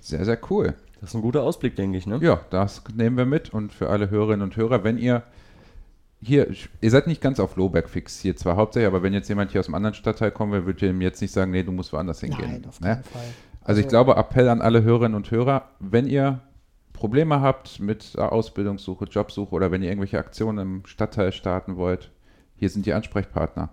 Sehr, 0.00 0.24
sehr 0.24 0.38
cool. 0.50 0.74
Das 1.00 1.10
ist 1.10 1.14
ein 1.14 1.22
guter 1.22 1.42
Ausblick, 1.42 1.76
denke 1.76 1.98
ich, 1.98 2.06
ne? 2.06 2.18
Ja, 2.22 2.40
das 2.50 2.82
nehmen 2.94 3.16
wir 3.16 3.26
mit. 3.26 3.52
Und 3.52 3.72
für 3.72 3.88
alle 3.88 4.10
Hörerinnen 4.10 4.42
und 4.42 4.56
Hörer, 4.56 4.84
wenn 4.84 4.98
ihr 4.98 5.22
hier, 6.20 6.48
ihr 6.80 6.90
seid 6.90 7.08
nicht 7.08 7.20
ganz 7.20 7.40
auf 7.40 7.56
Lohberg 7.56 7.88
fixiert, 7.88 8.38
zwar 8.38 8.56
hauptsächlich, 8.56 8.86
aber 8.86 9.02
wenn 9.02 9.12
jetzt 9.12 9.28
jemand 9.28 9.50
hier 9.50 9.60
aus 9.60 9.66
einem 9.66 9.74
anderen 9.74 9.94
Stadtteil 9.94 10.30
kommen 10.30 10.52
will, 10.52 10.66
würde 10.66 10.86
ich 10.86 10.92
ihm 10.92 11.00
jetzt 11.00 11.20
nicht 11.20 11.32
sagen, 11.32 11.50
nee, 11.50 11.64
du 11.64 11.72
musst 11.72 11.92
woanders 11.92 12.20
hingehen. 12.20 12.48
Nein, 12.48 12.64
auf 12.68 12.78
keinen 12.78 12.98
ne? 12.98 13.04
Fall. 13.04 13.22
Also, 13.22 13.34
also 13.64 13.80
ich 13.80 13.88
glaube, 13.88 14.14
Appell 14.14 14.48
an 14.48 14.60
alle 14.60 14.84
Hörerinnen 14.84 15.16
und 15.16 15.30
Hörer, 15.30 15.70
wenn 15.80 16.06
ihr 16.06 16.40
Probleme 16.92 17.40
habt 17.40 17.80
mit 17.80 18.18
Ausbildungssuche, 18.18 19.06
Jobsuche 19.06 19.54
oder 19.54 19.70
wenn 19.70 19.82
ihr 19.82 19.88
irgendwelche 19.88 20.18
Aktionen 20.18 20.58
im 20.58 20.86
Stadtteil 20.86 21.32
starten 21.32 21.76
wollt, 21.76 22.10
hier 22.56 22.68
sind 22.68 22.86
die 22.86 22.92
Ansprechpartner. 22.92 23.70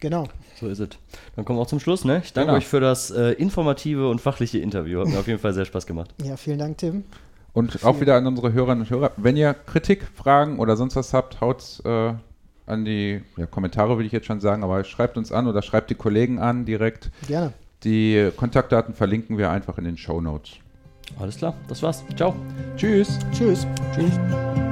Genau. 0.00 0.28
So 0.60 0.68
ist 0.68 0.78
es. 0.78 0.90
Dann 1.34 1.44
kommen 1.44 1.58
wir 1.58 1.62
auch 1.62 1.68
zum 1.68 1.80
Schluss. 1.80 2.04
Ne? 2.04 2.20
Ich 2.22 2.32
danke 2.32 2.48
genau. 2.48 2.58
euch 2.58 2.66
für 2.66 2.80
das 2.80 3.10
äh, 3.10 3.32
informative 3.32 4.08
und 4.08 4.20
fachliche 4.20 4.58
Interview. 4.58 5.00
Hat 5.00 5.08
mir 5.08 5.18
auf 5.18 5.26
jeden 5.26 5.38
Fall 5.38 5.54
sehr 5.54 5.64
Spaß 5.64 5.86
gemacht. 5.86 6.14
Ja, 6.22 6.36
vielen 6.36 6.58
Dank, 6.58 6.78
Tim. 6.78 7.04
Und 7.54 7.72
vielen. 7.72 7.84
auch 7.84 8.00
wieder 8.00 8.16
an 8.16 8.26
unsere 8.26 8.52
Hörerinnen 8.52 8.82
und 8.82 8.90
Hörer. 8.90 9.12
Wenn 9.16 9.36
ihr 9.36 9.54
Kritik, 9.54 10.06
Fragen 10.14 10.58
oder 10.58 10.76
sonst 10.76 10.96
was 10.96 11.14
habt, 11.14 11.40
haut 11.40 11.80
äh, 11.84 12.12
an 12.66 12.84
die 12.84 13.22
ja, 13.38 13.46
Kommentare, 13.46 13.96
würde 13.96 14.06
ich 14.06 14.12
jetzt 14.12 14.26
schon 14.26 14.40
sagen, 14.40 14.62
aber 14.62 14.84
schreibt 14.84 15.16
uns 15.16 15.32
an 15.32 15.46
oder 15.46 15.62
schreibt 15.62 15.88
die 15.88 15.94
Kollegen 15.94 16.38
an 16.38 16.66
direkt. 16.66 17.10
Gerne. 17.26 17.52
Die 17.84 18.30
Kontaktdaten 18.36 18.94
verlinken 18.94 19.38
wir 19.38 19.50
einfach 19.50 19.78
in 19.78 19.84
den 19.84 19.96
Show 19.96 20.20
Notes. 20.20 20.56
Alles 21.18 21.36
klar, 21.38 21.54
das 21.68 21.82
war's. 21.82 22.04
Ciao. 22.16 22.34
Tschüss. 22.76 23.18
Tschüss. 23.32 23.66
Tschüss. 23.94 24.65